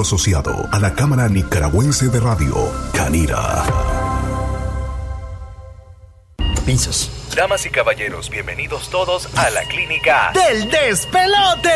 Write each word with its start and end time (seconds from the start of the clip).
miembro 0.00 0.02
asociado 0.02 0.68
a 0.72 0.78
la 0.78 0.94
Cámara 0.94 1.28
Nicaragüense 1.28 2.08
de 2.08 2.20
Radio, 2.20 2.54
Canira. 2.94 3.64
Pinzas. 6.64 7.10
Damas 7.34 7.66
y 7.66 7.70
caballeros, 7.70 8.30
bienvenidos 8.30 8.88
todos 8.90 9.28
a 9.36 9.50
la 9.50 9.62
clínica 9.64 10.32
del 10.34 10.70
despelote. 10.70 11.70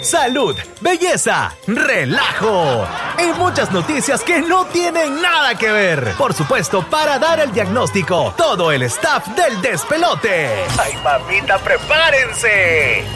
Salud, 0.00 0.56
belleza, 0.80 1.54
relajo 1.66 2.86
y 3.18 3.32
muchas 3.38 3.70
noticias 3.72 4.22
que 4.22 4.40
no 4.40 4.66
tienen 4.66 5.20
nada 5.20 5.56
que 5.56 5.70
ver. 5.70 6.14
Por 6.16 6.32
supuesto, 6.34 6.88
para 6.88 7.18
dar 7.18 7.40
el 7.40 7.52
diagnóstico, 7.52 8.32
todo 8.36 8.72
el 8.72 8.82
staff 8.84 9.26
del 9.28 9.60
despelote. 9.60 10.64
¡Ay, 10.78 10.96
mamita, 11.02 11.58
prepárense! 11.58 13.15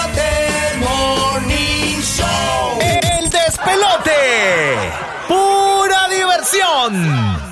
Pura 5.27 6.07
diversión. 6.09 7.50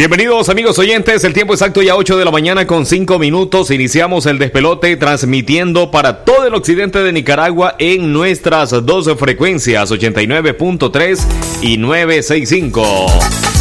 Bienvenidos 0.00 0.48
amigos 0.48 0.78
oyentes, 0.78 1.24
el 1.24 1.34
tiempo 1.34 1.52
exacto 1.52 1.82
ya 1.82 1.94
8 1.94 2.16
de 2.16 2.24
la 2.24 2.30
mañana 2.30 2.66
con 2.66 2.86
5 2.86 3.18
minutos. 3.18 3.70
Iniciamos 3.70 4.24
el 4.24 4.38
despelote 4.38 4.96
transmitiendo 4.96 5.90
para 5.90 6.24
todo 6.24 6.46
el 6.46 6.54
occidente 6.54 7.02
de 7.02 7.12
Nicaragua 7.12 7.74
en 7.78 8.10
nuestras 8.10 8.70
dos 8.86 9.10
frecuencias, 9.18 9.90
89.3 9.90 11.20
y 11.60 11.76
965. 11.76 13.08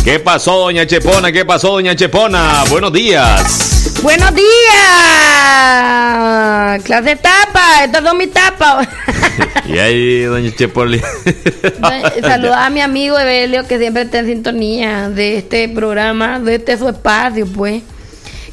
¿Qué 0.05 0.19
pasó, 0.19 0.59
doña 0.59 0.87
Chepona? 0.87 1.33
¿Qué 1.33 1.43
pasó, 1.43 1.71
doña 1.71 1.93
Chepona? 1.93 2.63
Buenos 2.69 2.93
días. 2.93 3.78
Buenos 4.01 4.33
días. 4.33 4.47
Clase 6.83 7.17
tapa, 7.17 7.83
estas 7.83 8.01
son 8.03 8.17
mis 8.17 8.31
tapas. 8.31 8.87
y 9.65 9.77
ahí, 9.77 10.21
doña 10.23 10.51
Chepona. 10.55 10.97
Saluda 12.21 12.65
a 12.65 12.69
mi 12.69 12.79
amigo 12.79 13.19
Evelio 13.19 13.67
que 13.67 13.77
siempre 13.77 14.03
está 14.03 14.19
en 14.19 14.27
sintonía 14.27 15.09
de 15.09 15.37
este 15.37 15.67
programa, 15.67 16.39
de 16.39 16.55
este 16.55 16.77
su 16.77 16.87
espacio, 16.87 17.45
pues, 17.45 17.83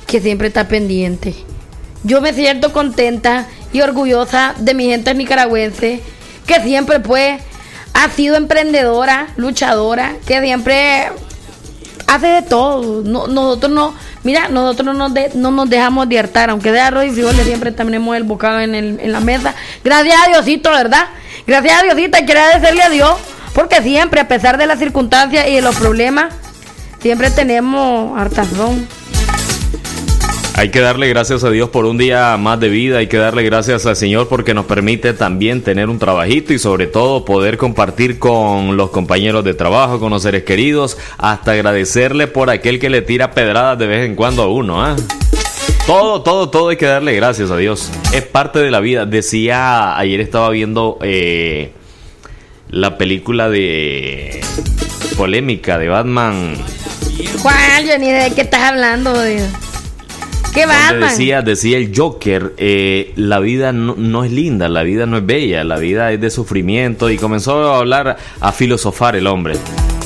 que 0.06 0.20
siempre 0.20 0.48
está 0.48 0.66
pendiente. 0.66 1.34
Yo 2.02 2.20
me 2.20 2.32
siento 2.32 2.72
contenta 2.72 3.46
y 3.72 3.82
orgullosa 3.82 4.54
de 4.58 4.74
mi 4.74 4.86
gente 4.86 5.14
nicaragüense, 5.14 6.00
que 6.46 6.60
siempre, 6.60 6.98
pues, 6.98 7.40
ha 7.94 8.10
sido 8.10 8.34
emprendedora, 8.36 9.28
luchadora, 9.36 10.16
que 10.26 10.40
siempre 10.40 11.08
hace 12.06 12.26
de 12.26 12.42
todo. 12.42 13.02
nosotros 13.02 13.70
no, 13.70 13.94
mira, 14.26 14.48
nosotros 14.48 14.96
no 14.96 15.08
no 15.08 15.50
nos 15.52 15.70
dejamos 15.70 16.08
de 16.08 16.18
hartar, 16.18 16.50
aunque 16.50 16.72
de 16.72 16.80
arroz 16.80 17.04
y 17.04 17.10
frijoles 17.10 17.46
siempre 17.46 17.70
tenemos 17.70 18.16
el 18.16 18.24
bocado 18.24 18.58
en, 18.58 18.74
el, 18.74 18.98
en 19.00 19.12
la 19.12 19.20
mesa. 19.20 19.54
Gracias 19.84 20.16
a 20.20 20.28
Diosito, 20.28 20.70
¿verdad? 20.70 21.04
Gracias 21.46 21.80
a 21.80 21.82
Diosito, 21.84 22.18
que 22.18 22.32
agradecerle 22.32 22.82
a 22.82 22.90
Dios, 22.90 23.16
porque 23.54 23.80
siempre, 23.82 24.20
a 24.20 24.26
pesar 24.26 24.58
de 24.58 24.66
las 24.66 24.80
circunstancias 24.80 25.46
y 25.48 25.54
de 25.54 25.62
los 25.62 25.76
problemas, 25.76 26.34
siempre 27.00 27.30
tenemos 27.30 28.18
hartazón. 28.18 28.88
Hay 30.56 30.70
que 30.70 30.80
darle 30.80 31.06
gracias 31.10 31.44
a 31.44 31.50
Dios 31.50 31.68
por 31.68 31.84
un 31.84 31.98
día 31.98 32.34
más 32.38 32.58
de 32.58 32.70
vida, 32.70 32.96
hay 32.96 33.08
que 33.08 33.18
darle 33.18 33.42
gracias 33.42 33.84
al 33.84 33.94
Señor 33.94 34.26
porque 34.26 34.54
nos 34.54 34.64
permite 34.64 35.12
también 35.12 35.60
tener 35.60 35.90
un 35.90 35.98
trabajito 35.98 36.54
y 36.54 36.58
sobre 36.58 36.86
todo 36.86 37.26
poder 37.26 37.58
compartir 37.58 38.18
con 38.18 38.78
los 38.78 38.88
compañeros 38.88 39.44
de 39.44 39.52
trabajo, 39.52 40.00
con 40.00 40.10
los 40.10 40.22
seres 40.22 40.44
queridos, 40.44 40.96
hasta 41.18 41.52
agradecerle 41.52 42.26
por 42.26 42.48
aquel 42.48 42.80
que 42.80 42.88
le 42.88 43.02
tira 43.02 43.32
pedradas 43.32 43.78
de 43.78 43.86
vez 43.86 44.06
en 44.06 44.16
cuando 44.16 44.44
a 44.44 44.48
uno. 44.48 44.82
¿ah? 44.82 44.96
Todo, 45.86 46.22
todo, 46.22 46.48
todo 46.48 46.70
hay 46.70 46.78
que 46.78 46.86
darle 46.86 47.14
gracias 47.14 47.50
a 47.50 47.58
Dios. 47.58 47.90
Es 48.14 48.22
parte 48.22 48.58
de 48.58 48.70
la 48.70 48.80
vida. 48.80 49.04
Decía, 49.04 49.98
ayer 49.98 50.22
estaba 50.22 50.48
viendo 50.48 50.98
eh, 51.02 51.72
la 52.70 52.96
película 52.96 53.50
de 53.50 54.40
polémica 55.18 55.76
de 55.76 55.88
Batman. 55.88 56.54
¿Cuál, 57.42 57.86
Johnny? 57.86 58.10
¿De 58.10 58.32
qué 58.34 58.40
estás 58.40 58.62
hablando? 58.62 59.22
Dios? 59.22 59.48
Decía, 61.00 61.42
decía 61.42 61.78
el 61.78 61.92
Joker, 61.94 62.54
eh, 62.56 63.12
la 63.16 63.40
vida 63.40 63.72
no, 63.72 64.24
es 64.24 64.32
linda, 64.32 64.68
la 64.68 64.82
vida 64.82 65.06
no 65.06 65.18
es 65.18 65.26
bella, 65.26 65.64
la 65.64 65.76
vida 65.76 66.12
es 66.12 66.20
de 66.20 66.30
sufrimiento 66.30 67.10
y 67.10 67.18
comenzó 67.18 67.74
a 67.74 67.78
hablar, 67.78 68.16
a 68.40 68.52
filosofar 68.52 69.16
el 69.16 69.26
hombre. 69.26 69.56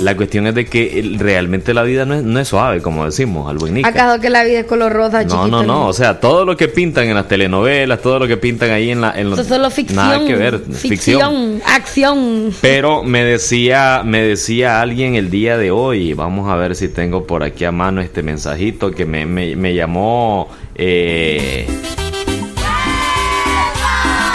La 0.02 0.16
cuestión 0.16 0.46
es 0.46 0.54
de 0.54 0.64
que 0.64 1.14
realmente 1.18 1.74
la 1.74 1.82
vida 1.82 2.04
no 2.04 2.40
es, 2.40 2.48
suave, 2.48 2.80
como 2.80 3.04
decimos, 3.04 3.48
al 3.50 3.58
buen 3.58 3.84
¿Acaso 3.84 4.20
que 4.20 4.30
la 4.30 4.44
vida 4.44 4.60
es 4.60 4.66
color 4.66 4.92
rosa, 4.92 5.24
No, 5.24 5.46
no, 5.46 5.62
no. 5.62 5.86
O 5.86 5.92
sea, 5.92 6.20
todo 6.20 6.44
lo 6.44 6.56
que 6.56 6.68
pintan 6.68 7.08
en 7.08 7.14
las 7.14 7.28
telenovelas, 7.28 8.00
todo 8.00 8.18
lo 8.18 8.26
que 8.26 8.36
pintan 8.36 8.70
ahí 8.70 8.90
en 8.90 9.00
la... 9.00 9.12
En 9.12 9.30
los, 9.30 9.38
Eso 9.38 9.48
solo 9.48 9.70
ficción. 9.70 9.96
Nada 9.96 10.26
que 10.26 10.34
ver. 10.34 10.60
Ficción, 10.60 11.60
acción. 11.66 12.52
Pero 12.60 13.02
me 13.02 13.24
decía, 13.24 14.02
me 14.04 14.22
decía 14.22 14.80
alguien 14.80 15.14
el 15.14 15.30
día 15.30 15.58
de 15.58 15.70
hoy, 15.70 16.14
vamos 16.14 16.50
a 16.50 16.56
ver 16.56 16.74
si 16.76 16.88
tengo 16.88 17.26
por 17.26 17.42
aquí 17.42 17.64
a 17.64 17.72
mano 17.72 18.00
este 18.00 18.22
mensajito 18.22 18.90
que 18.90 19.04
me, 19.04 19.26
me, 19.26 19.56
me 19.56 19.74
llamó... 19.74 20.48
Eh, 20.74 21.66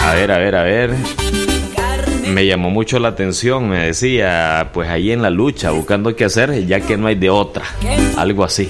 a 0.04 0.14
ver, 0.14 0.30
a 0.30 0.38
ver, 0.38 0.54
a 0.54 0.62
ver 0.62 1.45
me 2.28 2.46
llamó 2.46 2.70
mucho 2.70 2.98
la 2.98 3.08
atención, 3.08 3.68
me 3.68 3.86
decía, 3.86 4.70
pues 4.72 4.88
ahí 4.88 5.12
en 5.12 5.22
la 5.22 5.30
lucha, 5.30 5.70
buscando 5.70 6.14
qué 6.14 6.24
hacer, 6.24 6.66
ya 6.66 6.80
que 6.80 6.96
no 6.96 7.06
hay 7.06 7.14
de 7.14 7.30
otra, 7.30 7.64
algo 8.16 8.44
así. 8.44 8.68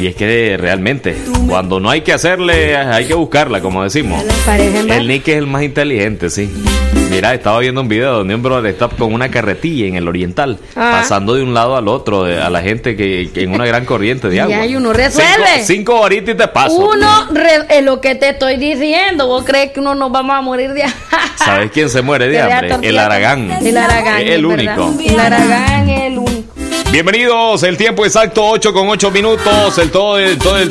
Y 0.00 0.06
es 0.06 0.16
que 0.16 0.56
realmente, 0.58 1.16
cuando 1.48 1.80
no 1.80 1.90
hay 1.90 2.02
que 2.02 2.12
hacerle, 2.12 2.76
hay 2.76 3.06
que 3.06 3.14
buscarla, 3.14 3.60
como 3.60 3.82
decimos. 3.82 4.22
El 4.88 5.08
Nick 5.08 5.28
es 5.28 5.36
el 5.36 5.46
más 5.46 5.62
inteligente, 5.62 6.28
sí. 6.30 6.50
Mira, 7.10 7.32
estaba 7.34 7.60
viendo 7.60 7.80
un 7.80 7.88
video 7.88 8.14
donde 8.18 8.34
un 8.34 8.42
brother 8.42 8.72
está 8.72 8.88
con 8.88 9.14
una 9.14 9.30
carretilla 9.30 9.86
en 9.86 9.94
el 9.94 10.08
oriental, 10.08 10.58
ah. 10.74 10.98
pasando 11.00 11.34
de 11.34 11.42
un 11.42 11.54
lado 11.54 11.76
al 11.76 11.88
otro, 11.88 12.24
a 12.24 12.50
la 12.50 12.60
gente 12.62 12.96
que, 12.96 13.30
en 13.34 13.52
una 13.52 13.64
gran 13.64 13.84
corriente 13.84 14.28
de 14.28 14.40
agua. 14.40 14.56
Y 14.56 14.58
hay 14.58 14.76
uno 14.76 14.92
resuelve. 14.92 15.62
Cinco, 15.62 16.00
horitas 16.00 16.34
y 16.34 16.38
te 16.38 16.48
paso. 16.48 16.76
Uno, 16.76 17.28
es 17.68 17.84
lo 17.84 18.00
que 18.00 18.16
te 18.16 18.30
estoy 18.30 18.56
diciendo. 18.56 19.28
¿Vos 19.28 19.44
crees 19.44 19.72
que 19.72 19.80
uno 19.80 19.94
nos 19.94 20.10
vamos 20.10 20.36
a 20.36 20.40
morir 20.40 20.72
de 20.72 20.82
hambre? 20.82 20.98
¿Sabes 21.36 21.70
quién 21.70 21.88
se 21.88 22.02
muere 22.02 22.28
de 22.28 22.40
hambre? 22.42 22.76
El 22.82 22.98
Aragán. 22.98 23.50
El 23.64 23.76
Aragán. 23.76 24.20
El 24.20 24.44
único. 24.44 24.94
El 25.04 25.18
Aragán 25.18 25.88
es. 25.88 26.05
Bienvenidos, 26.92 27.64
el 27.64 27.76
tiempo 27.76 28.06
exacto 28.06 28.46
8 28.46 28.72
con 28.72 28.88
8 28.88 29.10
minutos, 29.10 29.76
el 29.76 29.90
todo 29.90 30.18
el, 30.18 30.38
todo 30.38 30.56
el, 30.56 30.70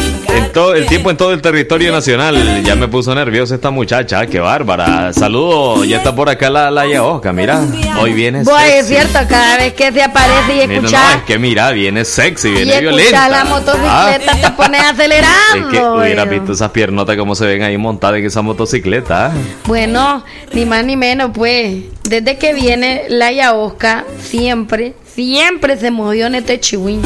todo 0.54 0.74
el 0.74 0.88
tiempo 0.88 1.12
en 1.12 1.18
todo 1.18 1.34
el 1.34 1.42
territorio 1.42 1.92
nacional. 1.92 2.64
Ya 2.64 2.76
me 2.76 2.88
puso 2.88 3.14
nerviosa 3.14 3.56
esta 3.56 3.70
muchacha, 3.70 4.26
qué 4.26 4.40
bárbara. 4.40 5.12
Saludos, 5.14 5.88
ya 5.88 5.98
está 5.98 6.16
por 6.16 6.30
acá 6.30 6.50
la 6.50 6.72
Laia 6.72 7.04
Osca, 7.04 7.32
mira, 7.32 7.62
hoy 8.00 8.14
viene 8.14 8.44
Bueno, 8.44 8.60
es 8.60 8.88
cierto, 8.88 9.20
cada 9.30 9.58
vez 9.58 9.74
que 9.74 9.92
se 9.92 10.02
aparece 10.02 10.56
y 10.56 10.60
escucha. 10.62 11.04
No, 11.04 11.18
es 11.20 11.24
que 11.26 11.38
mira, 11.38 11.72
viene 11.72 12.06
sexy, 12.06 12.50
viene 12.50 12.78
y 12.78 12.80
violenta. 12.80 13.30
la 13.30 13.44
motocicleta 13.44 14.36
te 14.42 14.52
pone 14.52 14.78
acelerando. 14.80 15.36
Es 15.56 15.66
que 15.68 15.80
hubiera 15.84 16.26
visto 16.26 16.54
esas 16.54 16.72
piernotas 16.72 17.18
como 17.18 17.36
se 17.36 17.46
ven 17.46 17.62
ahí 17.62 17.78
montadas 17.78 18.20
en 18.20 18.26
esa 18.26 18.42
motocicleta. 18.42 19.32
Bueno, 19.66 20.24
ni 20.54 20.66
más 20.66 20.84
ni 20.86 20.96
menos, 20.96 21.32
pues, 21.34 21.84
desde 22.04 22.38
que 22.38 22.54
viene 22.54 23.04
Laia 23.10 23.54
Osca, 23.54 24.06
siempre 24.20 24.94
siempre 25.16 25.78
se 25.78 25.92
movió 25.92 26.28
en 26.28 26.36
este 26.36 26.60
chihuín. 26.60 27.02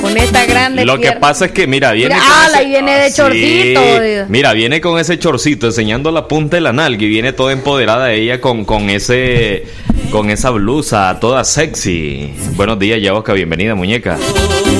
Con 0.00 0.16
esta 0.16 0.44
grande 0.46 0.84
Lo 0.84 0.98
que 0.98 1.12
pasa 1.12 1.46
es 1.46 1.52
que, 1.52 1.68
mira, 1.68 1.92
viene. 1.92 2.16
Mira, 2.16 2.60
viene 2.64 2.98
de 2.98 3.12
chorcito. 3.12 3.80
Mira, 4.28 4.52
viene 4.52 4.80
con 4.80 4.98
ese 4.98 5.16
chorcito, 5.16 5.68
enseñando 5.68 6.10
la 6.10 6.26
punta 6.26 6.56
de 6.56 6.60
la 6.60 6.72
nalga 6.72 7.04
y 7.04 7.08
viene 7.08 7.32
toda 7.32 7.52
empoderada 7.52 8.12
ella 8.12 8.40
con, 8.40 8.64
con 8.64 8.90
ese. 8.90 9.64
Con 10.10 10.28
esa 10.28 10.50
blusa 10.50 11.18
toda 11.20 11.44
sexy. 11.44 12.34
Buenos 12.56 12.78
días, 12.78 13.00
Yaosca, 13.00 13.32
bienvenida, 13.32 13.74
muñeca. 13.74 14.18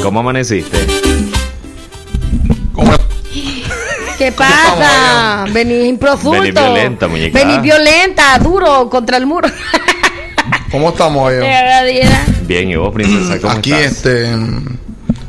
¿Cómo 0.02 0.20
amaneciste? 0.20 0.78
¿Qué 4.18 4.30
pasa? 4.30 5.46
Venís 5.52 5.88
improfundo. 5.88 6.40
Venís 6.40 6.54
violenta, 6.54 7.08
muñeca. 7.08 7.38
Venís 7.38 7.62
violenta, 7.62 8.38
duro 8.38 8.90
contra 8.90 9.16
el 9.16 9.26
muro. 9.26 9.48
¿Cómo 10.72 10.88
estamos 10.88 11.30
hoy? 11.30 11.34
Bien, 12.46 12.70
¿y 12.70 12.76
vos, 12.76 12.94
princesa? 12.94 13.38
¿Cómo 13.38 13.52
Aquí, 13.52 13.74
este. 13.74 14.26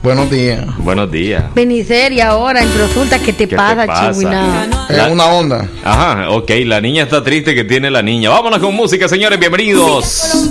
Buenos 0.01 0.31
días. 0.31 0.65
Buenos 0.77 1.11
días. 1.11 1.43
Vení 1.53 1.85
ahora 2.21 2.63
en 2.63 2.69
consulta. 2.69 3.19
¿Qué 3.19 3.33
te 3.33 3.49
pasa, 3.49 4.13
Chihuina? 4.13 4.69
Es 4.89 5.11
una 5.11 5.25
onda. 5.27 5.67
Ajá, 5.83 6.29
ok. 6.29 6.49
La 6.65 6.79
niña 6.79 7.03
está 7.03 7.21
triste 7.21 7.53
que 7.53 7.65
tiene 7.65 7.91
la 7.91 8.01
niña. 8.01 8.29
Vámonos 8.29 8.59
con 8.59 8.73
música, 8.73 9.09
señores. 9.09 9.37
Bienvenidos. 9.37 10.49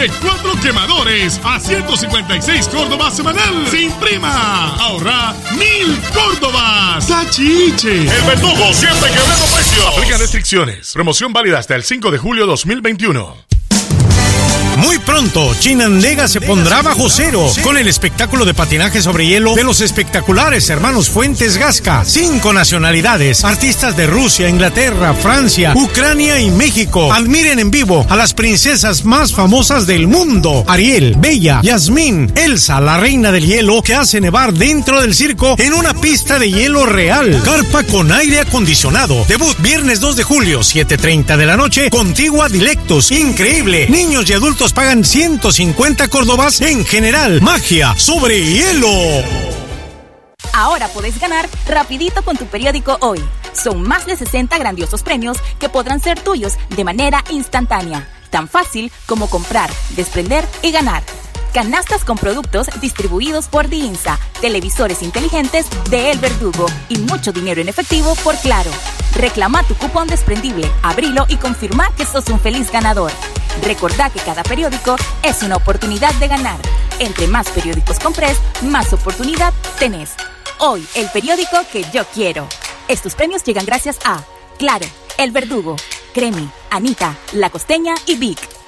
De 0.00 0.08
cuatro 0.08 0.52
quemadores 0.62 1.38
a 1.44 1.60
156 1.60 2.68
Córdobas 2.68 3.14
semanal 3.14 3.66
sin 3.68 3.92
prima. 3.92 4.74
Ahorra 4.76 5.34
mil 5.58 6.00
Córdobas. 6.14 7.06
¡Tachiche! 7.06 8.08
El 8.08 8.22
verdugo 8.22 8.72
siempre 8.72 9.10
quebrando 9.10 9.44
precios. 9.54 9.86
Aplican 9.94 10.20
restricciones. 10.20 10.92
Promoción 10.94 11.34
válida 11.34 11.58
hasta 11.58 11.74
el 11.74 11.84
5 11.84 12.10
de 12.12 12.16
julio 12.16 12.46
2021. 12.46 13.49
Muy 14.76 14.98
pronto, 14.98 15.54
Chinandega 15.58 16.28
se 16.28 16.40
pondrá 16.40 16.82
bajo 16.82 17.10
cero 17.10 17.46
con 17.62 17.76
el 17.76 17.88
espectáculo 17.88 18.44
de 18.44 18.54
patinaje 18.54 19.02
sobre 19.02 19.26
hielo 19.26 19.54
de 19.54 19.64
los 19.64 19.80
espectaculares 19.80 20.70
hermanos 20.70 21.10
Fuentes 21.10 21.56
Gasca. 21.56 22.04
Cinco 22.04 22.52
nacionalidades, 22.52 23.44
artistas 23.44 23.96
de 23.96 24.06
Rusia, 24.06 24.48
Inglaterra, 24.48 25.14
Francia, 25.14 25.72
Ucrania 25.74 26.40
y 26.40 26.50
México. 26.50 27.12
Admiren 27.12 27.58
en 27.58 27.70
vivo 27.70 28.06
a 28.08 28.16
las 28.16 28.32
princesas 28.32 29.04
más 29.04 29.32
famosas 29.32 29.86
del 29.86 30.06
mundo. 30.06 30.64
Ariel, 30.66 31.16
Bella, 31.18 31.60
Yasmín, 31.62 32.32
Elsa, 32.36 32.80
la 32.80 32.98
reina 32.98 33.32
del 33.32 33.46
hielo 33.46 33.82
que 33.82 33.94
hace 33.94 34.20
nevar 34.20 34.52
dentro 34.52 35.00
del 35.00 35.14
circo 35.14 35.56
en 35.58 35.74
una 35.74 35.94
pista 35.94 36.38
de 36.38 36.50
hielo 36.50 36.86
real. 36.86 37.42
Carpa 37.44 37.82
con 37.84 38.12
aire 38.12 38.40
acondicionado. 38.40 39.24
Debut 39.28 39.56
viernes 39.58 40.00
2 40.00 40.16
de 40.16 40.22
julio, 40.22 40.60
7.30 40.60 41.36
de 41.36 41.46
la 41.46 41.56
noche. 41.56 41.90
Contigua 41.90 42.48
Dilectos. 42.48 43.10
Increíble. 43.10 43.88
Niños 43.88 44.28
y 44.30 44.32
adultos 44.32 44.59
pagan 44.68 45.04
150 45.04 46.08
córdobas 46.08 46.60
en 46.60 46.84
general. 46.84 47.40
Magia 47.40 47.94
sobre 47.96 48.44
hielo. 48.44 48.88
Ahora 50.52 50.88
puedes 50.88 51.18
ganar 51.18 51.48
rapidito 51.66 52.22
con 52.22 52.36
tu 52.36 52.44
periódico 52.44 52.98
hoy. 53.00 53.20
Son 53.52 53.82
más 53.82 54.04
de 54.04 54.16
60 54.16 54.58
grandiosos 54.58 55.02
premios 55.02 55.38
que 55.58 55.68
podrán 55.68 56.00
ser 56.00 56.20
tuyos 56.20 56.54
de 56.76 56.84
manera 56.84 57.24
instantánea. 57.30 58.06
Tan 58.28 58.48
fácil 58.48 58.92
como 59.06 59.28
comprar, 59.28 59.70
desprender 59.96 60.46
y 60.62 60.70
ganar. 60.70 61.02
Canastas 61.52 62.04
con 62.04 62.16
productos 62.16 62.68
distribuidos 62.80 63.48
por 63.48 63.68
Diinsa, 63.68 64.20
televisores 64.40 65.02
inteligentes 65.02 65.66
de 65.90 66.12
El 66.12 66.18
Verdugo 66.18 66.66
y 66.88 66.98
mucho 66.98 67.32
dinero 67.32 67.60
en 67.60 67.68
efectivo 67.68 68.14
por 68.22 68.36
Claro. 68.36 68.70
Reclama 69.16 69.64
tu 69.64 69.74
cupón 69.74 70.06
desprendible, 70.06 70.70
abrilo 70.82 71.26
y 71.28 71.36
confirma 71.36 71.92
que 71.96 72.06
sos 72.06 72.28
un 72.28 72.38
feliz 72.38 72.70
ganador. 72.70 73.10
Recordá 73.64 74.10
que 74.10 74.20
cada 74.20 74.44
periódico 74.44 74.94
es 75.24 75.42
una 75.42 75.56
oportunidad 75.56 76.14
de 76.14 76.28
ganar. 76.28 76.58
Entre 77.00 77.26
más 77.26 77.48
periódicos 77.48 77.98
compres, 77.98 78.38
más 78.62 78.92
oportunidad 78.92 79.52
tenés. 79.80 80.12
Hoy, 80.58 80.86
el 80.94 81.08
periódico 81.10 81.58
que 81.72 81.84
yo 81.92 82.04
quiero. 82.14 82.46
Estos 82.86 83.16
premios 83.16 83.42
llegan 83.42 83.66
gracias 83.66 83.98
a 84.04 84.22
Claro, 84.56 84.86
El 85.18 85.32
Verdugo, 85.32 85.74
Cremi, 86.14 86.48
Anita, 86.70 87.16
La 87.32 87.50
Costeña 87.50 87.94
y 88.06 88.14
Vic. 88.14 88.59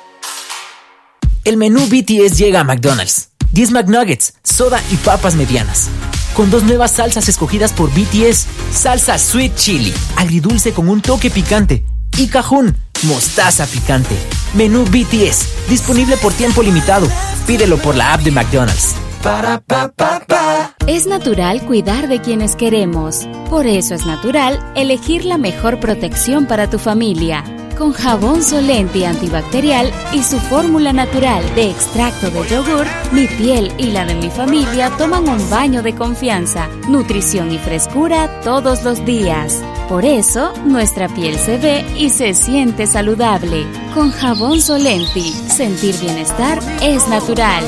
El 1.45 1.57
menú 1.57 1.81
BTS 1.89 2.39
llega 2.39 2.61
a 2.61 2.65
McDonald's. 2.65 3.31
10 3.51 3.73
McNuggets, 3.73 4.35
soda 4.45 4.81
y 4.93 4.97
papas 4.97 5.35
medianas. 5.35 5.89
Con 6.35 6.51
dos 6.51 6.63
nuevas 6.63 6.93
salsas 6.93 7.29
escogidas 7.29 7.73
por 7.73 7.91
BTS. 7.91 8.47
Salsa 8.73 9.19
Sweet 9.19 9.57
Chili, 9.57 9.93
agridulce 10.17 10.73
con 10.73 10.89
un 10.89 11.01
toque 11.01 11.31
picante. 11.31 11.85
Y 12.17 12.29
cajún, 12.29 12.77
mostaza 13.03 13.67
picante. 13.67 14.17
Menú 14.55 14.85
BTS, 14.85 15.69
disponible 15.69 16.17
por 16.17 16.33
tiempo 16.33 16.63
limitado. 16.63 17.09
Pídelo 17.47 17.77
por 17.79 17.97
la 17.97 18.15
app 18.15 18.23
de 18.23 18.31
McDonald's. 18.31 18.95
Para 19.23 19.61
pa 19.61 19.89
pa 19.89 20.21
pa. 20.21 20.75
Es 20.87 21.07
natural 21.07 21.67
cuidar 21.67 22.07
de 22.09 22.21
quienes 22.21 22.55
queremos. 22.55 23.29
Por 23.51 23.67
eso 23.67 23.95
es 23.95 24.07
natural 24.07 24.61
elegir 24.77 25.25
la 25.25 25.39
mejor 25.39 25.81
protección 25.81 26.47
para 26.47 26.71
tu 26.71 26.79
familia. 26.79 27.45
Con 27.77 27.93
jabón 27.93 28.43
Solenti 28.43 29.05
antibacterial 29.05 29.93
y 30.13 30.23
su 30.23 30.39
fórmula 30.39 30.93
natural 30.93 31.43
de 31.55 31.71
extracto 31.71 32.31
de 32.31 32.49
yogur, 32.49 32.87
mi 33.13 33.27
piel 33.27 33.73
y 33.79 33.87
la 33.87 34.05
de 34.05 34.15
mi 34.15 34.31
familia 34.31 34.91
toman 34.99 35.29
un 35.29 35.51
baño 35.51 35.83
de 35.83 35.95
confianza, 35.95 36.69
nutrición 36.89 37.51
y 37.51 37.59
frescura 37.59 38.41
todos 38.43 38.85
los 38.85 39.05
días. 39.05 39.63
Por 39.89 40.05
eso, 40.05 40.53
nuestra 40.65 41.09
piel 41.09 41.37
se 41.39 41.59
ve 41.59 41.85
y 41.97 42.11
se 42.11 42.35
siente 42.35 42.87
saludable. 42.87 43.67
Con 43.95 44.11
jabón 44.11 44.61
Solenti, 44.61 45.33
sentir 45.33 45.97
bienestar 45.99 46.61
es 46.83 47.09
natural. 47.09 47.65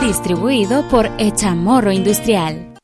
Distribuido 0.00 0.86
por 0.88 1.10
Echamorro 1.18 1.90
Industrial. 1.90 2.74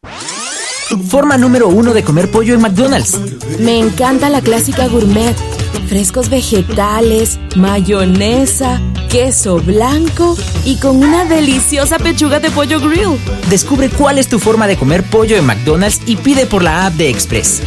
Forma 1.09 1.39
número 1.39 1.69
uno 1.69 1.95
de 1.95 2.03
comer 2.03 2.31
pollo 2.31 2.55
en 2.55 2.61
McDonald's. 2.61 3.19
Me 3.61 3.79
encanta 3.79 4.29
la 4.29 4.41
clásica 4.41 4.89
gourmet. 4.89 5.35
Frescos 5.89 6.29
vegetales, 6.29 7.39
mayonesa, 7.57 8.81
queso 9.11 9.57
blanco 9.61 10.37
y 10.65 10.77
con 10.77 10.97
una 10.97 11.25
deliciosa 11.25 11.99
pechuga 11.99 12.41
de 12.41 12.51
pollo 12.51 12.81
grill. 12.81 13.19
Descubre 13.51 13.89
cuál 13.91 14.19
es 14.19 14.29
tu 14.29 14.39
forma 14.39 14.67
de 14.67 14.77
comer 14.77 15.03
pollo 15.03 15.37
en 15.37 15.47
McDonald's 15.47 16.01
y 16.07 16.17
pide 16.17 16.47
por 16.47 16.63
la 16.63 16.87
app 16.87 16.95
de 16.95 17.11
Express. 17.11 17.63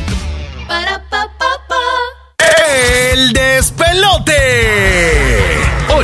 El 3.13 3.33
despelote. 3.33 5.24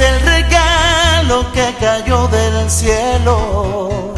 El 0.00 0.20
regalo 0.20 1.50
que 1.52 1.74
cayó 1.80 2.28
del 2.28 2.70
cielo. 2.70 4.14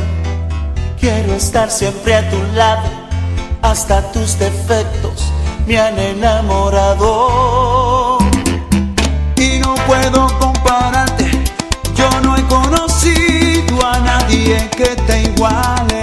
Quiero 0.98 1.32
estar 1.34 1.70
siempre 1.70 2.14
a 2.16 2.28
tu 2.28 2.36
lado, 2.54 2.88
hasta 3.62 4.02
tus 4.12 4.38
defectos 4.38 5.32
me 5.66 5.78
han 5.78 5.98
enamorado. 5.98 7.08
Y 9.36 9.58
no 9.60 9.74
puedo 9.86 10.26
compararte, 10.38 11.30
yo 11.94 12.08
no 12.22 12.36
he 12.36 12.42
conocido 12.44 13.86
a 13.86 13.98
nadie 14.00 14.68
que 14.76 14.96
te 15.06 15.22
iguale. 15.22 16.00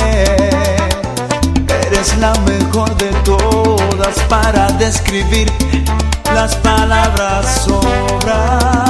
Eres 1.86 2.18
la 2.18 2.34
mejor 2.46 2.96
de 2.98 3.12
todas 3.24 4.20
para 4.30 4.72
describir 4.74 5.52
las 6.34 6.56
palabras 6.56 7.64
sobran. 7.66 8.87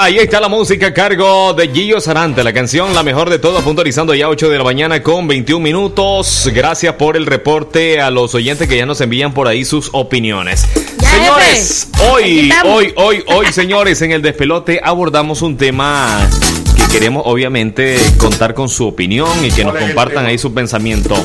Ahí 0.00 0.16
está 0.18 0.38
la 0.38 0.46
música 0.46 0.86
a 0.86 0.94
cargo 0.94 1.54
de 1.54 1.70
Gillo 1.70 2.00
Sarante, 2.00 2.44
la 2.44 2.52
canción 2.52 2.94
La 2.94 3.02
Mejor 3.02 3.30
de 3.30 3.40
Todo, 3.40 3.62
puntualizando 3.62 4.14
ya 4.14 4.28
8 4.28 4.48
de 4.48 4.56
la 4.56 4.62
mañana 4.62 5.02
con 5.02 5.26
21 5.26 5.60
minutos. 5.60 6.48
Gracias 6.54 6.94
por 6.94 7.16
el 7.16 7.26
reporte 7.26 8.00
a 8.00 8.08
los 8.12 8.32
oyentes 8.36 8.68
que 8.68 8.76
ya 8.76 8.86
nos 8.86 9.00
envían 9.00 9.34
por 9.34 9.48
ahí 9.48 9.64
sus 9.64 9.90
opiniones. 9.90 10.68
señores, 11.00 11.88
hoy, 12.12 12.52
hoy, 12.64 12.92
hoy, 12.94 13.24
hoy, 13.26 13.46
señores, 13.52 14.00
en 14.00 14.12
el 14.12 14.22
despelote 14.22 14.80
abordamos 14.80 15.42
un 15.42 15.56
tema 15.56 16.30
que 16.76 16.92
queremos 16.92 17.24
obviamente 17.26 17.98
contar 18.18 18.54
con 18.54 18.68
su 18.68 18.86
opinión 18.86 19.44
y 19.44 19.50
que 19.50 19.64
nos 19.64 19.74
compartan 19.74 20.26
ahí 20.26 20.38
su 20.38 20.54
pensamiento. 20.54 21.16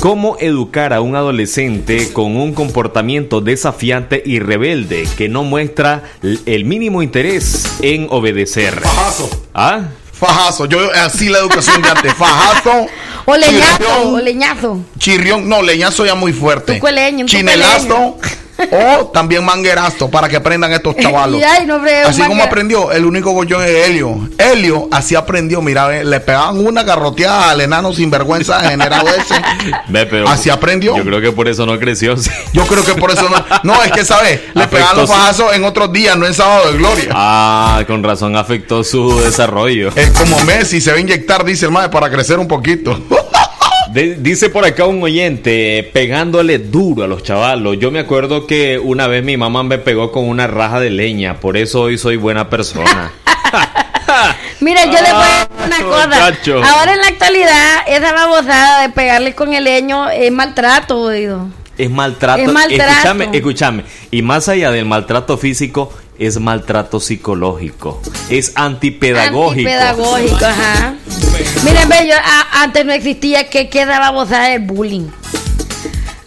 ¿Cómo 0.00 0.36
educar 0.38 0.92
a 0.92 1.00
un 1.00 1.16
adolescente 1.16 2.12
con 2.12 2.36
un 2.36 2.54
comportamiento 2.54 3.40
desafiante 3.40 4.22
y 4.24 4.38
rebelde 4.38 5.08
que 5.16 5.28
no 5.28 5.42
muestra 5.42 6.04
el 6.22 6.64
mínimo 6.64 7.02
interés 7.02 7.64
en 7.82 8.06
obedecer? 8.08 8.80
Fajazo. 8.80 9.28
¿Ah? 9.52 9.88
Fajazo. 10.12 10.66
Yo 10.66 10.78
así 10.92 11.28
la 11.28 11.38
educación 11.38 11.82
de 11.82 11.88
antes. 11.88 12.14
Fajazo. 12.14 12.86
O 13.30 13.36
leñazo, 13.36 14.08
o 14.08 14.18
leñazo. 14.20 14.80
Chirrión, 14.98 15.50
no, 15.50 15.60
leñazo 15.60 16.06
ya 16.06 16.14
muy 16.14 16.32
fuerte. 16.32 16.80
Chinelazo. 17.26 18.16
O 18.70 19.06
también 19.06 19.44
manguerazo 19.44 20.10
para 20.10 20.28
que 20.28 20.36
aprendan 20.36 20.72
estos 20.72 20.96
chavalos. 21.00 21.40
Y 21.40 21.44
ay, 21.44 21.66
no, 21.66 21.76
hombre, 21.76 22.02
un 22.04 22.10
Así 22.10 22.22
como 22.22 22.42
aprendió, 22.42 22.90
el 22.92 23.04
único 23.04 23.30
gollón 23.32 23.62
es 23.64 23.88
Helio. 23.88 24.28
Helio 24.38 24.88
así 24.90 25.14
aprendió, 25.14 25.62
mira, 25.62 25.86
ve, 25.86 26.04
le 26.04 26.20
pegaban 26.20 26.58
una 26.64 26.82
garroteada 26.82 27.50
al 27.50 27.60
enano 27.60 27.92
sinvergüenza 27.92 28.60
generado 28.60 29.08
ese. 29.08 29.34
Ve, 29.88 30.06
pero 30.06 30.28
Así 30.28 30.50
aprendió. 30.50 30.96
Yo 30.96 31.04
creo 31.04 31.20
que 31.20 31.32
por 31.32 31.48
eso 31.48 31.64
no 31.66 31.78
creció. 31.78 32.16
sí. 32.16 32.30
Yo 32.52 32.66
creo 32.66 32.84
que 32.84 32.94
por 32.94 33.10
eso 33.10 33.28
no. 33.28 33.44
No, 33.62 33.82
es 33.82 33.92
que, 33.92 34.04
¿sabes? 34.04 34.40
Le 34.54 34.66
pegaban 34.68 34.96
los 34.96 35.08
su- 35.08 35.14
fajazos 35.14 35.54
en 35.54 35.64
otros 35.64 35.92
días, 35.92 36.16
no 36.16 36.26
en 36.26 36.34
sábado 36.34 36.70
de 36.72 36.78
gloria. 36.78 37.08
Ah, 37.14 37.82
con 37.86 38.02
razón 38.02 38.36
afectó 38.36 38.82
su 38.84 39.20
desarrollo. 39.20 39.90
Es 39.94 40.10
como 40.10 40.38
Messi, 40.44 40.80
se 40.80 40.90
va 40.90 40.96
a 40.96 41.00
inyectar, 41.00 41.44
dice 41.44 41.66
el 41.66 41.70
madre, 41.72 41.88
para 41.90 42.10
crecer 42.10 42.38
un 42.38 42.48
poquito. 42.48 42.98
De- 43.92 44.16
dice 44.16 44.50
por 44.50 44.64
acá 44.64 44.84
un 44.86 45.02
oyente, 45.02 45.88
pegándole 45.92 46.58
duro 46.58 47.04
a 47.04 47.06
los 47.06 47.22
chavalos. 47.22 47.78
Yo 47.78 47.90
me 47.90 47.98
acuerdo 48.00 48.46
que 48.46 48.78
una 48.78 49.06
vez 49.06 49.24
mi 49.24 49.36
mamá 49.36 49.62
me 49.62 49.78
pegó 49.78 50.12
con 50.12 50.28
una 50.28 50.46
raja 50.46 50.78
de 50.80 50.90
leña, 50.90 51.40
por 51.40 51.56
eso 51.56 51.82
hoy 51.82 51.96
soy 51.98 52.16
buena 52.16 52.50
persona. 52.50 53.12
Mira, 54.60 54.84
yo 54.86 54.92
le 54.92 55.12
voy 55.12 55.22
a 55.22 55.48
decir 55.48 55.66
una 55.66 55.78
cosa. 55.90 56.06
muchacho. 56.08 56.62
Ahora 56.64 56.92
en 56.94 57.00
la 57.00 57.06
actualidad, 57.08 57.76
esa 57.86 58.12
babosada 58.12 58.82
de 58.82 58.88
pegarle 58.90 59.34
con 59.34 59.54
el 59.54 59.64
leño 59.64 60.08
es 60.10 60.30
maltrato, 60.32 61.00
oído. 61.00 61.48
Es 61.76 61.90
maltrato. 61.90 62.42
Es 62.42 62.52
maltrato. 62.52 62.90
Escúchame, 62.92 63.28
escúchame. 63.32 63.84
Y 64.10 64.22
más 64.22 64.48
allá 64.48 64.70
del 64.72 64.84
maltrato 64.84 65.38
físico, 65.38 65.92
es 66.18 66.38
maltrato 66.40 67.00
psicológico. 67.00 68.00
Es 68.28 68.52
antipedagógico. 68.54 69.50
Antipedagógico, 69.70 70.44
ajá. 70.44 70.94
Miren, 71.64 71.88
ve, 71.88 72.08
yo, 72.08 72.14
a- 72.16 72.62
antes 72.62 72.84
no 72.84 72.92
existía 72.92 73.48
que 73.48 73.68
queda 73.68 73.98
babosada 73.98 74.52
el 74.54 74.60
bullying. 74.62 75.08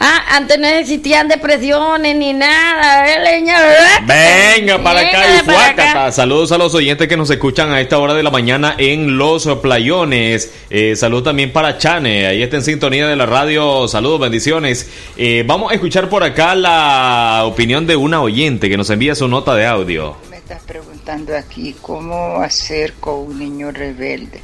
Ah, 0.04 0.36
antes 0.36 0.58
no 0.58 0.66
existían 0.66 1.28
depresiones 1.28 2.16
ni 2.16 2.34
nada. 2.34 3.08
eh, 3.08 3.20
leña, 3.20 3.56
Venga 4.04 4.82
para 4.82 5.02
acá 5.02 5.20
Venga 5.22 5.36
y 5.36 5.46
fuácata. 5.46 6.12
Saludos 6.12 6.52
a 6.52 6.58
los 6.58 6.74
oyentes 6.74 7.08
que 7.08 7.16
nos 7.16 7.30
escuchan 7.30 7.70
a 7.70 7.80
esta 7.80 8.00
hora 8.00 8.16
de 8.16 8.24
la 8.24 8.32
mañana 8.32 8.74
en 8.80 9.20
Los 9.20 9.46
Playones. 9.62 10.52
Eh, 10.72 10.96
saludos 10.96 11.26
también 11.26 11.54
para 11.54 11.78
Chane, 11.78 12.26
ahí 12.26 12.42
está 12.42 12.56
en 12.56 12.64
sintonía 12.64 13.08
de 13.08 13.16
la 13.16 13.28
radio. 13.28 13.88
Saludos, 13.88 14.22
bendiciones. 14.22 14.90
Eh, 15.18 15.44
vamos 15.46 15.72
a 15.72 15.76
escuchar 15.76 16.10
por 16.10 16.24
acá 16.24 16.56
la 16.56 17.44
opinión 17.46 17.86
de 17.86 17.96
una 17.96 18.22
oyente 18.22 18.70
que 18.70 18.78
nos 18.78 18.90
envía 18.90 19.14
su 19.14 19.28
nota 19.28 19.54
de 19.54 19.68
audio. 19.68 20.18
Me 20.32 20.38
estás 20.38 20.64
preguntando 20.64 21.38
aquí 21.38 21.76
cómo 21.80 22.42
hacer 22.42 22.94
con 22.94 23.20
un 23.20 23.38
niño 23.38 23.70
rebelde. 23.70 24.42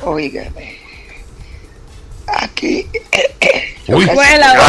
Óigame. 0.00 0.78
Aquí. 2.26 2.86
Uy, 3.88 4.06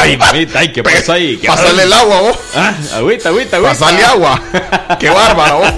ay, 0.02 0.18
mamita, 0.18 0.60
ay, 0.60 0.72
¿qué 0.72 0.82
pasa 0.82 1.14
ahí? 1.14 1.38
¿Qué 1.38 1.48
Pásale 1.48 1.84
el 1.84 1.94
agua, 1.94 2.22
vos. 2.22 2.38
Ah, 2.56 2.74
agüita, 2.96 3.30
agüita, 3.30 3.58
agüita. 3.58 3.74
Pasarle 3.78 4.04
agua. 4.04 4.42
Qué 5.00 5.10
bárbaro, 5.10 5.60
vos. 5.60 5.70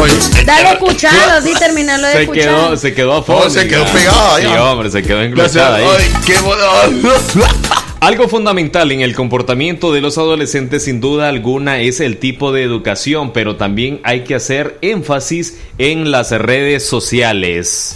Oye, 0.00 0.14
Dale 0.44 0.72
escuchado, 0.72 1.32
así 1.38 1.54
terminarlo 1.54 2.08
de 2.08 2.12
Se 2.14 2.22
escuchar. 2.22 2.44
quedó, 2.44 2.76
se 2.76 2.94
quedó 2.94 3.16
a 3.18 3.22
fondo. 3.22 3.44
No, 3.44 3.50
se 3.50 3.68
quedó 3.68 3.84
pegada 3.86 4.36
Sí, 4.38 4.42
ya. 4.42 4.64
hombre, 4.64 4.90
se 4.90 5.02
quedó 5.02 5.22
englosada 5.22 5.76
ahí. 5.76 5.84
Ay, 5.98 6.12
qué. 6.26 6.34
Algo 8.00 8.28
fundamental 8.28 8.90
en 8.92 9.02
el 9.02 9.14
comportamiento 9.14 9.92
de 9.92 10.00
los 10.00 10.16
adolescentes 10.16 10.84
sin 10.84 11.00
duda 11.02 11.28
alguna 11.28 11.80
es 11.80 12.00
el 12.00 12.16
tipo 12.16 12.50
de 12.50 12.62
educación, 12.62 13.32
pero 13.34 13.56
también 13.56 14.00
hay 14.04 14.24
que 14.24 14.34
hacer 14.34 14.78
énfasis 14.80 15.58
en 15.76 16.10
las 16.10 16.30
redes 16.30 16.84
sociales. 16.88 17.94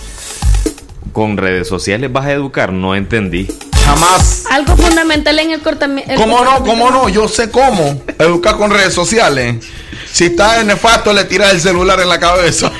¿Con 1.12 1.38
redes 1.38 1.66
sociales 1.68 2.12
vas 2.12 2.27
a 2.27 2.33
educar? 2.33 2.70
No 2.73 2.94
entendí. 2.94 3.49
Jamás. 3.87 4.43
Algo 4.54 4.76
fundamental 4.76 5.36
en 5.40 5.50
el 5.50 5.60
cortamiento. 5.60 6.14
¿Cómo 6.14 6.44
no? 6.44 6.62
¿Cómo 6.62 6.88
no? 6.88 7.08
Yo 7.08 7.26
sé 7.26 7.50
cómo. 7.50 8.00
Educar 8.20 8.56
con 8.56 8.70
redes 8.70 8.94
sociales. 8.94 9.56
Si 10.12 10.26
está 10.26 10.60
en 10.60 10.68
nefasto, 10.68 11.12
le 11.12 11.24
tiras 11.24 11.52
el 11.52 11.60
celular 11.60 11.98
en 11.98 12.08
la 12.08 12.20
cabeza. 12.20 12.70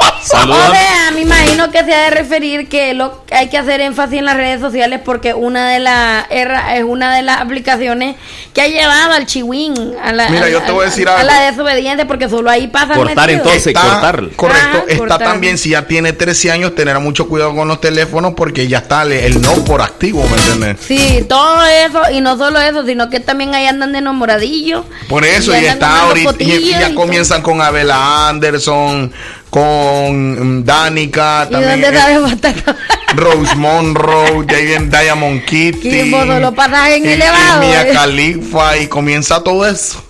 O 0.00 0.72
sea, 0.72 1.10
me 1.14 1.20
imagino 1.22 1.70
que 1.70 1.84
se 1.84 1.94
ha 1.94 2.04
de 2.04 2.10
referir 2.10 2.68
que 2.68 2.92
lo 2.94 3.22
hay 3.30 3.48
que 3.48 3.56
hacer 3.58 3.80
énfasis 3.80 4.18
en 4.18 4.24
las 4.26 4.36
redes 4.36 4.60
sociales 4.60 5.00
porque 5.04 5.32
una 5.34 5.68
de 5.70 5.78
las 5.80 6.26
es 6.30 6.84
una 6.84 7.14
de 7.16 7.22
las 7.22 7.40
aplicaciones 7.40 8.16
que 8.52 8.62
ha 8.62 8.68
llevado 8.68 9.12
al 9.12 9.26
chihuín 9.26 9.94
a 10.02 10.12
la, 10.12 10.28
Mira, 10.28 10.48
yo 10.50 10.60
te 10.62 10.72
voy 10.72 10.82
a 10.82 10.90
decir 10.90 11.08
a 11.08 11.14
algo. 11.20 11.26
la 11.26 11.40
desobediente 11.50 12.04
porque 12.06 12.28
solo 12.28 12.50
ahí 12.50 12.68
pasa 12.68 12.94
Cortar 12.94 13.26
metido. 13.28 13.38
entonces, 13.44 13.66
Está- 13.68 13.80
cortar. 13.80 14.22
Correcto. 14.36 14.66
Ajá, 14.68 14.84
está 14.86 14.98
cortar. 14.98 15.18
también, 15.22 15.56
si 15.58 15.70
ya 15.70 15.86
tiene 15.86 16.12
13 16.12 16.50
años, 16.50 16.74
tener 16.74 16.98
mucho 17.00 17.28
cuidado 17.28 17.54
con 17.54 17.66
los 17.68 17.80
teléfonos 17.80 18.34
porque 18.36 18.68
ya 18.68 18.78
está 18.78 19.02
el, 19.02 19.12
el 19.12 19.40
no 19.40 19.52
por 19.64 19.80
activo, 19.82 20.22
¿me 20.28 20.36
entiendes? 20.36 20.76
Sí, 20.86 21.24
todo 21.28 21.64
eso 21.64 22.02
y 22.12 22.20
no 22.20 22.36
solo 22.36 22.60
eso, 22.60 22.84
sino 22.86 23.08
que 23.10 23.20
también 23.20 23.54
ahí 23.54 23.66
andan 23.66 23.92
de 23.92 23.98
enamoradillos. 23.98 24.84
Por 25.08 25.24
eso, 25.24 25.52
y, 25.52 25.56
andan 25.56 25.72
está 25.74 26.00
ahorita, 26.02 26.34
y, 26.40 26.52
y 26.52 26.70
ya 26.70 26.90
y 26.90 26.94
comienzan 26.94 27.42
con 27.42 27.60
Abela 27.62 28.28
Anderson, 28.28 29.12
con 29.50 30.58
mm, 30.60 30.64
Danica, 30.64 31.46
¿Y 31.48 31.52
también 31.52 31.84
eh? 31.84 31.92
Rose 33.14 33.54
Monroe, 33.56 34.44
viene 34.44 34.86
Diamond 34.90 35.44
Kitty. 35.44 35.88
Y 35.88 36.12
pasas 36.54 36.90
en 36.90 37.04
y- 37.04 37.08
y 37.08 37.12
elevado. 37.12 37.60
Mia 37.60 37.88
eh. 37.88 37.92
Khalifa, 37.92 38.76
y 38.78 38.86
comienza 38.86 39.42
todo 39.42 39.66
eso. 39.66 40.02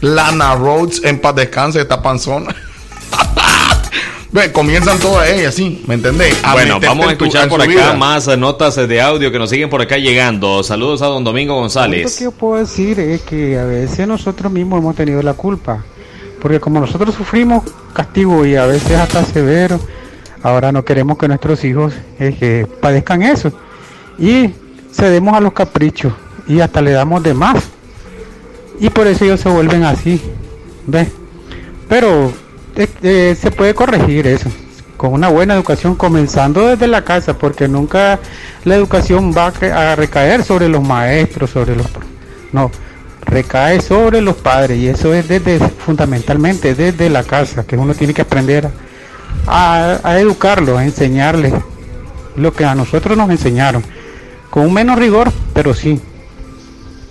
Lana 0.00 0.54
Rhodes, 0.54 1.02
en 1.04 1.20
paz 1.20 1.34
descanse, 1.34 1.80
esta 1.80 2.02
panzona. 2.02 2.54
Ve, 4.32 4.52
comienzan 4.52 4.98
todas 4.98 5.30
ellas, 5.30 5.54
sí, 5.54 5.82
¿me 5.86 5.94
entendés? 5.94 6.36
Bueno, 6.52 6.78
vamos 6.80 7.06
a 7.08 7.12
escuchar 7.12 7.48
por 7.48 7.62
acá 7.62 7.70
vida. 7.70 7.94
más 7.94 8.28
eh, 8.28 8.36
notas 8.36 8.76
de 8.76 9.00
audio 9.00 9.30
que 9.32 9.38
nos 9.38 9.48
siguen 9.48 9.70
por 9.70 9.80
acá 9.80 9.96
llegando. 9.96 10.62
Saludos 10.62 11.00
a 11.00 11.06
don 11.06 11.24
Domingo 11.24 11.54
Lo 11.54 11.60
González. 11.60 12.16
que 12.18 12.24
yo 12.24 12.32
puedo 12.32 12.56
decir 12.60 13.00
es 13.00 13.22
que 13.22 13.58
a 13.58 13.64
veces 13.64 14.06
nosotros 14.06 14.52
mismos 14.52 14.80
hemos 14.80 14.94
tenido 14.96 15.22
la 15.22 15.32
culpa. 15.34 15.84
Porque 16.40 16.60
como 16.60 16.80
nosotros 16.80 17.14
sufrimos 17.14 17.64
castigo 17.92 18.44
y 18.44 18.56
a 18.56 18.66
veces 18.66 18.98
hasta 18.98 19.24
severo, 19.24 19.80
ahora 20.42 20.72
no 20.72 20.84
queremos 20.84 21.18
que 21.18 21.28
nuestros 21.28 21.64
hijos 21.64 21.94
eh, 22.18 22.66
padezcan 22.80 23.22
eso. 23.22 23.52
Y 24.18 24.50
cedemos 24.92 25.34
a 25.34 25.40
los 25.40 25.52
caprichos 25.52 26.12
y 26.46 26.60
hasta 26.60 26.80
le 26.80 26.92
damos 26.92 27.22
de 27.22 27.34
más. 27.34 27.64
Y 28.78 28.90
por 28.90 29.06
eso 29.06 29.24
ellos 29.24 29.40
se 29.40 29.48
vuelven 29.48 29.84
así. 29.84 30.20
¿Ves? 30.86 31.08
Pero 31.88 32.32
eh, 32.76 32.88
eh, 33.02 33.36
se 33.40 33.50
puede 33.50 33.74
corregir 33.74 34.26
eso 34.26 34.50
con 34.96 35.12
una 35.12 35.28
buena 35.28 35.54
educación 35.54 35.94
comenzando 35.94 36.66
desde 36.66 36.86
la 36.86 37.04
casa 37.04 37.36
porque 37.36 37.68
nunca 37.68 38.18
la 38.64 38.74
educación 38.74 39.32
va 39.36 39.46
a, 39.48 39.96
recaer 39.96 40.42
sobre 40.42 40.68
los 40.68 40.82
maestros 40.82 41.50
sobre 41.50 41.76
los 41.76 41.86
no 42.52 42.70
recae 43.26 43.80
sobre 43.80 44.20
los 44.20 44.36
padres 44.36 44.78
y 44.78 44.88
eso 44.88 45.12
es 45.12 45.28
desde 45.28 45.58
fundamentalmente 45.58 46.74
desde 46.74 47.10
la 47.10 47.24
casa 47.24 47.66
que 47.66 47.76
uno 47.76 47.94
tiene 47.94 48.14
que 48.14 48.22
aprender 48.22 48.70
a, 49.46 49.98
a 50.02 50.18
educarlos 50.18 50.78
a 50.78 50.84
enseñarles 50.84 51.52
lo 52.36 52.52
que 52.52 52.64
a 52.64 52.74
nosotros 52.74 53.16
nos 53.18 53.28
enseñaron 53.30 53.84
con 54.48 54.64
un 54.64 54.72
menos 54.72 54.98
rigor 54.98 55.32
pero 55.52 55.74
sí 55.74 56.00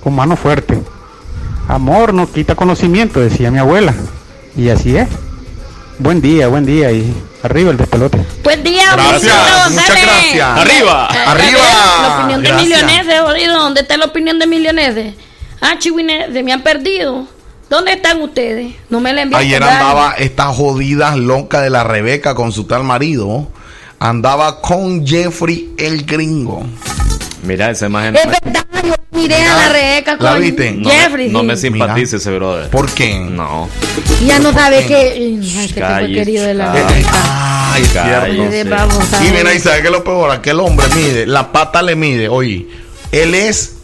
con 0.04 0.16
mano 0.16 0.36
fuerte 0.36 0.80
amor 1.68 2.14
no 2.14 2.32
quita 2.32 2.56
conocimiento 2.56 3.20
decía 3.20 3.52
mi 3.52 3.60
abuela 3.60 3.94
y 4.56 4.70
así 4.70 4.96
es 4.96 5.10
buen 6.00 6.22
día 6.22 6.48
buen 6.48 6.66
día 6.66 6.92
y 6.92 7.14
arriba 7.44 7.72
el 7.72 7.78
despelote 7.78 8.26
Buen 8.44 8.64
día, 8.64 8.92
Gracias, 8.94 9.72
muchas 9.72 10.02
gracias. 10.04 10.48
Arriba. 10.48 11.08
Arriba. 11.08 11.60
La 12.02 12.18
opinión 12.20 12.44
de 12.44 13.20
jodido. 13.20 13.60
¿Dónde 13.60 13.82
está 13.82 13.98
la 13.98 14.06
opinión 14.06 14.38
de 14.38 14.46
milloneses? 14.46 15.16
Ah, 15.68 15.80
chihuines, 15.80 16.32
se 16.32 16.44
me 16.44 16.54
han 16.54 16.62
perdido. 16.62 17.26
¿Dónde 17.72 17.94
están 17.94 18.22
ustedes? 18.22 18.76
No 18.90 19.00
me 19.00 19.12
la 19.14 19.24
envían. 19.24 19.42
Ayer 19.42 19.64
andaba 19.64 20.14
esta 20.20 20.46
jodida 20.46 21.16
loca 21.16 21.62
de 21.62 21.72
la 21.72 21.84
Rebeca 21.84 22.36
con 22.36 22.52
su 22.52 22.66
tal 22.66 22.84
marido. 22.84 23.48
Andaba 23.98 24.62
con 24.62 25.08
Jeffrey 25.08 25.74
el 25.80 26.06
gringo. 26.06 26.64
Mira 27.42 27.72
esa 27.72 27.88
imagen. 27.88 28.16
Es 28.16 28.28
verdad, 28.28 28.64
Yo 28.84 28.94
miré 29.12 29.42
a 29.44 29.56
la 29.56 29.70
reca 29.70 30.18
con 30.18 30.26
¿La 30.26 30.36
viste? 30.36 30.72
No, 30.74 30.88
Jeffrey. 30.88 31.30
no 31.30 31.40
sí. 31.40 31.46
me 31.48 31.58
simpatiza 31.58 32.18
ese 32.18 32.30
brother. 32.36 32.70
¿Por 32.70 32.88
qué? 32.92 33.16
No. 33.18 33.68
Y 34.22 34.28
ya 34.28 34.38
no 34.38 34.54
sabe 34.54 34.86
que. 34.86 34.96
Ay, 34.96 35.66
Este 35.66 35.74
fue 35.74 35.82
Cállese. 35.82 36.14
querido 36.14 36.46
de 36.46 36.54
la 36.54 36.72
reca. 36.74 37.72
Ay, 37.74 37.86
cierto. 37.86 38.76
A 38.76 39.26
Y 39.26 39.32
mira, 39.32 39.54
y 39.56 39.60
sabe 39.60 39.82
que 39.82 39.90
lo 39.90 40.04
peor, 40.04 40.30
aquel 40.30 40.60
hombre 40.60 40.86
mide, 40.96 41.26
la 41.26 41.52
pata 41.52 41.82
le 41.82 41.96
mide, 41.96 42.30
oye, 42.30 42.68
él 43.12 43.34
es 43.34 43.78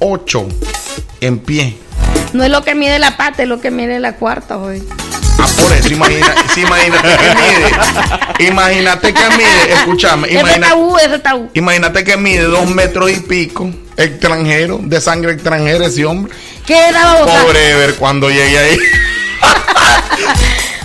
48 0.00 0.48
en 1.20 1.38
pie. 1.38 1.76
No 2.32 2.42
es 2.44 2.50
lo 2.50 2.62
que 2.64 2.74
mide 2.74 2.98
la 2.98 3.16
pata, 3.16 3.42
es 3.42 3.48
lo 3.48 3.60
que 3.60 3.70
mide 3.70 4.00
la 4.00 4.14
cuarta 4.16 4.56
hoy. 4.58 4.82
Ah, 5.38 5.46
por 5.60 5.72
eso, 5.72 5.88
imagina, 5.92 6.34
sí, 6.54 6.62
imagínate 6.62 7.08
que 7.16 7.34
mide. 7.34 8.48
Imagínate 8.48 9.14
que 9.14 9.30
mide, 9.36 9.72
escúchame, 9.74 10.28
Ese 10.28 10.40
imagina- 10.40 10.68
tabú, 10.68 10.96
ese 10.98 11.18
tabú. 11.18 11.50
imagínate 11.54 12.04
que 12.04 12.16
mide 12.16 12.42
dos 12.44 12.68
metros 12.68 13.10
y 13.10 13.16
pico, 13.20 13.70
extranjero, 13.96 14.78
de 14.82 15.00
sangre 15.00 15.32
extranjera 15.32 15.86
ese 15.86 16.04
hombre. 16.06 16.32
¿Qué 16.66 16.88
era? 16.88 17.16
Pobre 17.24 17.70
Ever 17.72 17.94
cuando 17.96 18.28
llegue 18.30 18.58
ahí. 18.58 18.78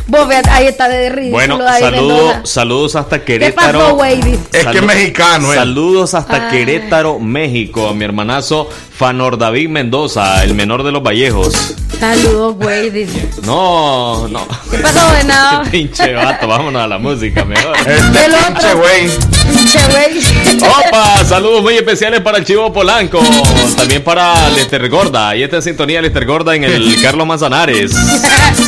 Vos 0.07 0.27
ve, 0.27 0.39
ahí 0.51 0.67
está 0.67 0.87
de 0.87 1.09
ridículo. 1.09 1.37
Bueno, 1.37 1.57
David 1.57 2.45
saludos, 2.45 2.95
hasta 2.95 3.17
pasó, 3.17 3.25
Querétaro. 3.25 3.93
Wady? 3.95 4.39
Es 4.53 4.65
que 4.67 4.77
es 4.77 4.83
mexicano, 4.83 5.51
eh. 5.51 5.55
Saludos 5.55 6.13
hasta. 6.13 6.49
Querétaro, 6.49 7.19
México, 7.19 7.89
a 7.89 7.93
mi 7.93 8.05
hermanazo 8.05 8.69
Fanor 8.97 9.37
David 9.37 9.69
Mendoza, 9.69 10.43
el 10.43 10.53
menor 10.53 10.83
de 10.83 10.91
los 10.91 11.01
Vallejos. 11.01 11.73
Saludos, 11.99 12.55
güey. 12.55 12.89
dice. 12.91 13.27
No, 13.43 14.27
no. 14.27 14.45
¿Qué 14.69 14.77
pasó, 14.77 15.11
venado? 15.13 15.63
Pinche 15.71 16.13
vato, 16.13 16.47
vámonos 16.47 16.81
a 16.83 16.87
la 16.87 16.97
música 16.97 17.43
mejor. 17.45 17.75
Este 17.77 18.25
El 18.25 18.33
otro. 18.35 18.77
güey. 18.77 19.09
Pinche 19.47 19.79
güey. 19.89 20.59
Opa, 20.87 21.23
saludos 21.25 21.61
muy 21.63 21.75
especiales 21.75 22.21
para 22.21 22.37
el 22.37 22.45
Chivo 22.45 22.71
Polanco, 22.71 23.19
también 23.75 24.03
para 24.03 24.49
Lester 24.49 24.87
Gorda, 24.89 25.35
y 25.35 25.43
esta 25.43 25.57
es 25.57 25.63
sintonía 25.63 26.01
Lester 26.01 26.25
Gorda 26.25 26.55
en 26.55 26.63
el 26.65 26.95
Carlos 27.01 27.25
Manzanares. 27.25 27.91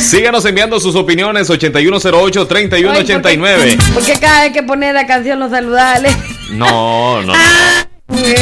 Síganos 0.00 0.44
enviando 0.44 0.80
sus 0.80 0.94
opiniones 0.96 1.27
8108-3189. 1.36 3.78
Porque 3.94 4.18
cada 4.18 4.42
vez 4.42 4.52
que 4.52 4.62
pone 4.62 4.92
la 4.92 5.06
canción 5.06 5.38
los 5.38 5.50
saludales. 5.50 6.14
No, 6.50 7.22
no, 7.22 7.32
no. 7.32 7.38
güey, 8.08 8.34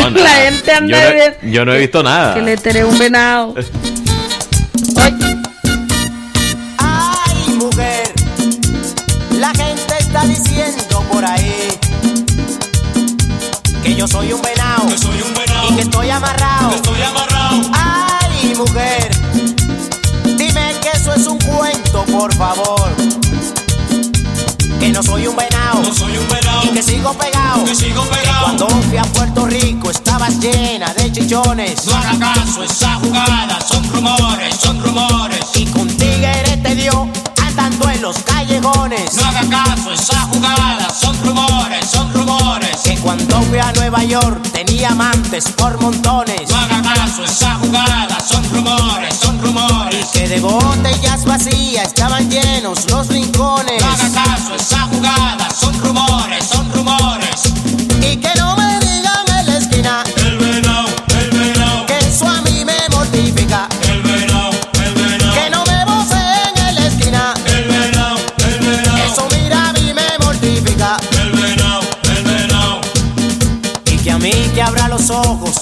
No, 0.00 0.10
la 0.10 0.30
gente 0.30 0.72
anda 0.72 1.08
yo, 1.08 1.14
bien. 1.14 1.34
yo 1.52 1.64
no 1.64 1.74
he 1.74 1.78
visto 1.78 2.02
nada. 2.02 2.34
Que 2.34 2.42
le 2.42 2.56
teré 2.56 2.84
un 2.84 2.98
venado. 2.98 3.54
Ay, 6.78 7.54
mujer, 7.56 8.12
la 9.38 9.48
gente 9.50 9.94
está 9.98 10.24
diciendo 10.24 11.04
por 11.10 11.24
ahí 11.24 11.68
que 13.82 13.94
yo 13.94 14.06
soy 14.06 14.32
un 14.32 14.42
venado, 14.42 14.86
y 15.70 15.74
que 15.74 15.80
estoy 15.82 16.10
amarrado. 16.10 16.70
Ay, 17.72 18.54
mujer, 18.56 19.10
por 22.00 22.34
favor. 22.34 22.90
Que 24.80 24.90
no 24.90 25.02
soy 25.02 25.26
un 25.26 25.36
venado, 25.36 25.82
y 26.64 26.68
que 26.68 26.82
sigo 26.82 27.12
pegado. 27.12 27.64
Cuando 28.42 28.68
fui 28.68 28.98
a 28.98 29.02
Puerto 29.04 29.46
Rico 29.46 29.90
estabas 29.90 30.38
llena 30.40 30.92
de 30.94 31.12
chichones. 31.12 31.86
No 31.86 31.94
haga 31.94 32.34
caso, 32.34 32.64
esa 32.64 32.94
jugada 32.96 33.60
son 33.60 33.88
rumores, 33.92 34.56
son 34.56 34.82
rumores. 34.82 35.40
Y 35.54 35.66
con 35.66 35.86
tigre 35.88 36.58
te 36.62 36.74
dio 36.74 37.08
en 37.90 38.02
los 38.02 38.18
callejones. 38.18 39.14
No 39.14 39.24
haga 39.24 39.48
caso, 39.48 39.92
esa 39.92 40.20
jugada 40.32 40.88
son 40.90 41.16
rumores, 41.24 41.88
son 41.90 42.12
rumores. 42.12 42.76
Que 42.84 42.96
cuando 42.98 43.40
fui 43.42 43.58
a 43.58 43.72
Nueva 43.72 44.04
York 44.04 44.42
tenía 44.52 44.90
amantes 44.90 45.50
por 45.52 45.80
montones. 45.80 46.48
No 46.50 46.56
haga 46.56 46.82
caso, 46.82 47.24
esa 47.24 47.54
jugada 47.56 48.18
son 48.20 48.44
rumores, 48.50 49.14
son 49.14 49.40
rumores. 49.40 50.08
Y 50.14 50.18
que 50.18 50.28
de 50.28 50.40
botellas 50.40 51.24
vacías 51.24 51.88
estaban 51.88 52.30
llenos 52.30 52.90
los 52.90 53.08
rincones. 53.08 53.80
No 53.82 53.88
haga 53.90 54.24
caso, 54.24 54.54
esa 54.54 54.80
jugada 54.88 55.48
son 55.50 55.78
rumores, 55.80 56.44
son 56.44 56.72
rumores. 56.72 57.52
Y 58.00 58.16
que 58.16 58.34
no 58.36 58.41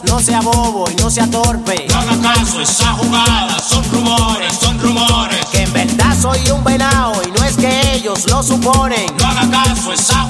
no 0.04 0.20
sea 0.20 0.40
bobo 0.40 0.84
y 0.90 0.94
no 0.96 1.10
sea 1.10 1.26
torpe. 1.28 1.86
No 1.88 1.98
haga 1.98 2.34
caso, 2.34 2.60
esa 2.60 2.92
jugada 2.92 3.58
son 3.58 3.84
rumores, 3.90 4.52
son 4.60 4.78
rumores. 4.80 5.44
Que 5.52 5.62
en 5.62 5.72
verdad 5.72 6.16
soy 6.20 6.38
un 6.50 6.62
venado 6.64 7.20
y 7.26 7.30
no 7.38 7.44
es 7.44 7.56
que 7.56 7.94
ellos 7.94 8.26
lo 8.30 8.42
suponen. 8.42 9.06
No 9.18 9.26
haga 9.26 9.50
caso, 9.50 9.92
esa 9.92 10.20
jugada 10.22 10.29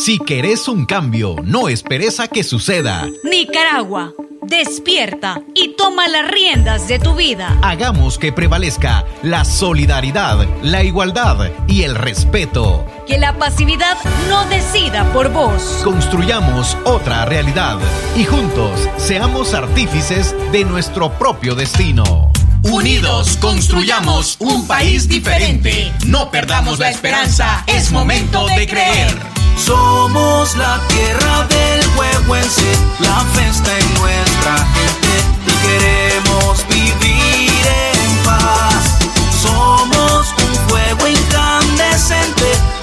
Si 0.00 0.18
querés 0.18 0.66
un 0.66 0.86
cambio, 0.86 1.36
no 1.44 1.68
esperes 1.68 2.20
a 2.20 2.26
que 2.26 2.42
suceda. 2.42 3.06
Nicaragua, 3.22 4.14
despierta 4.40 5.42
y 5.54 5.76
toma 5.76 6.08
las 6.08 6.30
riendas 6.30 6.88
de 6.88 6.98
tu 6.98 7.14
vida. 7.14 7.58
Hagamos 7.60 8.16
que 8.16 8.32
prevalezca 8.32 9.04
la 9.22 9.44
solidaridad, 9.44 10.48
la 10.62 10.82
igualdad 10.82 11.50
y 11.68 11.82
el 11.82 11.96
respeto. 11.96 12.86
Que 13.06 13.18
la 13.18 13.36
pasividad 13.36 13.98
no 14.30 14.46
decida 14.46 15.04
por 15.12 15.30
vos. 15.34 15.82
Construyamos 15.84 16.78
otra 16.84 17.26
realidad 17.26 17.78
y 18.16 18.24
juntos 18.24 18.88
seamos 18.96 19.52
artífices 19.52 20.34
de 20.50 20.64
nuestro 20.64 21.12
propio 21.18 21.54
destino. 21.54 22.32
Unidos 22.62 23.36
construyamos 23.36 24.36
un 24.38 24.66
país 24.66 25.08
diferente. 25.08 25.92
No 26.06 26.30
perdamos 26.30 26.78
la 26.78 26.88
esperanza, 26.88 27.64
es 27.66 27.92
momento 27.92 28.46
de 28.46 28.66
creer. 28.66 29.39
Somos 29.64 30.56
la 30.56 30.80
tierra 30.88 31.46
del 31.48 31.80
huehuense, 31.96 32.72
la 33.00 33.20
festa 33.34 33.78
en 33.78 33.94
nuestra 34.00 34.56
gente 34.74 35.12
y 35.46 35.52
queremos 35.66 36.66
vivir 36.68 37.66
en 37.66 38.24
paz. 38.24 38.98
Somos 39.42 40.34
un 40.48 40.68
fuego 40.68 41.06
incandescente 41.06 42.79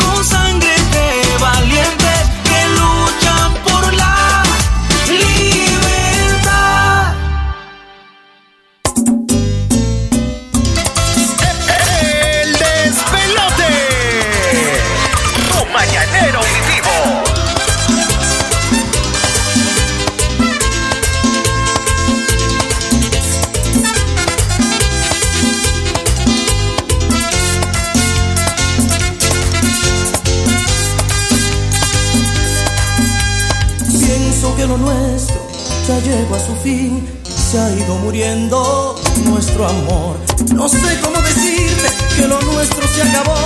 ya 35.88 36.00
llegó 36.00 36.36
a 36.36 36.40
su 36.40 36.54
fin, 36.58 37.02
se 37.24 37.58
ha 37.58 37.72
ido 37.72 37.96
muriendo 38.00 39.00
nuestro 39.24 39.66
amor. 39.68 40.18
No 40.54 40.68
sé 40.68 41.00
cómo 41.02 41.22
decirte 41.22 41.90
que 42.18 42.28
lo 42.28 42.42
nuestro 42.42 42.86
se 42.90 43.04
acabó. 43.04 43.38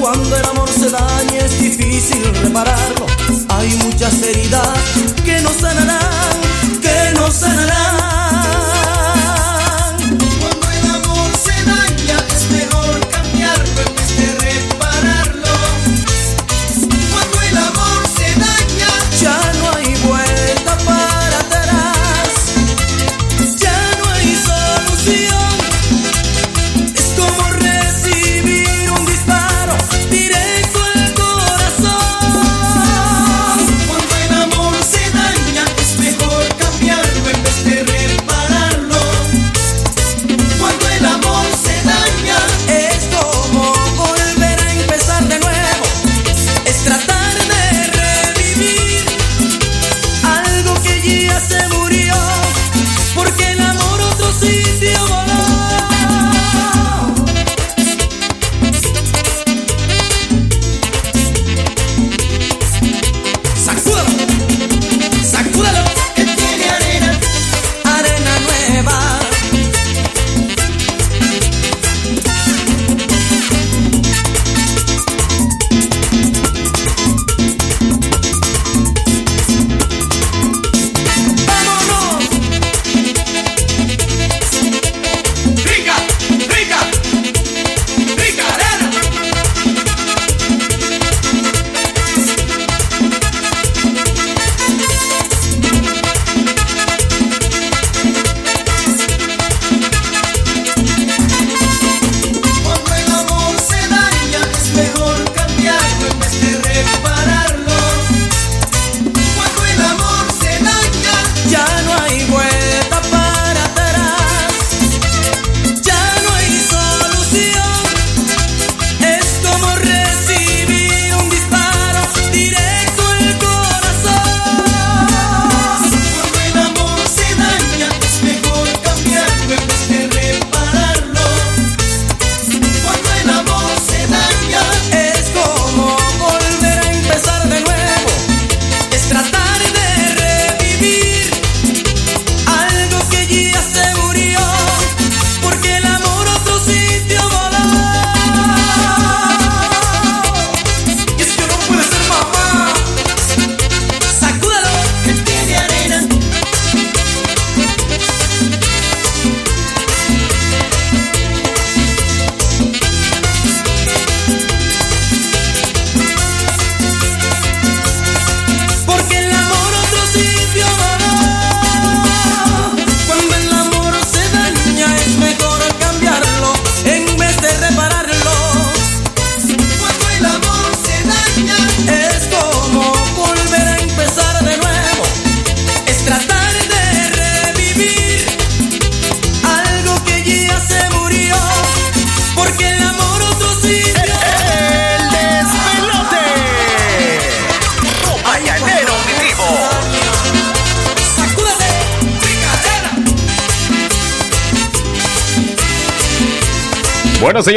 Cuando 0.00 0.36
el 0.36 0.46
amor 0.46 0.70
se 0.70 0.88
daña 0.88 1.38
es 1.44 1.60
difícil 1.60 2.24
repararlo. 2.42 3.06
Hay 3.50 3.68
muchas 3.84 4.22
heridas 4.22 4.68
que 5.22 5.40
no 5.42 5.50
sanarán, 5.50 6.40
que 6.80 7.12
no 7.14 7.30
sanarán. 7.30 7.81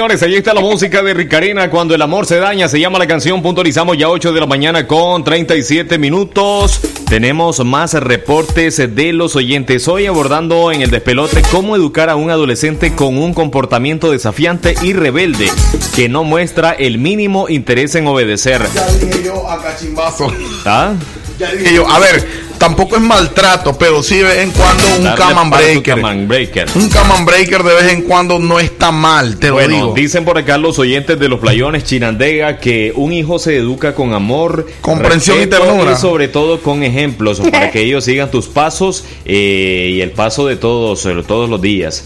Señores, 0.06 0.24
ahí 0.24 0.36
está 0.36 0.54
la 0.54 0.62
música 0.62 1.02
de 1.02 1.16
Ricarena. 1.16 1.72
Cuando 1.72 1.96
el 1.96 2.02
amor 2.02 2.28
se 2.28 2.36
daña, 2.36 2.68
se 2.68 2.80
llama 2.80 3.00
la 3.00 3.08
canción. 3.08 3.42
Puntualizamos 3.42 3.98
ya 3.98 4.08
8 4.08 4.34
de 4.34 4.40
la 4.40 4.46
mañana 4.46 4.86
con 4.86 5.24
37 5.24 5.98
minutos. 5.98 6.80
Tenemos 7.10 7.66
más 7.66 7.94
reportes 7.96 8.78
de 8.78 9.14
los 9.14 9.36
oyentes. 9.36 9.88
Hoy 9.88 10.06
abordando 10.06 10.72
en 10.72 10.84
el 10.84 10.92
despelote 10.92 11.42
cómo 11.52 11.76
educar 11.76 12.12
a 12.12 12.18
un 12.18 12.30
adolescente 12.30 12.94
con 12.94 13.18
un 13.18 13.34
comportamiento 13.34 14.12
desafiante 14.12 14.76
y 14.84 14.94
rebelde 14.94 15.50
que 15.96 16.08
no 16.08 16.24
muestra 16.24 16.74
el 16.74 17.00
mínimo 17.00 17.50
interés 17.50 17.96
en 17.96 18.06
obedecer. 18.06 18.62
Ya 18.76 18.88
dije 18.88 19.24
yo 19.24 19.50
a 19.50 19.60
cachimbazo. 19.60 20.32
¿Ah? 20.66 20.94
Ya 21.40 21.52
dije 21.52 21.74
yo, 21.74 21.90
a 21.90 21.98
ver, 21.98 22.45
tampoco 22.66 22.96
es 22.96 23.02
maltrato, 23.04 23.78
pero 23.78 24.02
sí 24.02 24.18
de 24.18 24.24
vez 24.24 24.38
en 24.40 24.52
cuando 24.52 24.84
un 24.98 25.16
caman 25.16 25.50
breaker. 25.52 25.96
caman 25.96 26.28
breaker. 26.28 26.68
Un 26.74 26.90
caman 26.90 27.24
breaker 27.24 27.62
de 27.62 27.76
vez 27.76 27.94
en 27.94 28.02
cuando 28.02 28.40
no 28.40 28.60
está 28.60 28.92
mal, 28.92 29.38
te 29.38 29.50
lo 29.50 29.60
digo. 29.68 29.94
dicen 29.94 30.26
por 30.26 30.40
acá 30.40 30.58
los 30.58 30.80
oyentes 30.80 31.20
de 31.20 31.30
los 31.30 31.40
playones 31.40 31.84
Chinandega 31.84 32.58
que 32.58 32.92
un 32.96 33.14
hijo 33.14 33.38
se 33.38 33.58
educa 33.58 33.94
con 33.94 34.14
amor, 34.14 34.66
Comprensión 34.82 35.44
y 35.44 35.46
ternura. 35.46 35.92
y 35.92 35.96
sobre 35.96 36.28
todo 36.28 36.60
con 36.60 36.82
ejemplos 36.82 37.40
para 37.40 37.70
que 37.70 37.82
ellos 37.84 38.04
sigan 38.04 38.32
tus 38.32 38.48
pasos 38.48 39.06
eh, 39.26 39.92
y 39.94 40.02
el 40.02 40.10
paso 40.10 40.48
de 40.48 40.56
todos, 40.56 41.08
todos 41.28 41.48
los 41.48 41.62
días. 41.62 42.06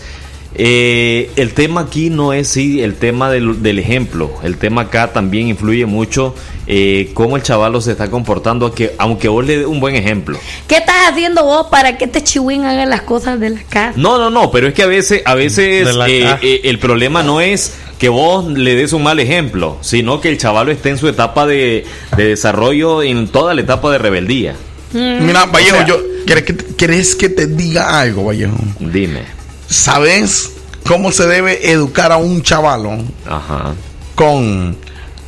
Eh, 0.55 1.29
el 1.35 1.53
tema 1.53 1.81
aquí 1.81 2.09
no 2.09 2.33
es 2.33 2.47
sí 2.47 2.81
el 2.81 2.95
tema 2.95 3.29
del, 3.29 3.61
del 3.61 3.77
ejemplo, 3.77 4.31
el 4.43 4.57
tema 4.57 4.81
acá 4.81 5.13
también 5.13 5.47
influye 5.47 5.85
mucho 5.85 6.33
eh, 6.65 7.11
cómo 7.13 7.37
el 7.37 7.43
chavalo 7.43 7.81
se 7.81 7.91
está 7.91 8.09
comportando, 8.09 8.73
que, 8.73 8.93
aunque 8.97 9.27
vos 9.27 9.45
le 9.45 9.59
dé 9.59 9.65
un 9.67 9.79
buen 9.79 9.95
ejemplo. 9.95 10.39
¿Qué 10.67 10.77
estás 10.77 10.95
haciendo 11.11 11.43
vos 11.43 11.67
para 11.69 11.97
que 11.97 12.05
este 12.05 12.23
chihuín 12.23 12.65
haga 12.65 12.85
las 12.87 13.01
cosas 13.03 13.39
de 13.39 13.51
la 13.51 13.61
casa? 13.63 13.93
No, 13.95 14.17
no, 14.17 14.29
no, 14.31 14.49
pero 14.49 14.67
es 14.67 14.73
que 14.73 14.81
a 14.83 14.87
veces, 14.87 15.21
a 15.25 15.35
veces 15.35 15.87
eh, 16.07 16.35
eh, 16.41 16.61
el 16.63 16.79
problema 16.79 17.21
no 17.21 17.41
es 17.41 17.75
que 17.99 18.09
vos 18.09 18.45
le 18.47 18.75
des 18.75 18.91
un 18.93 19.03
mal 19.03 19.19
ejemplo, 19.19 19.77
sino 19.81 20.19
que 20.19 20.29
el 20.29 20.37
chavalo 20.39 20.71
esté 20.71 20.89
en 20.89 20.97
su 20.97 21.07
etapa 21.07 21.45
de, 21.45 21.85
de 22.17 22.23
desarrollo, 22.23 23.03
en 23.03 23.27
toda 23.27 23.53
la 23.53 23.61
etapa 23.61 23.91
de 23.91 23.99
rebeldía. 23.99 24.55
Mira, 24.93 25.45
Vallejo, 25.45 25.75
O 25.75 25.77
sea- 25.77 25.87
yo, 25.87 25.99
¿quieres 26.25 26.43
que, 26.43 26.53
te- 26.53 26.75
¿quieres 26.75 27.15
que 27.15 27.29
te 27.29 27.45
diga 27.45 27.99
algo, 27.99 28.25
Vallejo? 28.25 28.57
Dime. 28.79 29.38
¿Sabes 29.69 30.51
cómo 30.87 31.11
se 31.11 31.27
debe 31.27 31.71
educar 31.71 32.11
a 32.11 32.17
un 32.17 32.41
chavalo? 32.41 32.97
Ajá. 33.27 33.73
Con 34.15 34.75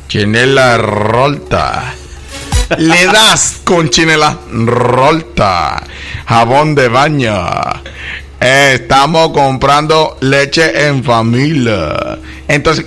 chinela 0.08 0.78
rolta. 0.78 1.94
Le 2.78 3.06
das 3.06 3.56
con 3.64 3.88
chinela 3.90 4.38
rolta. 4.52 5.82
Jabón 6.26 6.74
de 6.74 6.88
baño. 6.88 7.34
Eh, 8.40 8.78
estamos 8.82 9.30
comprando 9.32 10.16
leche 10.20 10.86
en 10.88 11.04
familia. 11.04 12.18
Entonces, 12.48 12.84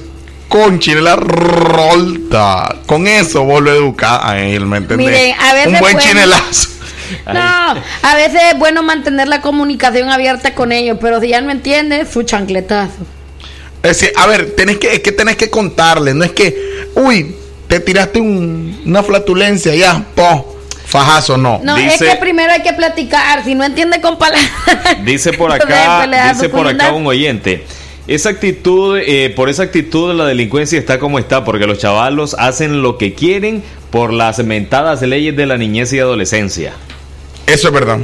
con 0.49 0.79
chinela 0.79 1.15
rolta. 1.15 2.75
Con 2.85 3.07
eso 3.07 3.43
vos 3.43 3.61
lo 3.63 3.71
educás 3.73 4.19
a 4.23 4.39
él, 4.39 4.65
¿me 4.65 4.77
entendés? 4.77 5.07
Miren, 5.07 5.35
a 5.39 5.53
veces 5.53 5.67
Un 5.73 5.79
buen 5.79 5.93
pueden- 5.95 6.09
chinelazo. 6.09 6.69
No, 7.33 7.75
a 8.03 8.15
veces 8.15 8.41
es 8.53 8.59
bueno 8.59 8.83
mantener 8.83 9.27
la 9.27 9.41
comunicación 9.41 10.09
abierta 10.09 10.53
con 10.53 10.71
ellos, 10.71 10.97
pero 11.01 11.19
si 11.21 11.29
ya 11.29 11.41
no 11.41 11.51
entiendes, 11.51 12.09
su 12.11 12.23
chancletazo. 12.23 13.05
Es 13.83 13.99
decir, 13.99 14.11
a 14.17 14.25
ver, 14.27 14.55
tenés 14.55 14.77
que, 14.77 14.93
es 14.93 14.99
que 15.01 15.11
tenés 15.11 15.35
que 15.35 15.49
contarle, 15.49 16.13
no 16.13 16.23
es 16.23 16.31
que, 16.31 16.87
uy, 16.95 17.35
te 17.67 17.79
tiraste 17.79 18.19
un- 18.19 18.81
una 18.85 19.03
flatulencia, 19.03 19.75
ya, 19.75 20.03
po, 20.15 20.55
fajazo, 20.85 21.37
no. 21.37 21.59
No, 21.63 21.77
es 21.77 21.99
que 21.99 22.15
primero 22.15 22.51
hay 22.51 22.61
que 22.63 22.73
platicar, 22.73 23.43
si 23.43 23.53
no 23.55 23.63
entiende 23.63 24.01
con 24.01 24.17
palabras. 24.17 24.49
Dice 25.03 25.33
por 25.33 25.51
acá, 25.51 26.07
dice 26.33 26.49
por 26.49 26.67
acá 26.67 26.91
un 26.93 27.05
oyente. 27.07 27.63
Esa 28.07 28.29
actitud, 28.29 28.99
eh, 29.03 29.31
por 29.35 29.49
esa 29.49 29.63
actitud 29.63 30.13
la 30.13 30.25
delincuencia 30.25 30.77
está 30.77 30.99
como 30.99 31.17
está, 31.17 31.43
porque 31.43 31.65
los 31.65 31.79
chavalos 31.79 32.35
hacen 32.39 32.83
lo 32.83 32.99
que 32.99 33.13
quieren 33.15 33.63
por 33.89 34.13
las 34.13 34.37
mentadas 34.43 35.01
leyes 35.01 35.35
de 35.35 35.45
la 35.47 35.57
niñez 35.57 35.91
y 35.93 35.99
adolescencia. 35.99 36.73
Eso 37.47 37.67
es 37.67 37.73
verdad. 37.73 37.99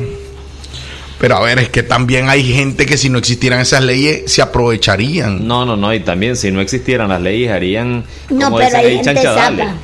Pero 1.19 1.37
a 1.37 1.41
ver, 1.41 1.59
es 1.59 1.69
que 1.69 1.83
también 1.83 2.29
hay 2.29 2.43
gente 2.43 2.87
que 2.87 2.97
si 2.97 3.09
no 3.09 3.19
existieran 3.19 3.59
esas 3.59 3.83
leyes 3.83 4.31
se 4.31 4.41
aprovecharían. 4.41 5.47
No, 5.47 5.65
no, 5.65 5.77
no, 5.77 5.93
y 5.93 5.99
también 5.99 6.35
si 6.35 6.49
no 6.49 6.61
existieran 6.61 7.09
las 7.09 7.21
leyes 7.21 7.51
harían 7.51 8.05
No, 8.29 8.45
como 8.45 8.57
pero 8.57 8.69
dicen 8.69 8.79
hay 8.79 8.85
ahí, 8.87 9.03
gente 9.03 9.21
zapa. 9.21 9.75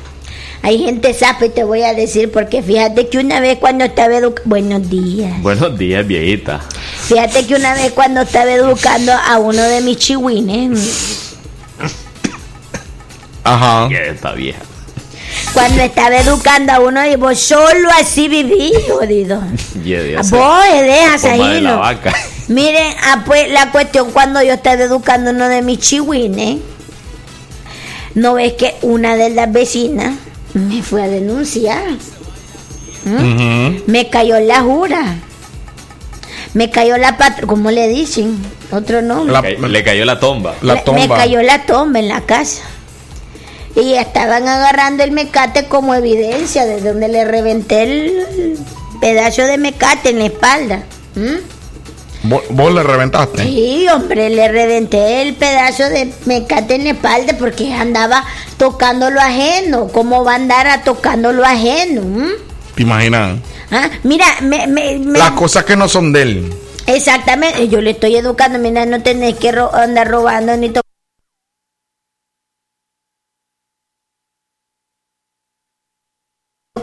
Hay 0.62 0.78
gente 0.78 1.14
zapa 1.14 1.46
y 1.46 1.50
te 1.50 1.62
voy 1.62 1.82
a 1.82 1.94
decir 1.94 2.32
porque 2.32 2.60
fíjate 2.60 3.08
que 3.08 3.18
una 3.18 3.38
vez 3.38 3.58
cuando 3.58 3.84
estaba 3.84 4.16
educando... 4.16 4.48
Buenos 4.48 4.90
días. 4.90 5.40
Buenos 5.40 5.78
días, 5.78 6.04
viejita. 6.04 6.60
Fíjate 7.06 7.46
que 7.46 7.54
una 7.54 7.74
vez 7.74 7.92
cuando 7.92 8.22
estaba 8.22 8.50
educando 8.50 9.12
a 9.12 9.38
uno 9.38 9.62
de 9.62 9.80
mis 9.82 9.96
chihuines, 9.98 11.36
Ajá. 13.44 13.88
Que 13.88 14.10
está 14.10 14.32
vieja. 14.32 14.58
Cuando 15.52 15.82
estaba 15.82 16.16
educando 16.16 16.72
a 16.72 16.80
uno 16.80 17.06
y 17.06 17.16
vos 17.16 17.38
solo 17.38 17.88
así 18.00 18.28
viví, 18.28 18.72
jodido. 18.88 19.40
Vos 20.38 20.64
dejas 20.82 21.24
ahí, 21.24 21.38
la. 21.60 21.76
Miren, 22.48 22.94
ah, 23.04 23.22
pues 23.26 23.50
la 23.50 23.70
cuestión 23.70 24.10
cuando 24.12 24.42
yo 24.42 24.54
estaba 24.54 24.82
educando 24.82 25.30
a 25.30 25.32
uno 25.34 25.48
de 25.48 25.62
mis 25.62 25.78
chihuines, 25.80 26.58
no 28.14 28.34
ves 28.34 28.54
que 28.54 28.74
una 28.82 29.16
de 29.16 29.30
las 29.30 29.52
vecinas 29.52 30.14
me 30.54 30.82
fue 30.82 31.02
a 31.02 31.08
denunciar. 31.08 31.82
¿Mm? 33.04 33.82
Me 33.86 34.08
cayó 34.10 34.38
la 34.40 34.60
jura. 34.62 35.16
Me 36.54 36.70
cayó 36.70 36.96
la 36.96 37.16
patrulla, 37.18 37.46
¿cómo 37.46 37.70
le 37.70 37.86
dicen? 37.88 38.38
Otro 38.70 39.02
nombre. 39.02 39.32
Le, 39.42 39.56
ca- 39.56 39.68
le 39.68 39.84
cayó 39.84 40.04
la 40.04 40.18
tomba. 40.18 40.54
Me- 40.74 40.80
Me 41.08 41.08
cayó 41.18 41.42
la 41.42 41.66
tomba 41.66 41.98
en 42.00 42.08
la 42.08 42.20
casa. 42.22 42.62
Y 43.80 43.94
estaban 43.94 44.48
agarrando 44.48 45.04
el 45.04 45.12
mecate 45.12 45.66
como 45.66 45.94
evidencia 45.94 46.66
de 46.66 46.80
donde 46.80 47.08
le 47.08 47.24
reventé 47.24 47.82
el 47.82 48.58
pedazo 49.00 49.42
de 49.42 49.56
mecate 49.58 50.10
en 50.10 50.18
la 50.18 50.24
espalda. 50.26 50.82
¿Mm? 51.14 51.36
¿Vos, 52.24 52.42
vos 52.50 52.74
le 52.74 52.82
reventaste? 52.82 53.44
Sí, 53.44 53.86
hombre, 53.94 54.28
le 54.30 54.48
reventé 54.48 55.22
el 55.22 55.34
pedazo 55.36 55.84
de 55.88 56.12
mecate 56.26 56.74
en 56.74 56.84
la 56.84 56.90
espalda 56.90 57.34
porque 57.38 57.72
andaba 57.72 58.24
tocando 58.56 59.10
lo 59.10 59.20
ajeno. 59.20 59.86
¿Cómo 59.88 60.24
va 60.24 60.32
a 60.32 60.36
andar 60.36 60.66
a 60.66 60.82
tocando 60.82 61.32
lo 61.32 61.44
ajeno? 61.44 62.02
¿Mm? 62.02 62.28
¿Te 62.74 62.82
imaginas? 62.82 63.38
Ah, 63.70 63.88
mira, 64.02 64.26
me, 64.42 64.66
me- 64.66 64.98
me- 64.98 65.18
Las 65.18 65.32
cosas 65.32 65.64
que 65.64 65.76
no 65.76 65.86
son 65.88 66.12
de 66.12 66.22
él. 66.22 66.52
exactamente, 66.86 67.68
yo 67.68 67.80
le 67.80 67.90
estoy 67.90 68.16
educando. 68.16 68.58
Mira, 68.58 68.84
no 68.86 69.00
tenés 69.02 69.36
que 69.36 69.52
ro- 69.52 69.72
andar 69.72 70.08
robando 70.08 70.56
ni 70.56 70.70
to- 70.70 70.80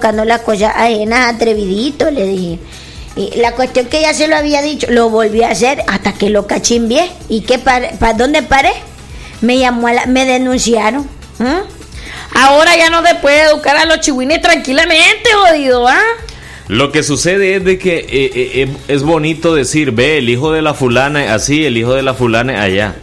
tocando 0.05 0.23
las 0.25 0.41
cosas 0.41 0.71
ajenas, 0.75 1.33
atrevidito, 1.33 2.11
le 2.11 2.27
dije. 2.27 2.59
Y 3.15 3.37
la 3.39 3.53
cuestión 3.53 3.87
que 3.87 4.01
ya 4.01 4.13
se 4.13 4.27
lo 4.27 4.35
había 4.35 4.61
dicho, 4.61 4.85
lo 4.91 5.09
volví 5.09 5.41
a 5.41 5.49
hacer 5.49 5.81
hasta 5.87 6.13
que 6.13 6.29
lo 6.29 6.45
cachimbié. 6.45 7.09
¿Y 7.27 7.41
qué 7.41 7.57
para 7.57 8.13
dónde 8.13 8.43
paré? 8.43 8.71
Me 9.41 9.57
llamó 9.57 9.87
a 9.87 9.93
la- 9.93 10.05
me 10.05 10.25
denunciaron. 10.25 11.09
¿Ah? 11.39 11.61
Ahora 12.35 12.77
ya 12.77 12.91
no 12.91 13.03
se 13.03 13.15
puede 13.15 13.41
educar 13.49 13.75
a 13.77 13.85
los 13.85 13.99
chihuines 14.01 14.41
tranquilamente, 14.41 15.29
jodido, 15.33 15.87
¿ah? 15.87 15.99
Lo 16.67 16.91
que 16.91 17.01
sucede 17.01 17.55
es 17.55 17.63
de 17.65 17.79
que 17.79 17.97
eh, 17.97 18.05
eh, 18.09 18.51
eh, 18.63 18.67
es 18.87 19.01
bonito 19.01 19.55
decir, 19.55 19.91
ve, 19.91 20.19
el 20.19 20.29
hijo 20.29 20.51
de 20.51 20.61
la 20.61 20.75
fulana 20.75 21.33
así, 21.33 21.65
el 21.65 21.77
hijo 21.77 21.93
de 21.95 22.03
la 22.03 22.13
fulana 22.13 22.61
allá. 22.61 22.95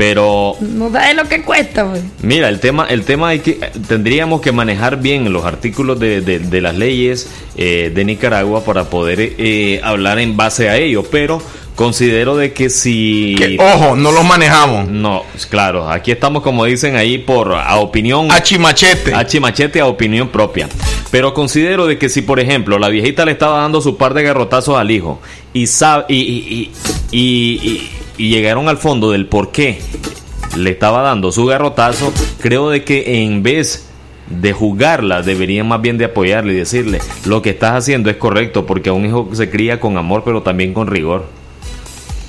Pero 0.00 0.56
No 0.60 0.90
sabes 0.90 1.14
lo 1.14 1.28
que 1.28 1.42
cuesta, 1.42 1.86
pues. 1.90 2.02
Mira, 2.22 2.48
el 2.48 2.58
tema, 2.58 2.86
el 2.88 3.04
tema 3.04 3.28
hay 3.28 3.40
que 3.40 3.52
tendríamos 3.86 4.40
que 4.40 4.50
manejar 4.50 4.98
bien 5.02 5.30
los 5.30 5.44
artículos 5.44 6.00
de, 6.00 6.22
de- 6.22 6.38
de 6.38 6.60
las 6.62 6.74
leyes 6.74 7.28
eh, 7.54 7.92
de 7.94 8.04
Nicaragua 8.06 8.64
para 8.64 8.84
poder 8.88 9.18
eh, 9.36 9.78
hablar 9.84 10.18
en 10.18 10.38
base 10.38 10.70
a 10.70 10.78
ello, 10.78 11.02
pero 11.02 11.42
considero 11.74 12.34
de 12.36 12.54
que 12.54 12.70
si 12.70 13.36
ojo, 13.58 13.94
no 13.94 14.10
los 14.10 14.24
manejamos. 14.24 14.88
No, 14.88 15.22
claro, 15.50 15.90
aquí 15.90 16.10
estamos 16.12 16.42
como 16.42 16.64
dicen 16.64 16.96
ahí 16.96 17.18
por 17.18 17.52
a 17.54 17.76
opinión 17.76 18.32
a 18.32 18.42
chimachete, 18.42 19.14
a 19.14 19.26
chimachete 19.26 19.80
a 19.80 19.86
opinión 19.86 20.28
propia. 20.28 20.66
Pero 21.10 21.34
considero 21.34 21.86
de 21.86 21.98
que 21.98 22.08
si 22.08 22.22
por 22.22 22.40
ejemplo 22.40 22.78
la 22.78 22.88
viejita 22.88 23.26
le 23.26 23.32
estaba 23.32 23.60
dando 23.60 23.82
su 23.82 23.98
par 23.98 24.14
de 24.14 24.22
garrotazos 24.22 24.78
al 24.78 24.90
hijo 24.90 25.20
y 25.52 25.66
sabe 25.66 26.06
y, 26.08 26.16
y- 26.16 26.70
y- 27.12 27.68
y- 27.68 27.90
y- 28.24 28.30
llegaron 28.30 28.68
al 28.68 28.78
fondo 28.78 29.10
del 29.10 29.26
por 29.26 29.50
qué 29.52 29.80
le 30.56 30.70
estaba 30.70 31.02
dando 31.02 31.32
su 31.32 31.46
garrotazo, 31.46 32.12
creo 32.40 32.70
de 32.70 32.84
que 32.84 33.22
en 33.24 33.42
vez 33.42 33.86
de 34.28 34.52
juzgarla, 34.52 35.22
deberían 35.22 35.66
más 35.66 35.80
bien 35.82 35.98
de 35.98 36.04
apoyarle 36.04 36.52
y 36.52 36.56
decirle, 36.56 37.00
lo 37.24 37.42
que 37.42 37.50
estás 37.50 37.72
haciendo 37.74 38.10
es 38.10 38.16
correcto, 38.16 38.64
porque 38.64 38.90
a 38.90 38.92
un 38.92 39.04
hijo 39.04 39.28
se 39.32 39.50
cría 39.50 39.80
con 39.80 39.96
amor, 39.96 40.22
pero 40.24 40.42
también 40.42 40.72
con 40.72 40.86
rigor. 40.86 41.26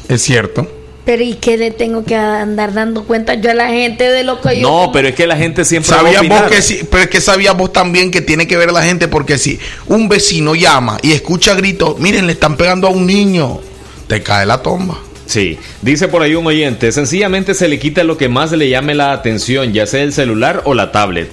Es 0.10 0.22
cierto. 0.24 0.68
Pero 1.06 1.24
¿y 1.24 1.34
qué 1.36 1.58
le 1.58 1.72
tengo 1.72 2.04
que 2.04 2.16
andar 2.16 2.74
dando 2.74 3.06
cuenta 3.06 3.34
yo 3.36 3.50
a 3.52 3.54
la 3.56 3.70
gente 3.70 4.12
de 4.12 4.24
lo 4.24 4.40
que 4.40 4.60
yo... 4.60 4.70
No, 4.70 4.92
pero 4.92 5.08
es 5.08 5.16
que 5.16 5.26
la 5.26 5.36
gente 5.36 5.66
siempre 5.66 5.96
opinar. 5.96 6.50
que 6.50 6.62
sí, 6.62 6.82
pero 6.90 7.04
es 7.04 7.10
que 7.10 7.22
sabías 7.22 7.58
vos 7.58 7.74
también 7.74 8.12
que 8.12 8.22
tiene 8.22 8.48
que 8.48 8.56
ver 8.58 8.72
la 8.72 8.84
gente 8.84 9.08
porque 9.08 9.38
si 9.40 9.60
un 9.88 10.10
vecino 10.10 10.54
llama 10.54 10.98
y 11.02 11.12
escucha 11.14 11.56
gritos, 11.56 12.00
miren, 12.00 12.28
le 12.28 12.34
están 12.34 12.56
pegando 12.56 12.88
a 12.88 12.92
un 12.92 13.08
niño, 13.08 13.60
te 14.08 14.22
cae 14.22 14.46
la 14.46 14.62
tomba. 14.62 14.98
Sí, 15.32 15.58
dice 15.82 16.10
por 16.10 16.22
ahí 16.24 16.36
un 16.36 16.46
oyente, 16.46 16.92
sencillamente 16.92 17.54
se 17.54 17.70
le 17.70 17.80
quita 17.80 18.04
lo 18.04 18.18
que 18.18 18.28
más 18.28 18.52
le 18.52 18.68
llame 18.68 18.94
la 18.96 19.14
atención, 19.14 19.72
ya 19.72 19.86
sea 19.88 20.04
el 20.04 20.12
celular 20.12 20.62
o 20.66 20.74
la 20.74 20.92
tablet. 20.92 21.32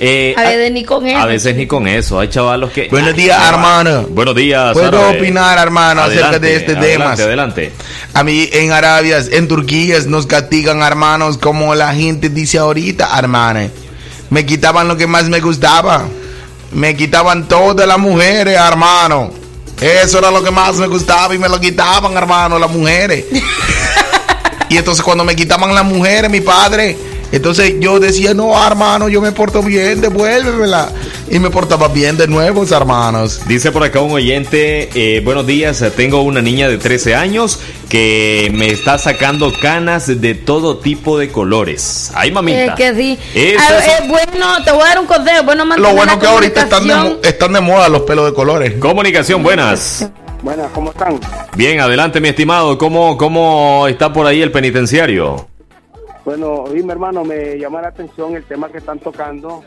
Eh, 0.00 0.34
A 0.36 0.42
veces 0.42 0.70
ni 0.72 0.84
con 0.84 1.06
eso. 1.06 1.18
a 1.18 1.24
veces 1.26 1.56
ni 1.56 1.66
con 1.66 1.88
eso, 1.88 2.20
hay 2.20 2.28
chavalos 2.28 2.70
que... 2.72 2.88
Buenos 2.88 3.14
días, 3.16 3.40
hermano. 3.48 4.02
Buenos 4.10 4.34
días. 4.36 4.72
Puedo 4.74 4.86
Árabe. 4.98 5.18
opinar, 5.18 5.58
hermano, 5.58 6.02
acerca 6.02 6.38
de 6.38 6.56
este 6.56 6.72
adelante, 6.76 7.16
tema. 7.16 7.26
Adelante, 7.26 7.72
A 8.12 8.22
mí 8.22 8.48
en 8.52 8.70
Arabia, 8.70 9.18
en 9.32 9.48
Turquía, 9.48 9.96
nos 10.06 10.26
castigan, 10.26 10.82
hermanos, 10.82 11.38
como 11.38 11.74
la 11.74 11.94
gente 11.94 12.28
dice 12.28 12.58
ahorita, 12.58 13.08
hermano. 13.18 13.70
Me 14.30 14.44
quitaban 14.44 14.86
lo 14.88 14.96
que 14.98 15.06
más 15.06 15.24
me 15.30 15.40
gustaba. 15.40 16.06
Me 16.72 16.94
quitaban 16.94 17.48
todas 17.48 17.88
las 17.88 17.98
mujeres, 17.98 18.58
hermano. 18.60 19.32
Eso 19.80 20.18
era 20.18 20.30
lo 20.30 20.42
que 20.42 20.50
más 20.50 20.76
me 20.76 20.86
gustaba 20.86 21.34
y 21.34 21.38
me 21.38 21.48
lo 21.48 21.60
quitaban, 21.60 22.16
hermano, 22.16 22.58
las 22.58 22.70
mujeres. 22.70 23.24
y 24.68 24.76
entonces 24.76 25.04
cuando 25.04 25.24
me 25.24 25.36
quitaban 25.36 25.74
las 25.74 25.84
mujeres, 25.84 26.30
mi 26.30 26.40
padre, 26.40 26.96
entonces 27.32 27.74
yo 27.80 28.00
decía, 28.00 28.34
no, 28.34 28.54
hermano, 28.66 29.08
yo 29.08 29.20
me 29.20 29.32
porto 29.32 29.62
bien, 29.62 30.00
devuélvemela. 30.00 30.90
Y 31.30 31.38
me 31.38 31.50
portaba 31.50 31.88
bien 31.88 32.16
de 32.16 32.26
nuevo, 32.26 32.64
hermanos. 32.70 33.42
Dice 33.46 33.70
por 33.70 33.82
acá 33.84 34.00
un 34.00 34.12
oyente, 34.12 34.88
eh, 34.94 35.20
buenos 35.20 35.46
días, 35.46 35.84
tengo 35.94 36.22
una 36.22 36.40
niña 36.40 36.68
de 36.68 36.78
13 36.78 37.14
años 37.14 37.60
que 37.90 38.50
me 38.54 38.68
está 38.68 38.96
sacando 38.98 39.52
canas 39.60 40.06
de 40.20 40.34
todo 40.34 40.78
tipo 40.78 41.18
de 41.18 41.28
colores. 41.30 42.10
Ay, 42.14 42.30
mamita. 42.32 42.64
Es 42.64 42.74
que 42.74 42.94
sí. 42.94 43.18
Eso 43.34 43.58
Ah, 43.68 43.78
es- 43.78 43.86
eh, 43.88 44.04
bueno, 44.08 44.46
te 44.64 44.72
voy 44.72 44.82
a 44.82 44.86
dar 44.86 44.98
un 45.00 45.06
consejo. 45.06 45.42
Bueno, 45.44 45.64
Lo 45.76 45.92
bueno 45.94 46.18
que 46.18 46.26
ahorita 46.26 46.62
están 46.62 46.86
de, 46.86 47.28
están 47.28 47.52
de 47.52 47.60
moda 47.60 47.88
los 47.90 48.02
pelos 48.02 48.24
de 48.26 48.32
colores. 48.34 48.74
Comunicación, 48.78 49.42
buenas. 49.42 50.08
Buenas, 50.42 50.68
¿cómo 50.72 50.90
están? 50.92 51.18
Bien, 51.56 51.80
adelante, 51.80 52.20
mi 52.20 52.28
estimado. 52.28 52.78
¿Cómo, 52.78 53.16
cómo 53.18 53.86
está 53.88 54.12
por 54.12 54.26
ahí 54.26 54.40
el 54.40 54.50
penitenciario? 54.52 55.46
Bueno, 56.28 56.64
mi 56.70 56.80
hermano, 56.92 57.24
me 57.24 57.58
llama 57.58 57.80
la 57.80 57.88
atención 57.88 58.36
el 58.36 58.44
tema 58.44 58.68
que 58.68 58.76
están 58.76 58.98
tocando 58.98 59.62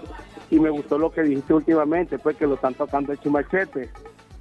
y 0.51 0.59
me 0.59 0.69
gustó 0.69 0.99
lo 0.99 1.11
que 1.11 1.23
dijiste 1.23 1.55
últimamente, 1.55 2.19
pues 2.19 2.37
que 2.37 2.45
lo 2.45 2.53
están 2.53 2.75
tocando 2.75 3.11
el 3.11 3.19
chimachete. 3.19 3.89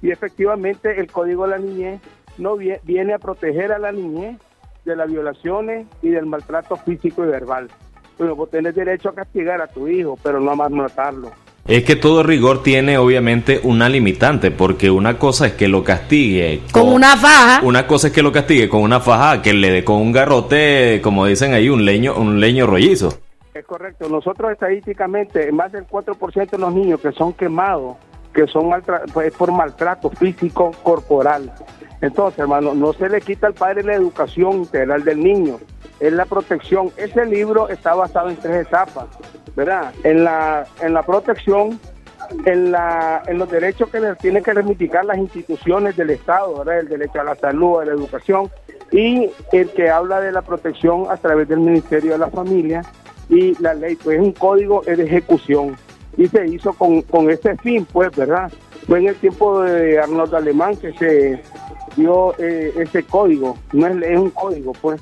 Y 0.03 0.11
efectivamente 0.11 0.99
el 0.99 1.11
Código 1.11 1.45
de 1.45 1.49
la 1.49 1.57
Niñez 1.57 1.99
no 2.37 2.57
vie- 2.57 2.79
viene 2.83 3.15
a 3.15 3.17
proteger 3.17 3.71
a 3.71 3.79
la 3.79 3.91
niñez 3.91 4.37
de 4.85 4.95
las 4.95 5.09
violaciones 5.09 5.87
y 6.03 6.09
del 6.09 6.27
maltrato 6.27 6.75
físico 6.75 7.23
y 7.25 7.27
verbal. 7.29 7.69
Bueno, 8.19 8.35
vos 8.35 8.51
tenés 8.51 8.75
derecho 8.75 9.09
a 9.09 9.15
castigar 9.15 9.59
a 9.59 9.65
tu 9.65 9.87
hijo, 9.87 10.15
pero 10.21 10.39
no 10.39 10.51
a 10.51 10.55
maltratarlo. 10.55 11.31
Es 11.67 11.83
que 11.83 11.95
todo 11.95 12.23
rigor 12.23 12.63
tiene 12.63 12.97
obviamente 12.97 13.59
una 13.63 13.87
limitante, 13.87 14.49
porque 14.49 14.89
una 14.89 15.19
cosa 15.19 15.45
es 15.45 15.53
que 15.53 15.67
lo 15.67 15.83
castigue 15.83 16.61
Con 16.71 16.87
una 16.87 17.15
faja. 17.15 17.61
Una 17.63 17.85
cosa 17.85 18.07
es 18.07 18.13
que 18.13 18.23
lo 18.23 18.31
castigue 18.31 18.67
con 18.67 18.81
una 18.81 18.99
faja, 18.99 19.41
que 19.41 19.53
le 19.53 19.71
dé 19.71 19.83
con 19.83 19.97
un 19.97 20.11
garrote, 20.11 20.99
como 21.03 21.25
dicen 21.25 21.53
ahí, 21.53 21.69
un 21.69 21.85
leño, 21.85 22.15
un 22.15 22.39
leño 22.39 22.65
rollizo. 22.65 23.13
Es 23.53 23.65
correcto. 23.65 24.09
Nosotros 24.09 24.51
estadísticamente, 24.51 25.51
más 25.51 25.71
del 25.71 25.85
4% 25.85 26.49
de 26.49 26.57
los 26.57 26.73
niños 26.73 26.99
que 26.99 27.11
son 27.11 27.33
quemados, 27.33 27.97
que 28.33 28.47
son 28.47 28.71
pues, 29.13 29.33
por 29.33 29.51
maltrato 29.51 30.09
físico 30.09 30.71
corporal. 30.83 31.51
Entonces, 32.01 32.39
hermano, 32.39 32.73
no 32.73 32.93
se 32.93 33.09
le 33.09 33.21
quita 33.21 33.47
al 33.47 33.53
padre 33.53 33.83
la 33.83 33.93
educación 33.93 34.53
integral 34.53 35.03
del 35.03 35.23
niño, 35.23 35.59
es 35.99 36.11
la 36.11 36.25
protección. 36.25 36.91
Ese 36.97 37.25
libro 37.25 37.69
está 37.69 37.93
basado 37.93 38.29
en 38.29 38.37
tres 38.37 38.65
etapas, 38.65 39.05
¿verdad? 39.55 39.93
En 40.03 40.23
la, 40.23 40.65
en 40.81 40.93
la 40.95 41.03
protección, 41.03 41.79
en, 42.45 42.71
la, 42.71 43.21
en 43.27 43.37
los 43.37 43.51
derechos 43.51 43.89
que 43.89 43.99
les 43.99 44.17
tienen 44.17 44.43
que 44.43 44.53
reivindicar 44.53 45.05
las 45.05 45.17
instituciones 45.17 45.95
del 45.95 46.09
Estado, 46.09 46.57
¿verdad? 46.57 46.79
El 46.79 46.89
derecho 46.89 47.21
a 47.21 47.23
la 47.23 47.35
salud, 47.35 47.81
a 47.81 47.85
la 47.85 47.91
educación, 47.91 48.49
y 48.91 49.29
el 49.51 49.69
que 49.69 49.89
habla 49.89 50.19
de 50.21 50.31
la 50.31 50.41
protección 50.41 51.05
a 51.09 51.17
través 51.17 51.47
del 51.47 51.59
Ministerio 51.59 52.13
de 52.13 52.17
la 52.17 52.29
Familia 52.29 52.81
y 53.29 53.55
la 53.61 53.73
ley, 53.75 53.95
pues 53.95 54.17
es 54.17 54.23
un 54.23 54.33
código 54.33 54.81
de 54.81 55.03
ejecución 55.03 55.77
y 56.17 56.27
se 56.27 56.47
hizo 56.47 56.73
con, 56.73 57.01
con 57.03 57.29
ese 57.29 57.55
fin, 57.57 57.85
pues, 57.91 58.15
¿verdad? 58.15 58.51
Fue 58.87 58.99
en 58.99 59.07
el 59.07 59.15
tiempo 59.15 59.61
de 59.61 59.99
Arnold 59.99 60.35
Alemán 60.35 60.75
que 60.77 60.93
se 60.93 61.41
dio 61.95 62.33
eh, 62.39 62.73
ese 62.77 63.03
código, 63.03 63.57
no 63.73 63.87
es, 63.87 64.01
es 64.03 64.17
un 64.17 64.29
código, 64.31 64.73
pues, 64.81 65.01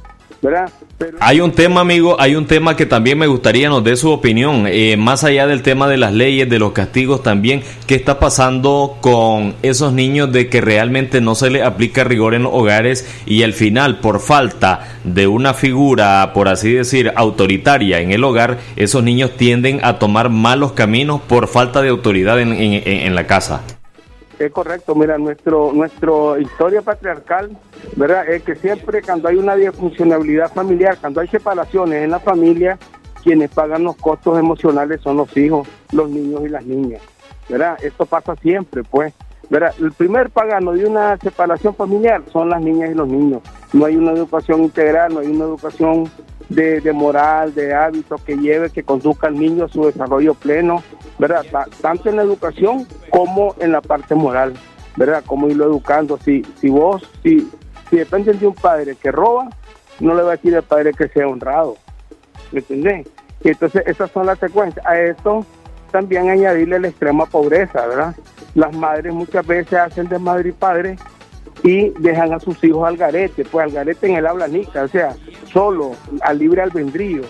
Hay 1.19 1.41
un 1.41 1.51
tema, 1.51 1.81
amigo, 1.81 2.15
hay 2.19 2.35
un 2.35 2.45
tema 2.45 2.77
que 2.77 2.85
también 2.85 3.17
me 3.17 3.27
gustaría 3.27 3.67
nos 3.69 3.83
dé 3.83 3.95
su 3.97 4.09
opinión, 4.09 4.65
eh, 4.67 4.95
más 4.97 5.23
allá 5.23 5.47
del 5.47 5.61
tema 5.61 5.87
de 5.87 5.97
las 5.97 6.13
leyes, 6.13 6.49
de 6.49 6.59
los 6.59 6.71
castigos 6.71 7.23
también, 7.23 7.61
¿qué 7.87 7.95
está 7.95 8.19
pasando 8.19 8.97
con 9.01 9.55
esos 9.63 9.91
niños 9.91 10.31
de 10.31 10.47
que 10.47 10.61
realmente 10.61 11.19
no 11.19 11.35
se 11.35 11.49
les 11.49 11.63
aplica 11.63 12.03
rigor 12.03 12.35
en 12.35 12.43
los 12.43 12.53
hogares 12.53 13.07
y 13.25 13.43
al 13.43 13.53
final, 13.53 13.99
por 13.99 14.19
falta 14.21 14.99
de 15.03 15.27
una 15.27 15.53
figura, 15.53 16.31
por 16.33 16.47
así 16.47 16.71
decir, 16.71 17.11
autoritaria 17.15 17.99
en 17.99 18.11
el 18.11 18.23
hogar, 18.23 18.59
esos 18.75 19.03
niños 19.03 19.31
tienden 19.35 19.79
a 19.83 19.99
tomar 19.99 20.29
malos 20.29 20.71
caminos 20.71 21.21
por 21.21 21.47
falta 21.47 21.81
de 21.81 21.89
autoridad 21.89 22.39
en 22.39 23.15
la 23.15 23.27
casa? 23.27 23.61
Es 24.39 24.53
correcto, 24.53 24.95
mira, 24.95 25.17
nuestro 25.17 25.73
nuestro 25.73 26.39
historia 26.39 26.81
patriarcal, 26.81 27.57
¿verdad? 27.97 28.29
Es 28.29 28.41
que 28.43 28.55
siempre 28.55 29.01
cuando 29.01 29.27
hay 29.27 29.35
una 29.35 29.53
disfuncionalidad 29.55 30.53
familiar, 30.53 30.97
cuando 30.99 31.19
hay 31.19 31.27
separaciones 31.27 32.05
en 32.05 32.11
la 32.11 32.19
familia, 32.19 32.79
quienes 33.21 33.51
pagan 33.51 33.83
los 33.83 33.97
costos 33.97 34.39
emocionales 34.39 35.01
son 35.01 35.17
los 35.17 35.35
hijos, 35.35 35.67
los 35.91 36.09
niños 36.09 36.41
y 36.45 36.47
las 36.47 36.65
niñas, 36.65 37.01
¿verdad? 37.49 37.77
Esto 37.83 38.05
pasa 38.05 38.33
siempre, 38.37 38.83
pues, 38.83 39.13
¿verdad? 39.49 39.73
El 39.77 39.91
primer 39.91 40.29
pagano 40.29 40.71
de 40.71 40.85
una 40.85 41.17
separación 41.17 41.75
familiar 41.75 42.23
son 42.31 42.49
las 42.49 42.61
niñas 42.61 42.91
y 42.91 42.93
los 42.93 43.09
niños. 43.09 43.41
No 43.73 43.85
hay 43.85 43.97
una 43.97 44.11
educación 44.11 44.63
integral, 44.63 45.13
no 45.13 45.19
hay 45.19 45.27
una 45.27 45.43
educación 45.43 46.09
de, 46.49 46.81
de 46.81 46.93
moral, 46.93 47.53
de 47.53 47.73
hábitos 47.73 48.21
que 48.23 48.35
lleve, 48.35 48.69
que 48.71 48.83
conduzca 48.83 49.27
al 49.27 49.35
niño 49.39 49.65
a 49.65 49.69
su 49.69 49.85
desarrollo 49.85 50.33
pleno, 50.33 50.83
¿verdad? 51.19 51.45
Ta- 51.51 51.67
Tanto 51.81 52.09
en 52.09 52.15
la 52.17 52.23
educación 52.23 52.87
como 53.11 53.55
en 53.59 53.71
la 53.71 53.81
parte 53.81 54.15
moral, 54.15 54.53
¿verdad? 54.95 55.23
Como 55.25 55.47
irlo 55.47 55.65
educando. 55.65 56.17
Si, 56.17 56.43
si 56.59 56.69
vos, 56.69 57.03
si, 57.23 57.49
si 57.89 57.97
dependen 57.97 58.39
de 58.39 58.47
un 58.47 58.55
padre 58.55 58.95
que 58.95 59.11
roba, 59.11 59.49
no 59.99 60.15
le 60.15 60.23
va 60.23 60.29
a 60.29 60.35
decir 60.35 60.55
al 60.55 60.63
padre 60.63 60.91
que 60.93 61.07
sea 61.09 61.27
honrado, 61.27 61.77
¿me 62.51 62.59
entendés? 62.59 63.07
Y 63.43 63.49
entonces 63.49 63.83
esas 63.85 64.09
son 64.11 64.25
las 64.25 64.39
secuencias. 64.39 64.85
A 64.85 64.99
esto 64.99 65.45
también 65.91 66.29
añadirle 66.29 66.79
la 66.79 66.87
extrema 66.87 67.25
pobreza, 67.25 67.85
¿verdad? 67.85 68.15
Las 68.55 68.75
madres 68.75 69.13
muchas 69.13 69.45
veces 69.45 69.73
hacen 69.73 70.07
de 70.09 70.19
madre 70.19 70.49
y 70.49 70.51
padre 70.53 70.97
y 71.63 71.89
dejan 71.99 72.33
a 72.33 72.39
sus 72.39 72.63
hijos 72.63 72.87
al 72.87 72.97
garete, 72.97 73.45
pues 73.45 73.65
al 73.65 73.71
garete 73.71 74.07
en 74.07 74.15
el 74.15 74.27
habla 74.27 74.47
nica, 74.47 74.83
o 74.83 74.87
sea, 74.87 75.15
solo, 75.51 75.91
al 76.21 76.39
libre 76.39 76.61
albedrío, 76.61 77.21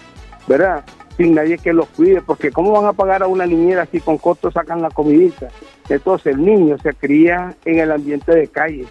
¿verdad? 0.48 0.84
Sin 1.18 1.34
nadie 1.36 1.58
que 1.58 1.74
los 1.74 1.88
cuide, 1.90 2.22
porque 2.22 2.52
¿cómo 2.52 2.72
van 2.72 2.86
a 2.86 2.94
pagar 2.94 3.24
a 3.24 3.28
una 3.28 3.46
niñera 3.46 3.86
si 3.86 4.00
con 4.00 4.18
costo 4.18 4.52
sacan 4.52 4.82
la 4.82 4.90
comidita? 4.90 5.50
Entonces 5.90 6.34
el 6.34 6.46
niño 6.46 6.78
se 6.78 6.94
cría 6.94 7.56
en 7.66 7.80
el 7.80 7.92
ambiente 7.92 8.34
de 8.34 8.48
calle, 8.48 8.86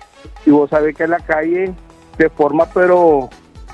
y 0.44 0.50
vos 0.50 0.70
sabés 0.70 0.96
que 0.96 1.06
la 1.06 1.20
calle 1.20 1.72
se 2.16 2.28
forma, 2.28 2.66
pero 2.74 3.28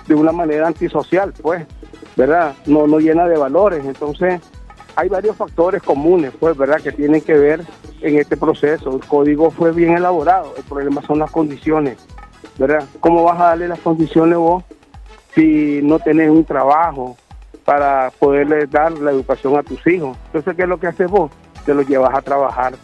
de 0.07 0.15
una 0.15 0.33
manera 0.33 0.67
antisocial, 0.67 1.33
pues, 1.41 1.67
¿verdad? 2.17 2.55
No, 2.67 2.87
no 2.87 2.99
llena 2.99 3.27
de 3.27 3.39
valores, 3.39 3.85
entonces 3.85 4.41
hay 4.97 5.09
varios 5.09 5.37
factores 5.37 5.83
comunes, 5.83 6.33
pues, 6.39 6.57
¿verdad?, 6.57 6.81
que 6.81 6.93
tienen 6.93 7.21
que 7.21 7.35
ver 7.35 7.65
en 8.01 8.19
este 8.19 8.37
proceso. 8.37 8.95
El 8.95 9.05
código 9.07 9.51
fue 9.51 9.73
bien 9.73 9.97
elaborado, 9.97 10.55
el 10.57 10.65
problema 10.65 11.03
son 11.03 11.19
las 11.19 11.31
condiciones, 11.31 11.99
¿verdad? 12.59 12.85
¿Cómo 13.01 13.25
vas 13.25 13.41
a 13.41 13.45
darle 13.45 13.69
las 13.69 13.81
condiciones 13.81 14.39
vos 14.39 14.65
si 15.35 15.81
no 15.83 15.99
tenés 15.99 16.31
un 16.31 16.45
trabajo 16.45 17.17
para 17.65 18.13
poderle 18.19 18.67
dar 18.67 18.93
la 18.93 19.11
educación 19.11 19.57
a 19.57 19.63
tus 19.63 19.85
hijos? 19.87 20.17
Entonces, 20.27 20.55
¿qué 20.55 20.63
es 20.63 20.69
lo 20.69 20.79
que 20.79 20.87
haces 20.87 21.11
vos? 21.11 21.31
Te 21.67 21.75
los 21.75 21.87
llevas 21.89 22.15
a 22.15 22.23
trabajar. 22.23 22.75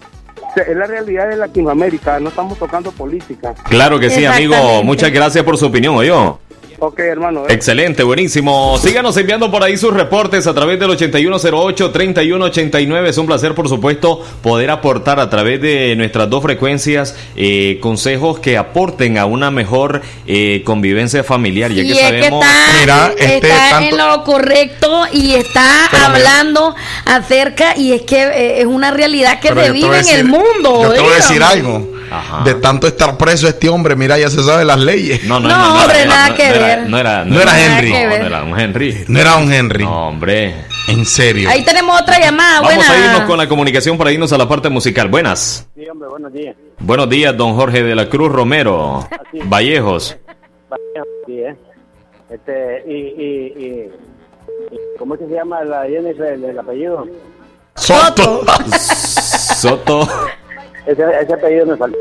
O 0.48 0.52
sea, 0.52 0.64
es 0.64 0.76
la 0.76 0.86
realidad 0.86 1.28
de 1.28 1.36
Latinoamérica, 1.36 2.18
no 2.18 2.30
estamos 2.30 2.58
tocando 2.58 2.90
política. 2.90 3.54
Claro 3.68 4.00
que 4.00 4.11
sí, 4.11 4.24
amigo. 4.24 4.56
Muchas 4.82 5.12
gracias 5.12 5.44
por 5.44 5.56
su 5.56 5.66
opinión, 5.66 6.02
yo. 6.02 6.40
Ok, 6.82 6.98
hermano. 7.00 7.42
¿eh? 7.42 7.52
Excelente, 7.52 8.02
buenísimo. 8.02 8.78
Síganos 8.78 9.14
enviando 9.18 9.50
por 9.50 9.62
ahí 9.62 9.76
sus 9.76 9.92
reportes 9.92 10.46
a 10.46 10.54
través 10.54 10.80
del 10.80 10.88
8108-3189. 10.90 13.06
Es 13.06 13.18
un 13.18 13.26
placer, 13.26 13.54
por 13.54 13.68
supuesto, 13.68 14.24
poder 14.42 14.70
aportar 14.70 15.20
a 15.20 15.28
través 15.28 15.60
de 15.60 15.94
nuestras 15.96 16.30
dos 16.30 16.42
frecuencias 16.42 17.14
eh, 17.36 17.76
consejos 17.82 18.38
que 18.38 18.56
aporten 18.56 19.18
a 19.18 19.26
una 19.26 19.50
mejor 19.50 20.00
eh, 20.26 20.62
convivencia 20.64 21.22
familiar. 21.22 21.70
Ya 21.70 21.82
que 21.82 21.92
es 21.92 21.98
que 21.98 22.02
sabemos. 22.02 22.46
está, 22.80 23.12
está 23.18 23.86
en 23.86 23.98
lo 23.98 24.24
correcto 24.24 25.02
y 25.12 25.34
está 25.34 25.84
hablando 26.06 26.74
acerca 27.04 27.76
y 27.76 27.92
es 27.92 28.00
que 28.02 28.22
eh, 28.22 28.60
es 28.62 28.66
una 28.66 28.90
realidad 28.90 29.38
que 29.38 29.50
Pero 29.50 29.64
se 29.64 29.72
vive 29.72 30.00
en 30.00 30.08
el 30.08 30.24
mundo. 30.24 30.82
Yo 30.82 30.94
te 30.94 31.00
voy 31.00 31.12
a 31.12 31.16
decir 31.16 31.42
dígame. 31.42 31.89
De 32.44 32.54
tanto 32.54 32.86
estar 32.86 33.16
preso 33.16 33.46
este 33.48 33.68
hombre, 33.68 33.94
mira, 33.96 34.18
ya 34.18 34.28
se 34.30 34.42
sabe 34.42 34.64
las 34.64 34.78
leyes. 34.80 35.24
No, 35.24 35.38
no, 35.40 35.48
No, 35.48 35.56
no, 35.56 35.74
no, 35.74 35.80
hombre, 35.82 36.04
no, 36.06 36.11
nada 36.12 36.28
no, 36.30 36.34
que 36.34 36.52
ver. 36.52 36.88
No 36.88 36.98
era, 36.98 37.24
No 37.24 37.40
era 37.40 37.61
Henry. 37.78 37.90
No, 37.92 37.98
era 38.26 38.42
un 38.44 38.58
Henry. 38.58 39.04
No 39.08 39.20
era 39.20 39.36
un 39.36 39.52
Henry. 39.52 39.84
No, 39.84 40.08
hombre. 40.08 40.54
En 40.88 41.04
serio. 41.06 41.48
Ahí 41.50 41.64
tenemos 41.64 42.00
otra 42.00 42.18
llamada. 42.18 42.62
Vamos 42.62 42.74
buena. 42.74 42.92
a 42.92 42.98
irnos 42.98 43.20
con 43.22 43.38
la 43.38 43.48
comunicación 43.48 43.96
para 43.96 44.11
irnos 44.11 44.32
a 44.32 44.38
la 44.38 44.48
parte 44.48 44.68
musical. 44.68 45.08
Buenas. 45.08 45.68
Sí, 45.76 45.86
hombre, 45.88 46.08
buenos 46.08 46.32
días. 46.32 46.56
Buenos 46.80 47.08
días, 47.08 47.36
don 47.36 47.54
Jorge 47.54 47.82
de 47.82 47.94
la 47.94 48.08
Cruz 48.08 48.32
Romero. 48.32 49.06
Vallejos. 49.44 50.16
Sí, 51.26 51.38
¿eh? 51.38 51.56
Este, 52.28 52.82
y, 52.88 52.92
y, 52.92 53.54
y, 53.56 53.66
y- 54.74 54.78
¿cómo 54.98 55.14
es 55.14 55.20
que 55.20 55.26
se 55.26 55.34
llama 55.34 55.62
la 55.64 55.82
Jennifer, 55.84 56.32
el, 56.32 56.44
el 56.44 56.58
apellido? 56.58 57.06
Soto. 57.76 58.42
Soto, 59.56 60.08
Ese, 60.86 61.04
ese 61.20 61.34
apellido 61.34 61.66
me 61.66 61.76
falta. 61.76 61.98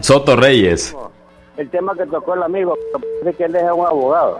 Soto 0.00 0.36
Reyes. 0.36 0.94
El 1.56 1.68
tema 1.70 1.94
que 1.94 2.06
tocó 2.06 2.34
el 2.34 2.42
amigo, 2.42 2.76
es 3.24 3.36
que 3.36 3.44
él 3.44 3.56
es 3.56 3.64
un 3.64 3.86
abogado. 3.86 4.38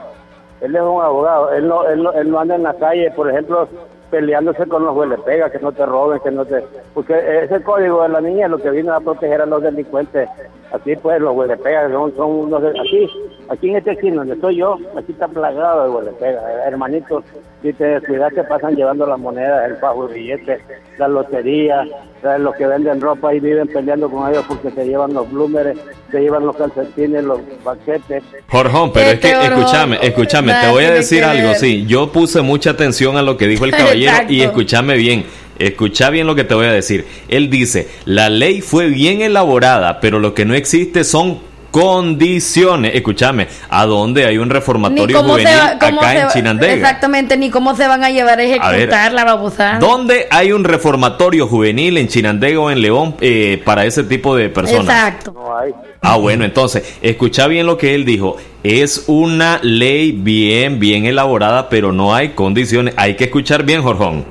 Él 0.61 0.74
es 0.74 0.82
un 0.82 1.03
abogado. 1.03 1.53
Él 1.53 1.66
no, 1.66 1.86
él 1.88 2.03
no, 2.03 2.12
él 2.12 2.30
no 2.30 2.40
anda 2.40 2.55
en 2.55 2.62
la 2.62 2.74
calle, 2.74 3.11
por 3.11 3.28
ejemplo, 3.28 3.68
peleándose 4.11 4.66
con 4.66 4.84
los 4.84 4.96
huelepega, 4.96 5.51
que 5.51 5.59
no 5.59 5.72
te 5.72 5.84
roben, 5.84 6.20
que 6.20 6.30
no 6.30 6.44
te... 6.44 6.64
Porque 6.94 7.42
ese 7.42 7.62
código 7.62 8.03
de 8.03 8.09
la 8.09 8.20
niña 8.20 8.46
es 8.46 8.51
lo 8.51 8.59
que 8.59 8.70
viene 8.70 8.90
a 8.90 9.01
proteger 9.01 9.42
a 9.42 9.46
los 9.46 9.62
delincuentes. 9.62 10.28
Así 10.73 10.95
pues, 10.97 11.21
los 11.21 11.35
huelepegas 11.35 11.91
son, 11.91 12.14
son 12.16 12.31
unos... 12.31 12.62
de- 12.62 12.69
Aquí, 12.79 13.09
aquí 13.49 13.71
en 13.71 13.77
este 13.77 13.93
esquina 13.93 14.16
donde 14.16 14.35
estoy 14.35 14.57
yo, 14.57 14.77
aquí 14.97 15.12
está 15.12 15.27
plagado 15.29 15.85
de 15.85 15.91
huelepegas. 15.91 16.43
Hermanitos, 16.66 17.25
si 17.62 17.73
te 17.73 17.85
descuidas 17.85 18.35
te 18.35 18.45
pasan 18.45 18.77
llevando 18.77 19.07
las 19.07 19.19
monedas, 19.19 19.69
el 19.71 19.77
pago 19.79 20.07
de 20.07 20.14
billetes, 20.14 20.61
la 20.99 21.09
lotería, 21.09 21.87
¿sabes? 22.21 22.41
los 22.41 22.55
que 22.57 22.66
venden 22.66 23.01
ropa 23.01 23.33
y 23.35 23.41
viven 23.41 23.66
peleando 23.69 24.11
con 24.11 24.31
ellos 24.31 24.45
porque 24.47 24.71
se 24.71 24.85
llevan 24.87 25.14
los 25.14 25.31
blúmeres, 25.31 25.79
se 26.11 26.21
llevan 26.21 26.45
los 26.45 26.55
calcetines, 26.57 27.25
los 27.25 27.41
paquetes. 27.64 28.23
Jorjón, 28.49 28.93
pero 28.93 29.11
es 29.12 29.21
que 29.21 29.31
escúchame, 29.31 29.99
escúchame, 30.03 30.53
te 30.61 30.69
voy 30.71 30.85
a 30.85 30.91
decir 30.93 31.25
algo, 31.25 31.55
sí, 31.55 31.87
yo 31.87 32.12
puse 32.12 32.43
mucha 32.43 32.71
atención 32.71 33.16
a 33.16 33.23
lo 33.23 33.37
que 33.37 33.47
dijo 33.47 33.64
el 33.64 33.71
caballero 33.71 34.12
y 34.29 34.43
escúchame 34.43 34.97
bien, 34.97 35.25
escucha 35.59 36.11
bien 36.11 36.27
lo 36.27 36.35
que 36.35 36.45
te 36.45 36.55
voy 36.55 36.67
a 36.67 36.73
decir. 36.73 37.07
Él 37.29 37.51
dice, 37.51 37.89
la 38.05 38.29
ley 38.31 38.61
fue 38.61 38.87
bien 38.89 39.21
elaborada, 39.23 40.01
pero 40.01 40.19
lo 40.19 40.35
que 40.35 40.45
no 40.45 40.55
existe 40.55 41.05
son 41.05 41.47
condiciones. 41.71 42.95
Escúchame, 42.95 43.47
¿a 43.69 43.85
dónde 43.87 44.25
hay 44.25 44.39
un 44.39 44.51
reformatorio 44.51 45.23
juvenil 45.23 45.47
va, 45.47 45.67
acá 45.73 45.89
en 45.89 45.97
va- 45.97 46.29
Chinandega? 46.33 46.73
Exactamente, 46.75 47.37
ni 47.37 47.51
cómo 47.51 47.77
se 47.77 47.87
van 47.87 48.03
a 48.05 48.11
llevar 48.11 48.39
a 48.39 48.43
ejecutar 48.43 49.13
la 49.13 49.25
babosada. 49.25 49.79
¿Dónde 49.79 50.27
hay 50.31 50.53
un 50.53 50.65
reformatorio 50.65 51.47
juvenil 51.47 51.99
en 51.99 52.09
Chinandega 52.09 52.59
o 52.61 52.71
en 52.71 52.81
León 52.81 53.17
eh, 53.21 53.61
para 53.65 53.85
ese 53.85 54.03
tipo 54.05 54.35
de 54.37 54.49
personas? 54.49 54.85
Exacto. 54.87 55.33
No 55.33 55.57
hay. 55.57 55.73
Ah, 56.01 56.17
bueno, 56.17 56.45
entonces, 56.45 56.97
escucha 57.03 57.47
bien 57.49 57.67
lo 57.67 57.77
que 57.77 57.95
él 57.95 58.05
dijo. 58.05 58.37
Es 58.63 59.05
una 59.07 59.61
ley 59.63 60.13
bien, 60.13 60.79
bien 60.79 61.05
elaborada, 61.05 61.69
pero 61.69 61.93
no 61.93 62.15
hay 62.15 62.31
condiciones. 62.31 62.95
Hay 62.97 63.15
que 63.17 63.25
escuchar 63.25 63.65
bien, 63.65 63.83
Jorjón. 63.83 64.25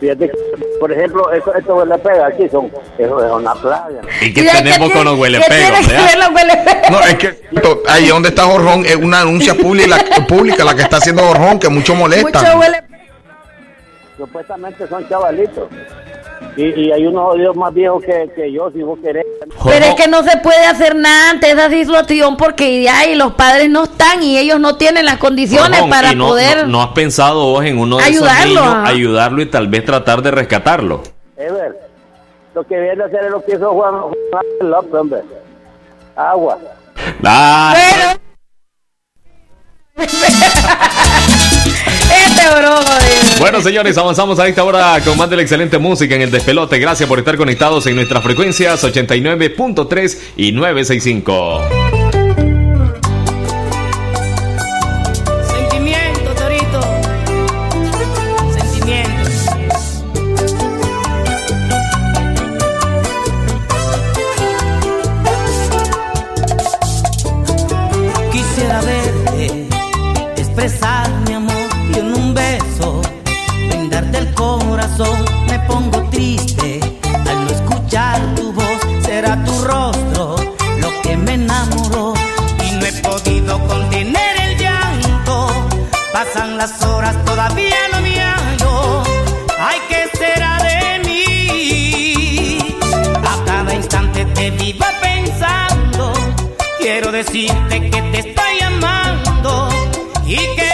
Fíjate, 0.00 0.28
que, 0.28 0.36
por 0.80 0.92
ejemplo, 0.92 1.32
esto, 1.32 1.54
esto 1.54 1.76
huelepegas 1.76 2.32
aquí 2.32 2.48
son, 2.48 2.70
eso 2.98 3.24
es 3.24 3.32
una 3.32 3.54
plaga. 3.54 4.00
¿Y 4.20 4.32
qué 4.32 4.42
tenemos 4.42 4.90
con 4.90 5.04
los 5.04 5.18
huelepegos? 5.18 5.86
vea? 5.86 6.90
No, 6.90 7.00
es 7.00 7.14
que 7.14 7.34
ahí 7.88 8.08
donde 8.08 8.28
está 8.30 8.44
Jorjón 8.44 8.84
es 8.84 8.96
una 8.96 9.20
anuncia 9.20 9.54
pública, 9.54 9.96
pública 10.28 10.64
la 10.64 10.74
que 10.74 10.82
está 10.82 10.96
haciendo 10.98 11.22
Jorjón, 11.22 11.58
que 11.58 11.68
mucho 11.68 11.94
molesta. 11.94 12.42
Supuestamente 14.16 14.86
son 14.88 15.08
chavalitos. 15.08 15.68
Y, 16.56 16.62
y 16.82 16.92
hay 16.92 17.04
unos 17.06 17.34
odios 17.34 17.56
más 17.56 17.74
viejos 17.74 18.02
que, 18.04 18.30
que 18.34 18.52
yo, 18.52 18.70
si 18.70 18.82
vos 18.82 18.98
querés. 19.02 19.26
Pero 19.64 19.84
es 19.86 19.94
que 19.96 20.06
no 20.06 20.22
se 20.22 20.36
puede 20.38 20.64
hacer 20.66 20.94
nada 20.94 21.30
ante 21.30 21.50
esa 21.50 21.68
situación 21.68 22.36
porque 22.36 22.88
ahí 22.88 23.16
los 23.16 23.34
padres 23.34 23.68
no 23.70 23.84
están 23.84 24.22
y 24.22 24.38
ellos 24.38 24.60
no 24.60 24.76
tienen 24.76 25.04
las 25.04 25.16
condiciones 25.16 25.80
Jorjón, 25.80 25.90
para 25.90 26.12
¿y 26.12 26.16
no, 26.16 26.28
poder... 26.28 26.58
no, 26.62 26.66
no 26.68 26.82
has 26.82 26.90
pensado 26.90 27.44
vos 27.46 27.64
en 27.64 27.78
uno 27.78 27.96
de 27.96 28.04
esos 28.04 28.22
Ayudarlo, 28.22 28.46
niños, 28.60 28.66
ajá. 28.74 28.88
ayudarlo 28.88 29.42
y 29.42 29.46
tal 29.46 29.66
vez 29.68 29.84
tratar 29.84 30.22
de 30.22 30.30
rescatarlo? 30.30 31.02
Ever, 31.36 31.76
lo 32.54 32.64
que 32.64 32.80
viene 32.80 33.02
a 33.02 33.06
hacer 33.06 33.24
es 33.24 33.30
lo 33.32 33.44
que 33.44 33.54
hizo 33.56 33.72
Juan, 33.72 33.94
Juan 34.30 34.44
López, 34.70 34.94
hombre. 34.94 35.22
Agua. 36.14 36.58
Ah, 37.24 37.74
Este 37.76 38.20
Bueno, 43.38 43.60
señores, 43.62 43.96
avanzamos 43.98 44.38
a 44.38 44.48
esta 44.48 44.64
hora 44.64 45.00
con 45.04 45.18
más 45.18 45.28
de 45.28 45.36
la 45.36 45.42
excelente 45.42 45.78
música 45.78 46.14
en 46.14 46.22
el 46.22 46.30
despelote. 46.30 46.78
Gracias 46.78 47.08
por 47.08 47.18
estar 47.18 47.36
conectados 47.36 47.86
en 47.86 47.96
nuestras 47.96 48.22
frecuencias 48.22 48.82
89.3 48.84 50.18
y 50.36 50.52
965. 50.52 51.93
Todavía 87.34 87.76
no 87.92 88.00
me 88.00 88.14
hallo. 88.20 89.02
Ay, 89.58 89.78
¿qué 89.88 90.08
será 90.16 90.56
de 90.68 91.00
mí? 91.06 92.58
A 93.32 93.44
cada 93.44 93.74
instante 93.74 94.24
te 94.26 94.50
vivo 94.52 94.86
pensando. 95.02 96.12
Quiero 96.78 97.10
decirte 97.10 97.90
que 97.90 98.02
te 98.12 98.18
estoy 98.28 98.60
amando 98.64 99.68
y 100.24 100.36
que 100.36 100.73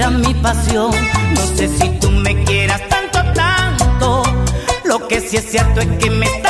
inspira 0.00 0.10
mi 0.10 0.34
pasión. 0.34 0.90
No 1.34 1.46
sé 1.56 1.68
si 1.68 1.88
tú 2.00 2.10
me 2.10 2.42
quieras 2.44 2.80
tanto, 2.88 3.20
tanto. 3.34 4.22
Lo 4.84 5.06
que 5.06 5.20
sí 5.20 5.36
es 5.36 5.50
cierto 5.50 5.80
es 5.80 5.88
que 5.98 6.10
me 6.10 6.26
estás 6.26 6.49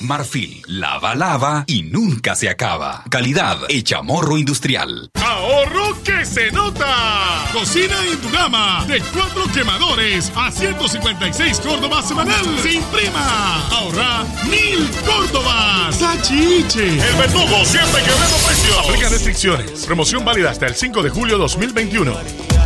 Marfil, 0.02 0.62
lava, 0.66 1.14
lava 1.14 1.64
y 1.66 1.82
nunca 1.82 2.34
se 2.34 2.50
acaba. 2.50 3.04
Calidad 3.08 3.58
hecha 3.68 4.02
morro 4.02 4.36
industrial. 4.36 5.10
¡Ahorro 5.14 6.02
que 6.02 6.24
se 6.26 6.50
nota! 6.50 7.46
Cocina 7.52 7.94
en 8.10 8.18
tu 8.18 8.30
gama 8.30 8.84
de 8.88 9.00
cuatro 9.00 9.44
quemadores 9.52 10.32
a 10.34 10.50
156 10.50 11.60
Córdobas 11.60 12.08
semanal 12.08 12.44
sin 12.62 12.82
prima. 12.84 13.68
Ahorra 13.70 14.24
mil 14.50 14.90
Córdobas. 15.06 15.94
¡Sachiche! 15.96 16.88
El 16.88 17.16
verdugo 17.16 17.64
siempre 17.64 18.02
que 18.02 18.10
vemos 18.10 18.42
precios. 18.46 18.78
Aplica 18.78 19.08
restricciones. 19.08 19.86
Promoción 19.86 20.24
válida 20.24 20.50
hasta 20.50 20.66
el 20.66 20.74
5 20.74 21.02
de 21.02 21.10
julio 21.10 21.38
2021. 21.38 22.12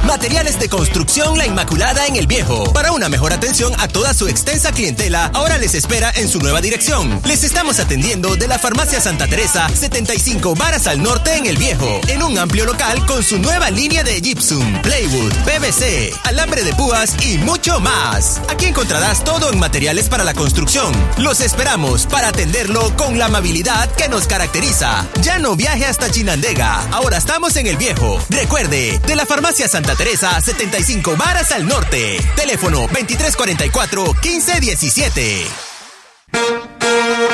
Materiales 0.06 0.58
de 0.60 0.68
construcción 0.68 1.36
La 1.36 1.46
Inmaculada 1.46 2.06
en 2.06 2.16
El 2.16 2.26
Viejo. 2.26 2.72
Para 2.72 2.92
una 2.92 3.08
mejor 3.08 3.32
atención 3.32 3.72
a 3.78 3.88
toda 3.88 4.14
su 4.14 4.28
extensa 4.28 4.70
clientela, 4.70 5.30
ahora 5.34 5.58
les 5.58 5.74
espera 5.74 6.12
en 6.14 6.28
su 6.28 6.38
nueva 6.38 6.60
dirección. 6.60 7.20
Les 7.26 7.42
estamos 7.42 7.80
atendiendo 7.80 8.36
de 8.36 8.46
la 8.46 8.56
Farmacia 8.56 9.00
Santa 9.00 9.26
Teresa, 9.26 9.68
75 9.68 10.54
varas 10.54 10.86
al 10.86 11.02
norte 11.02 11.34
en 11.34 11.46
El 11.46 11.56
Viejo, 11.56 12.00
en 12.06 12.22
un 12.22 12.38
amplio 12.38 12.64
local 12.64 13.04
con 13.04 13.24
su 13.24 13.40
nueva 13.40 13.68
línea 13.68 14.04
de 14.04 14.20
Gypsum, 14.20 14.80
Plywood, 14.80 15.32
PVC, 15.44 16.12
alambre 16.22 16.62
de 16.62 16.72
púas 16.74 17.16
y 17.26 17.38
mucho 17.38 17.80
más. 17.80 18.40
Aquí 18.48 18.66
encontrarás 18.66 19.24
todo 19.24 19.52
en 19.52 19.58
materiales 19.58 20.08
para 20.08 20.22
la 20.22 20.34
construcción. 20.34 20.92
Los 21.18 21.40
esperamos 21.40 22.06
para 22.06 22.28
atenderlo 22.28 22.94
con 22.96 23.18
la 23.18 23.24
amabilidad 23.26 23.90
que 23.96 24.08
nos 24.08 24.28
caracteriza. 24.28 25.04
Ya 25.20 25.40
no 25.40 25.56
viaje 25.56 25.84
hasta 25.84 26.08
Chinandega, 26.08 26.86
ahora 26.92 27.16
estamos 27.16 27.56
en 27.56 27.66
El 27.66 27.76
Viejo. 27.76 28.24
Recuerde, 28.30 29.00
de 29.00 29.16
la 29.16 29.26
Farmacia 29.26 29.66
Santa 29.66 29.96
Teresa, 29.96 30.40
75 30.40 31.16
varas 31.16 31.50
al 31.50 31.66
norte. 31.66 32.18
Teléfono 32.36 32.86
2344-1517. 32.86 35.66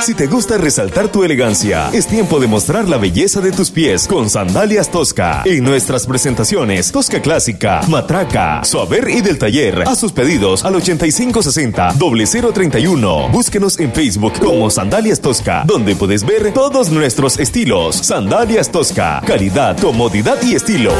Si 0.02 0.14
te 0.14 0.26
gusta 0.26 0.58
resaltar 0.58 1.08
tu 1.08 1.24
elegancia, 1.24 1.88
es 1.92 2.06
tiempo 2.06 2.40
de 2.40 2.46
mostrar 2.46 2.88
la 2.88 2.96
belleza 2.96 3.40
de 3.40 3.52
tus 3.52 3.70
pies 3.70 4.08
con 4.08 4.30
Sandalias 4.30 4.90
Tosca. 4.90 5.42
En 5.44 5.62
nuestras 5.64 6.06
presentaciones, 6.06 6.90
Tosca 6.90 7.20
Clásica, 7.22 7.82
Matraca, 7.88 8.64
Suaver 8.64 9.08
y 9.08 9.20
del 9.20 9.38
Taller. 9.38 9.82
A 9.86 9.94
sus 9.94 10.12
pedidos 10.12 10.64
al 10.64 10.74
8560-031. 10.74 13.30
Búsquenos 13.30 13.78
en 13.78 13.92
Facebook 13.92 14.32
como 14.40 14.70
Sandalias 14.70 15.20
Tosca, 15.20 15.62
donde 15.66 15.94
puedes 15.96 16.24
ver 16.26 16.52
todos 16.52 16.90
nuestros 16.90 17.38
estilos. 17.38 17.96
Sandalias 17.96 18.70
Tosca, 18.70 19.22
calidad, 19.26 19.78
comodidad 19.78 20.36
y 20.42 20.54
estilo. 20.54 20.92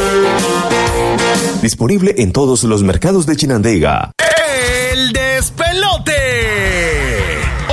Disponible 1.61 2.15
en 2.17 2.31
todos 2.31 2.63
los 2.63 2.83
mercados 2.83 3.25
de 3.25 3.35
Chinandega. 3.35 4.11
El 4.91 5.13
despelote. 5.13 7.12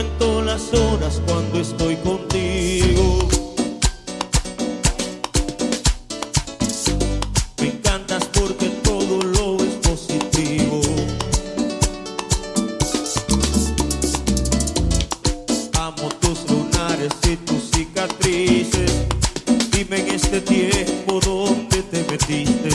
Cuento 0.00 0.40
las 0.40 0.72
horas 0.72 1.20
cuando 1.26 1.60
estoy 1.60 1.94
contigo. 1.96 3.28
Me 7.60 7.66
encantas 7.66 8.24
porque 8.32 8.70
todo 8.82 9.20
lo 9.20 9.56
es 9.62 9.74
positivo. 9.86 10.80
Amo 15.78 16.08
tus 16.20 16.50
lunares 16.50 17.12
y 17.30 17.36
tus 17.36 17.70
cicatrices. 17.70 18.92
Dime 19.70 19.98
en 19.98 20.14
este 20.14 20.40
tiempo 20.40 21.20
dónde 21.22 21.82
te 21.82 22.02
metiste. 22.10 22.70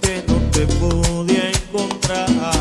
Que 0.00 0.24
no 0.28 0.36
te 0.50 0.66
podía 0.66 1.50
encontrar. 1.50 2.53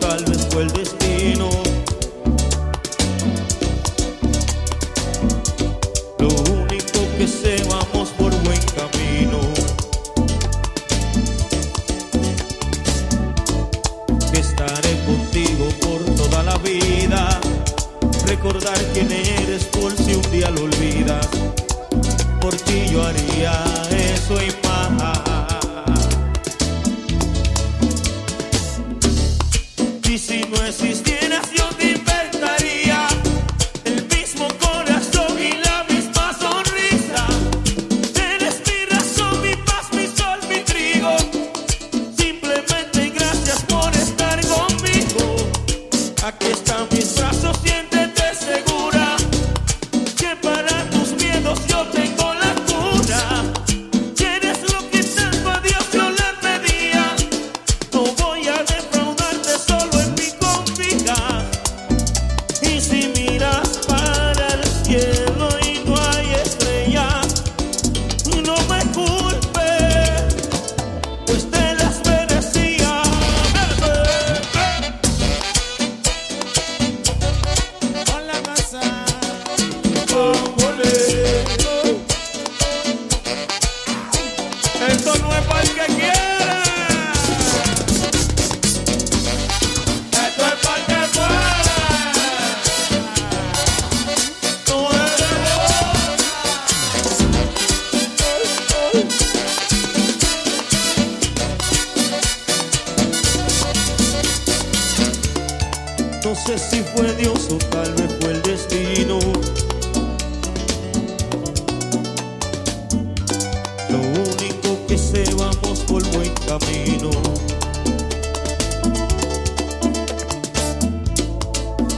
Tal 0.00 0.24
vez 0.24 0.46
fue 0.50 0.62
el 0.62 0.72
destino. 0.72 1.50
Lo 6.18 6.28
único 6.28 7.00
que 7.18 7.28
sé, 7.28 7.62
vamos 7.68 8.08
por 8.16 8.30
buen 8.44 8.60
camino. 8.74 9.40
Estaré 14.32 14.96
contigo 15.04 15.68
por 15.82 16.02
toda 16.14 16.42
la 16.44 16.56
vida. 16.58 17.38
Recordar 18.26 18.78
quién 18.94 19.12
eres 19.12 19.64
por 19.64 19.92
si 19.92 20.14
un 20.14 20.30
día 20.30 20.50
lo 20.50 20.64
olvidas. 20.64 21.28
Por 22.40 22.56
ti 22.56 22.86
yo 22.90 23.02
haría 23.02 23.62
eso 23.90 24.42
y 24.42 24.61
si 30.22 30.40
no 30.42 30.64
existieras, 30.64 31.61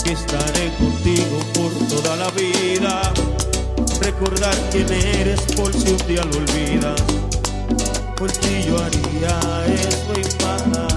Que 0.05 0.13
estaré 0.13 0.71
contigo 0.79 1.41
por 1.55 1.73
toda 1.89 2.15
la 2.15 2.31
vida. 2.31 3.13
Recordar 4.01 4.55
quién 4.71 4.93
eres 4.93 5.41
por 5.57 5.73
si 5.73 5.91
un 5.91 6.07
día 6.07 6.25
lo 6.25 6.37
olvidas. 6.37 7.03
Por 8.17 8.31
ti 8.31 8.63
yo 8.69 8.79
haría 8.81 9.41
eso 9.75 10.13
y 10.21 10.71
más, 10.71 10.94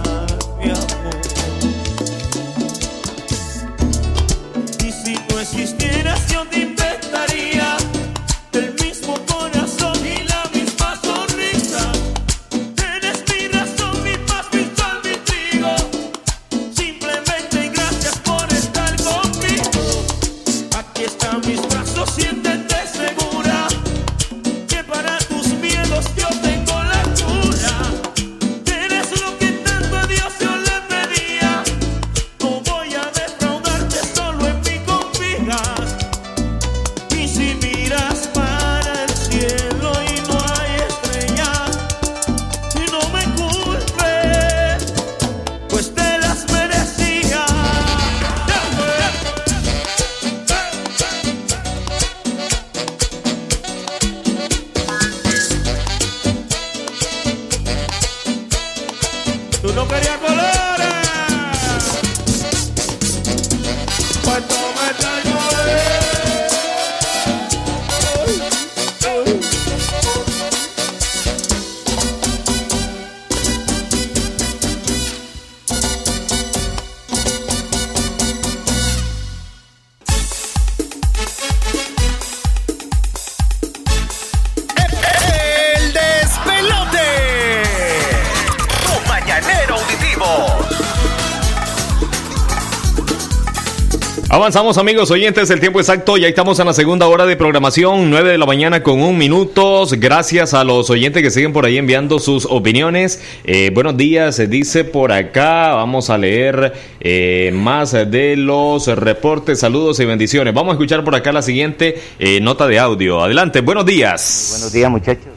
Avanzamos 94.47 94.77
amigos 94.77 95.11
oyentes, 95.11 95.49
el 95.49 95.59
tiempo 95.59 95.81
exacto, 95.81 96.15
ya 96.15 96.29
estamos 96.29 96.57
en 96.61 96.67
la 96.67 96.73
segunda 96.73 97.05
hora 97.07 97.25
de 97.25 97.35
programación, 97.35 98.09
9 98.09 98.31
de 98.31 98.37
la 98.37 98.45
mañana 98.45 98.81
con 98.81 99.01
un 99.01 99.17
minuto. 99.17 99.85
Gracias 99.97 100.53
a 100.53 100.63
los 100.63 100.89
oyentes 100.89 101.21
que 101.21 101.29
siguen 101.31 101.51
por 101.51 101.65
ahí 101.65 101.77
enviando 101.77 102.17
sus 102.17 102.45
opiniones. 102.45 103.21
Eh, 103.43 103.71
buenos 103.73 103.97
días, 103.97 104.37
se 104.37 104.47
dice 104.47 104.85
por 104.85 105.11
acá, 105.11 105.73
vamos 105.73 106.09
a 106.09 106.17
leer 106.17 106.71
eh, 107.01 107.51
más 107.53 107.91
de 107.91 108.37
los 108.37 108.87
reportes, 108.87 109.59
saludos 109.59 109.99
y 109.99 110.05
bendiciones. 110.05 110.53
Vamos 110.53 110.71
a 110.71 110.73
escuchar 110.75 111.03
por 111.03 111.13
acá 111.13 111.33
la 111.33 111.41
siguiente 111.41 112.01
eh, 112.17 112.39
nota 112.39 112.67
de 112.67 112.79
audio. 112.79 113.21
Adelante, 113.21 113.59
buenos 113.59 113.85
días. 113.85 114.47
Buenos 114.51 114.71
días 114.71 114.89
muchachos. 114.89 115.27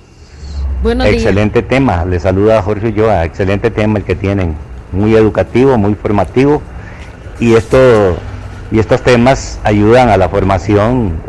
Buenos 0.84 1.08
días. 1.08 1.16
excelente 1.16 1.62
tema, 1.62 2.04
les 2.04 2.22
saluda 2.22 2.62
Jorge 2.62 2.86
Ulloa, 2.86 3.24
excelente 3.24 3.72
tema 3.72 3.98
el 3.98 4.04
que 4.04 4.14
tienen, 4.14 4.54
muy 4.92 5.16
educativo, 5.16 5.76
muy 5.76 5.96
formativo 5.96 6.62
y 7.40 7.54
esto 7.54 8.16
y 8.70 8.78
estos 8.78 9.02
temas 9.02 9.58
ayudan 9.64 10.08
a 10.08 10.16
la 10.16 10.28
formación 10.28 11.20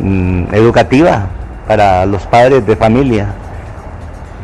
mm, 0.00 0.54
educativa 0.54 1.28
para 1.66 2.06
los 2.06 2.22
padres 2.26 2.66
de 2.66 2.76
familia. 2.76 3.28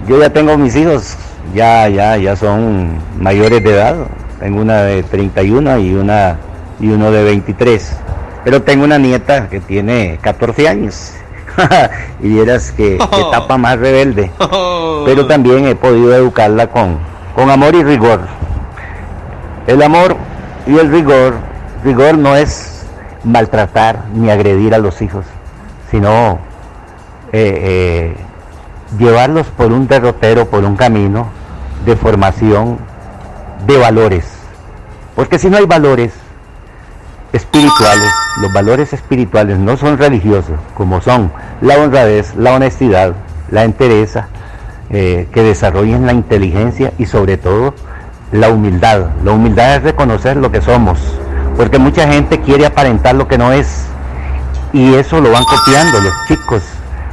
Yo 0.09 0.21
ya 0.21 0.31
tengo 0.31 0.57
mis 0.57 0.77
hijos, 0.77 1.17
ya 1.55 1.89
ya 1.89 2.17
ya 2.17 2.37
son 2.37 2.99
mayores 3.19 3.63
de 3.63 3.71
edad, 3.71 3.97
tengo 4.41 4.61
una 4.61 4.83
de 4.83 5.03
31 5.03 5.79
y 5.79 5.95
una 5.95 6.39
y 6.81 6.89
uno 6.89 7.11
de 7.11 7.25
23, 7.25 7.97
pero 8.45 8.63
tengo 8.63 8.85
una 8.85 8.99
nieta 8.99 9.49
que 9.49 9.61
tiene 9.61 10.19
14 10.21 10.69
años. 10.69 11.13
y 12.21 12.29
vieras 12.29 12.73
que, 12.73 12.99
que 12.99 13.21
etapa 13.29 13.57
más 13.57 13.79
rebelde. 13.79 14.31
Pero 15.05 15.27
también 15.27 15.67
he 15.67 15.75
podido 15.75 16.15
educarla 16.15 16.69
con, 16.69 16.99
con 17.35 17.51
amor 17.51 17.75
y 17.75 17.85
rigor. 17.85 18.21
El 19.67 19.83
amor 19.83 20.17
y 20.67 20.79
el 20.79 20.91
rigor, 20.91 21.35
rigor 21.85 22.19
no 22.19 22.35
es 22.35 22.85
maltratar 23.25 24.05
ni 24.15 24.31
agredir 24.31 24.75
a 24.75 24.79
los 24.79 25.03
hijos, 25.03 25.25
sino 25.91 26.39
eh, 27.33 28.13
eh, 28.13 28.17
llevarlos 28.99 29.47
por 29.49 29.73
un 29.73 29.87
derrotero, 29.87 30.49
por 30.49 30.65
un 30.65 30.77
camino 30.77 31.29
de 31.85 31.97
formación 31.97 32.79
de 33.67 33.77
valores. 33.77 34.25
Porque 35.15 35.39
si 35.39 35.49
no 35.49 35.59
hay 35.59 35.67
valores 35.67 36.13
espirituales, 37.33 38.11
los 38.41 38.53
valores 38.53 38.93
espirituales 38.93 39.59
no 39.59 39.77
son 39.77 39.99
religiosos, 39.99 40.59
como 40.75 41.01
son 41.01 41.31
la 41.61 41.77
honradez, 41.79 42.35
la 42.37 42.55
honestidad, 42.55 43.13
la 43.51 43.65
entereza, 43.65 44.29
eh, 44.91 45.29
que 45.33 45.43
desarrollen 45.43 46.07
la 46.07 46.13
inteligencia 46.13 46.93
y 46.99 47.07
sobre 47.07 47.37
todo 47.37 47.75
la 48.33 48.51
humildad. 48.51 49.11
La 49.25 49.33
humildad 49.33 49.77
es 49.77 49.83
reconocer 49.83 50.37
lo 50.37 50.51
que 50.53 50.61
somos, 50.61 50.99
porque 51.57 51.79
mucha 51.79 52.07
gente 52.09 52.41
quiere 52.41 52.67
aparentar 52.67 53.15
lo 53.15 53.29
que 53.29 53.39
no 53.39 53.53
es 53.53 53.87
y 54.73 54.95
eso 54.95 55.21
lo 55.21 55.31
van 55.31 55.45
copiando 55.45 56.01
los 56.01 56.13
chicos. 56.29 56.63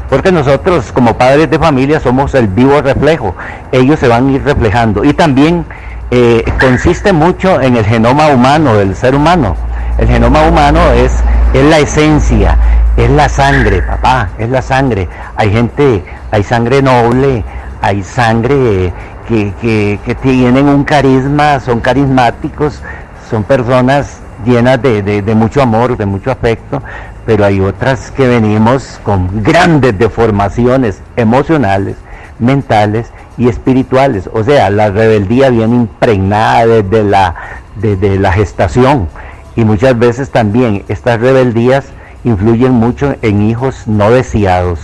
Porque 0.09 0.31
nosotros 0.31 0.91
como 0.91 1.17
padres 1.17 1.49
de 1.49 1.57
familia 1.57 1.99
somos 1.99 2.33
el 2.35 2.47
vivo 2.47 2.81
reflejo, 2.81 3.35
ellos 3.71 3.99
se 3.99 4.07
van 4.07 4.27
a 4.27 4.31
ir 4.31 4.43
reflejando. 4.43 5.05
Y 5.05 5.13
también 5.13 5.65
eh, 6.09 6.43
consiste 6.59 7.13
mucho 7.13 7.61
en 7.61 7.77
el 7.77 7.85
genoma 7.85 8.27
humano 8.27 8.75
del 8.75 8.95
ser 8.95 9.15
humano. 9.15 9.55
El 9.97 10.07
genoma 10.07 10.41
humano 10.43 10.79
es, 10.91 11.13
es 11.53 11.63
la 11.65 11.79
esencia, 11.79 12.57
es 12.97 13.09
la 13.11 13.29
sangre, 13.29 13.83
papá, 13.83 14.29
es 14.37 14.49
la 14.49 14.61
sangre. 14.61 15.07
Hay 15.35 15.51
gente, 15.51 16.03
hay 16.31 16.43
sangre 16.43 16.81
noble, 16.81 17.45
hay 17.81 18.03
sangre 18.03 18.91
que, 19.27 19.53
que, 19.61 19.99
que 20.03 20.15
tienen 20.15 20.67
un 20.67 20.83
carisma, 20.83 21.59
son 21.59 21.79
carismáticos, 21.79 22.81
son 23.29 23.43
personas 23.43 24.20
llenas 24.43 24.81
de, 24.81 25.23
mucho 25.35 25.61
amor, 25.61 25.97
de 25.97 26.05
mucho 26.05 26.31
afecto, 26.31 26.81
pero 27.25 27.45
hay 27.45 27.59
otras 27.59 28.11
que 28.11 28.27
venimos 28.27 28.99
con 29.03 29.43
grandes 29.43 29.97
deformaciones 29.97 31.01
emocionales, 31.15 31.95
mentales 32.39 33.11
y 33.37 33.47
espirituales. 33.47 34.29
O 34.33 34.43
sea, 34.43 34.69
la 34.69 34.89
rebeldía 34.89 35.49
viene 35.49 35.75
impregnada 35.75 36.65
desde 36.65 38.17
la, 38.19 38.31
gestación 38.31 39.07
y 39.55 39.65
muchas 39.65 39.97
veces 39.97 40.29
también 40.29 40.83
estas 40.87 41.19
rebeldías 41.19 41.85
influyen 42.23 42.73
mucho 42.73 43.15
en 43.21 43.41
hijos 43.41 43.87
no 43.87 44.11
deseados. 44.11 44.79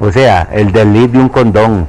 O 0.00 0.12
sea, 0.12 0.48
el 0.52 0.72
delito 0.72 1.14
de 1.14 1.18
un 1.18 1.28
condón, 1.28 1.86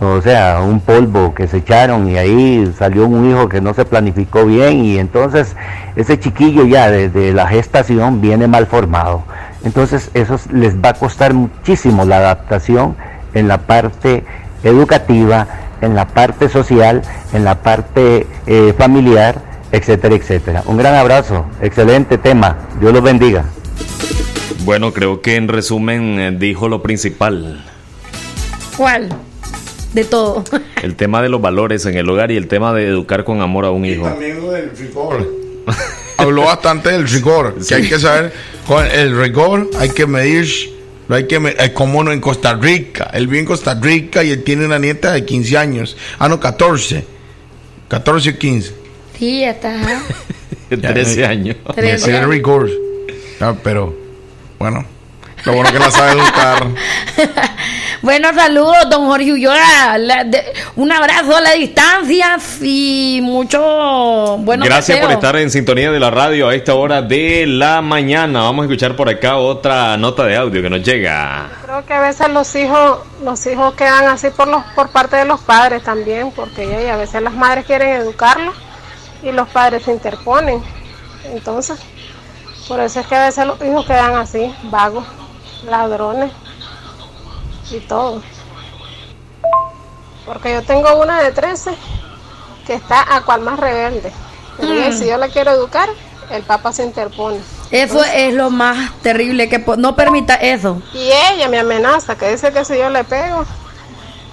o 0.00 0.20
sea, 0.20 0.60
un 0.60 0.80
polvo 0.80 1.34
que 1.34 1.48
se 1.48 1.58
echaron 1.58 2.08
y 2.08 2.18
ahí 2.18 2.72
salió 2.78 3.06
un 3.06 3.30
hijo 3.30 3.48
que 3.48 3.62
no 3.62 3.72
se 3.72 3.86
planificó 3.86 4.44
bien 4.44 4.84
y 4.84 4.98
entonces 4.98 5.56
ese 5.96 6.20
chiquillo 6.20 6.66
ya 6.66 6.90
desde 6.90 7.32
la 7.32 7.46
gestación 7.48 8.20
viene 8.20 8.46
mal 8.46 8.66
formado. 8.66 9.22
Entonces 9.64 10.10
eso 10.12 10.38
les 10.52 10.76
va 10.76 10.90
a 10.90 10.94
costar 10.94 11.32
muchísimo 11.32 12.04
la 12.04 12.18
adaptación 12.18 12.94
en 13.32 13.48
la 13.48 13.58
parte 13.58 14.24
educativa, 14.64 15.46
en 15.80 15.94
la 15.94 16.06
parte 16.08 16.48
social, 16.50 17.02
en 17.32 17.44
la 17.44 17.62
parte 17.62 18.26
eh, 18.46 18.74
familiar, 18.76 19.40
etcétera, 19.72 20.14
etcétera. 20.14 20.62
Un 20.66 20.76
gran 20.76 20.94
abrazo, 20.94 21.46
excelente 21.62 22.18
tema, 22.18 22.56
Dios 22.80 22.92
los 22.92 23.02
bendiga. 23.02 23.44
Bueno, 24.64 24.92
creo 24.92 25.22
que 25.22 25.36
en 25.36 25.48
resumen 25.48 26.18
eh, 26.18 26.32
dijo 26.32 26.68
lo 26.68 26.82
principal. 26.82 27.64
¿Cuál? 28.76 29.08
De 29.96 30.04
todo. 30.04 30.44
El 30.82 30.94
tema 30.94 31.22
de 31.22 31.30
los 31.30 31.40
valores 31.40 31.86
en 31.86 31.96
el 31.96 32.08
hogar 32.10 32.30
y 32.30 32.36
el 32.36 32.48
tema 32.48 32.74
de 32.74 32.86
educar 32.86 33.24
con 33.24 33.40
amor 33.40 33.64
a 33.64 33.70
un 33.70 33.86
hijo. 33.86 34.04
También 34.04 34.38
lo 34.40 34.50
del 34.52 34.70
frijol. 34.72 35.26
habló 36.18 36.42
bastante 36.42 36.90
del 36.90 37.08
rigor, 37.08 37.56
que 37.66 37.74
hay 37.74 37.88
que 37.88 37.98
saber, 37.98 38.30
con 38.66 38.84
el 38.86 39.18
rigor 39.18 39.70
hay 39.78 39.88
que 39.90 40.06
medir, 40.06 40.46
no 41.08 41.16
hay 41.16 41.26
que 41.26 41.40
me- 41.40 41.56
eh, 41.58 41.72
como 41.72 41.98
uno 41.98 42.12
en 42.12 42.20
Costa 42.20 42.54
Rica, 42.54 43.10
él 43.14 43.26
vive 43.26 43.40
en 43.40 43.46
Costa 43.46 43.74
Rica 43.80 44.22
y 44.22 44.30
él 44.32 44.42
tiene 44.44 44.66
una 44.66 44.78
nieta 44.78 45.12
de 45.12 45.24
15 45.24 45.56
años, 45.58 45.96
ah 46.18 46.28
no, 46.28 46.38
14, 46.38 47.04
14 47.88 48.30
o 48.30 48.38
15. 48.38 48.74
Sí, 49.18 49.40
ya 49.40 49.50
está. 49.52 49.74
ajá. 49.74 50.02
13 50.68 51.20
Ya, 51.22 51.28
años. 51.30 51.56
Me 51.68 51.74
Trece 51.74 51.92
decía 51.92 52.10
el 52.10 52.16
años. 52.24 52.30
rigor, 52.30 52.70
Ah, 53.40 53.54
pero 53.62 53.94
bueno, 54.58 54.84
lo 55.44 55.52
bueno 55.54 55.72
que 55.72 55.78
la 55.78 55.90
sabe 55.90 56.12
educar. 56.20 56.66
Bueno, 58.02 58.28
saludos, 58.34 58.76
don 58.90 59.06
Jorge 59.06 59.32
Ulloa. 59.32 59.98
La- 59.98 60.24
de- 60.24 60.52
un 60.76 60.92
abrazo 60.92 61.36
a 61.36 61.40
la 61.40 61.52
distancia 61.52 62.36
y 62.60 63.20
mucho 63.22 64.36
bueno 64.40 64.64
Gracias 64.64 64.98
por 64.98 65.10
estar 65.10 65.36
en 65.36 65.50
sintonía 65.50 65.90
de 65.90 65.98
la 65.98 66.10
radio 66.10 66.48
a 66.48 66.54
esta 66.54 66.74
hora 66.74 67.02
de 67.02 67.46
la 67.46 67.80
mañana. 67.82 68.42
Vamos 68.42 68.62
a 68.64 68.66
escuchar 68.66 68.94
por 68.96 69.08
acá 69.08 69.36
otra 69.36 69.96
nota 69.96 70.24
de 70.24 70.36
audio 70.36 70.62
que 70.62 70.70
nos 70.70 70.82
llega. 70.82 71.48
Creo 71.64 71.84
que 71.84 71.94
a 71.94 72.00
veces 72.00 72.28
los 72.28 72.54
hijos, 72.54 72.98
los 73.24 73.46
hijos 73.46 73.74
quedan 73.74 74.04
así 74.08 74.28
por 74.30 74.46
los, 74.48 74.62
por 74.74 74.90
parte 74.90 75.16
de 75.16 75.24
los 75.24 75.40
padres 75.40 75.82
también, 75.82 76.30
porque 76.32 76.68
ya- 76.68 76.82
y 76.82 76.86
a 76.88 76.96
veces 76.96 77.22
las 77.22 77.34
madres 77.34 77.64
quieren 77.66 77.88
educarlos 77.90 78.54
y 79.22 79.32
los 79.32 79.48
padres 79.48 79.82
se 79.84 79.92
interponen. 79.92 80.62
Entonces, 81.32 81.78
por 82.68 82.78
eso 82.80 83.00
es 83.00 83.06
que 83.06 83.14
a 83.16 83.26
veces 83.26 83.46
los 83.46 83.60
hijos 83.62 83.86
quedan 83.86 84.14
así, 84.16 84.52
vagos, 84.64 85.04
ladrones 85.68 86.30
y 87.70 87.80
todo. 87.80 88.22
Porque 90.24 90.52
yo 90.52 90.62
tengo 90.62 91.00
una 91.00 91.22
de 91.22 91.32
13 91.32 91.70
que 92.66 92.74
está 92.74 93.14
a 93.16 93.22
cual 93.22 93.42
más 93.42 93.58
rebelde. 93.58 94.10
Mm. 94.58 94.92
si 94.92 95.06
yo 95.06 95.18
la 95.18 95.28
quiero 95.28 95.52
educar, 95.52 95.88
el 96.30 96.42
papá 96.42 96.72
se 96.72 96.82
interpone. 96.84 97.38
Eso 97.70 98.02
es 98.04 98.34
lo 98.34 98.50
más 98.50 98.92
terrible, 99.02 99.48
que 99.48 99.62
no 99.76 99.94
permita 99.94 100.34
eso. 100.34 100.80
Y 100.94 101.10
ella 101.32 101.48
me 101.48 101.58
amenaza, 101.58 102.16
que 102.16 102.30
dice 102.30 102.52
que 102.52 102.64
si 102.64 102.76
yo 102.76 102.88
le 102.90 103.04
pego, 103.04 103.44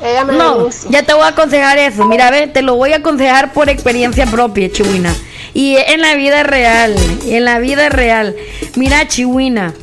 ella 0.01 0.23
me 0.23 0.33
No, 0.33 0.55
denuncia. 0.55 0.89
ya 0.89 1.03
te 1.03 1.13
voy 1.13 1.23
a 1.23 1.27
aconsejar 1.27 1.77
eso. 1.77 2.05
Mira, 2.05 2.31
ve, 2.31 2.47
te 2.47 2.61
lo 2.61 2.75
voy 2.75 2.93
a 2.93 2.97
aconsejar 2.97 3.53
por 3.53 3.69
experiencia 3.69 4.25
propia, 4.25 4.71
Chihuina. 4.71 5.13
Y 5.53 5.75
en 5.77 6.01
la 6.01 6.15
vida 6.15 6.41
real, 6.43 6.95
en 7.25 7.45
la 7.45 7.59
vida 7.59 7.89
real. 7.89 8.35
Mira, 8.75 9.07
Chihuina, 9.07 9.73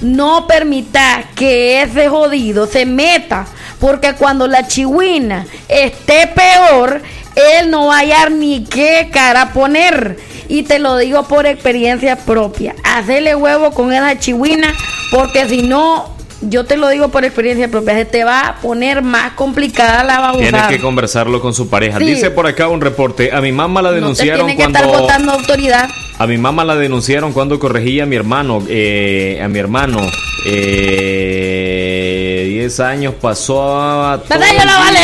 no 0.00 0.46
permita 0.46 1.24
que 1.34 1.82
ese 1.82 2.08
jodido 2.08 2.66
se 2.66 2.86
meta, 2.86 3.46
porque 3.80 4.14
cuando 4.14 4.46
la 4.46 4.66
Chihuina 4.66 5.46
esté 5.68 6.26
peor, 6.28 7.02
él 7.34 7.70
no 7.70 7.86
va 7.86 7.96
a 7.96 7.98
hallar 8.00 8.30
ni 8.30 8.64
qué 8.64 9.08
cara 9.12 9.52
poner. 9.52 10.18
Y 10.48 10.62
te 10.62 10.78
lo 10.78 10.96
digo 10.96 11.24
por 11.24 11.46
experiencia 11.46 12.16
propia. 12.16 12.74
Hacele 12.82 13.34
huevo 13.34 13.70
con 13.72 13.92
esa 13.92 14.18
Chihuina, 14.18 14.74
porque 15.10 15.48
si 15.48 15.62
no, 15.62 16.17
yo 16.48 16.64
te 16.64 16.76
lo 16.76 16.88
digo 16.88 17.08
por 17.08 17.24
experiencia 17.24 17.68
propia, 17.68 17.94
se 17.94 18.04
te 18.04 18.24
va 18.24 18.40
a 18.48 18.56
poner 18.56 19.02
más 19.02 19.32
complicada 19.32 20.02
la 20.04 20.32
Tienes 20.32 20.52
babosada. 20.52 20.68
que 20.68 20.80
conversarlo 20.80 21.40
con 21.40 21.54
su 21.54 21.68
pareja. 21.68 21.98
Sí. 21.98 22.04
Dice 22.04 22.30
por 22.30 22.46
acá 22.46 22.68
un 22.68 22.80
reporte. 22.80 23.30
A 23.32 23.40
mi 23.40 23.52
mamá 23.52 23.82
la 23.82 23.88
No 23.90 23.94
te 23.94 24.00
denunciaron 24.00 24.46
tienen 24.46 24.56
que 24.56 24.62
estar 24.64 24.82
cuando 24.84 25.00
votando 25.02 25.32
autoridad. 25.32 25.88
a 26.18 26.26
mi 26.26 26.38
mamá 26.38 26.64
la 26.64 26.76
denunciaron 26.76 27.32
cuando 27.32 27.58
corregía 27.58 28.04
a 28.04 28.06
mi 28.06 28.16
hermano. 28.16 28.62
eh, 28.68 29.40
a 29.42 29.48
mi 29.48 29.58
hermano. 29.58 30.00
Eh, 30.44 32.44
10 32.48 32.80
años 32.80 33.14
pasó 33.20 34.06
a 34.06 34.18
todo 34.18 34.28
¿Verdad? 34.38 34.46
Yo 34.58 34.64
lo 34.64 34.78
vale. 34.78 34.98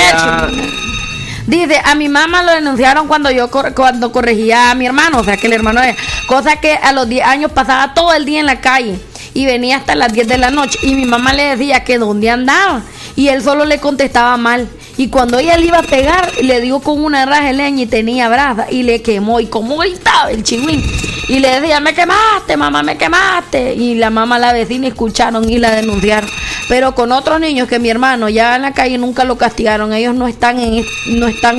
Dice, 1.46 1.78
a 1.84 1.94
mi 1.94 2.08
mamá 2.08 2.42
lo 2.42 2.52
denunciaron 2.52 3.06
cuando 3.06 3.30
yo 3.30 3.50
cor- 3.50 3.74
cuando 3.74 4.10
corregía 4.10 4.70
a 4.70 4.74
mi 4.74 4.86
hermano, 4.86 5.18
o 5.18 5.24
sea, 5.24 5.36
que 5.36 5.46
el 5.46 5.52
hermano 5.52 5.82
de 5.82 5.94
cosa 6.26 6.56
que 6.56 6.72
a 6.74 6.90
los 6.92 7.06
10 7.08 7.26
años 7.26 7.52
pasaba 7.52 7.92
todo 7.92 8.14
el 8.14 8.24
día 8.24 8.40
en 8.40 8.46
la 8.46 8.60
calle 8.62 8.98
y 9.35 9.47
venía 9.47 9.77
hasta 9.77 9.94
las 9.94 10.12
10 10.12 10.28
de 10.28 10.39
la 10.39 10.51
noche 10.51 10.78
y 10.82 10.94
mi 10.94 11.05
mamá 11.05 11.32
le 11.32 11.56
decía 11.56 11.85
que 11.85 11.98
dónde 11.98 12.31
andaba 12.31 12.82
y 13.16 13.28
él 13.28 13.43
solo 13.43 13.65
le 13.65 13.78
contestaba 13.78 14.36
mal. 14.36 14.69
Y 14.97 15.09
cuando 15.09 15.39
ella 15.39 15.56
le 15.56 15.66
iba 15.66 15.78
a 15.78 15.82
pegar, 15.82 16.32
le 16.40 16.61
dio 16.61 16.81
con 16.81 17.02
una 17.05 17.27
raja 17.27 17.48
de 17.48 17.52
leña 17.55 17.82
y 17.82 17.86
tenía 17.86 18.28
brasa 18.28 18.66
y 18.70 18.82
le 18.82 19.02
quemó. 19.02 19.40
Y 19.40 19.47
como 19.47 19.77
gritaba 19.77 20.31
el 20.31 20.43
chingüín. 20.43 20.82
Y 21.28 21.39
le 21.39 21.61
decía, 21.61 21.81
me 21.81 21.94
quemaste, 21.94 22.56
mamá, 22.56 22.82
me 22.82 22.97
quemaste. 22.97 23.74
Y 23.74 23.94
la 23.94 24.11
mamá, 24.11 24.39
la 24.39 24.52
vecina 24.52 24.86
escucharon 24.86 25.48
y 25.48 25.59
la 25.59 25.74
denunciaron. 25.74 26.31
Pero 26.69 26.94
con 26.94 27.12
otros 27.12 27.40
niños 27.40 27.69
que 27.69 27.78
mi 27.78 27.89
hermano 27.89 28.28
ya 28.28 28.56
en 28.56 28.62
la 28.62 28.73
calle 28.73 28.98
nunca 28.98 29.24
lo 29.24 29.36
castigaron. 29.36 29.93
Ellos 29.93 30.15
no 30.15 30.28
están 30.28 30.61
en, 30.61 30.85
no 31.06 31.27
están, 31.27 31.59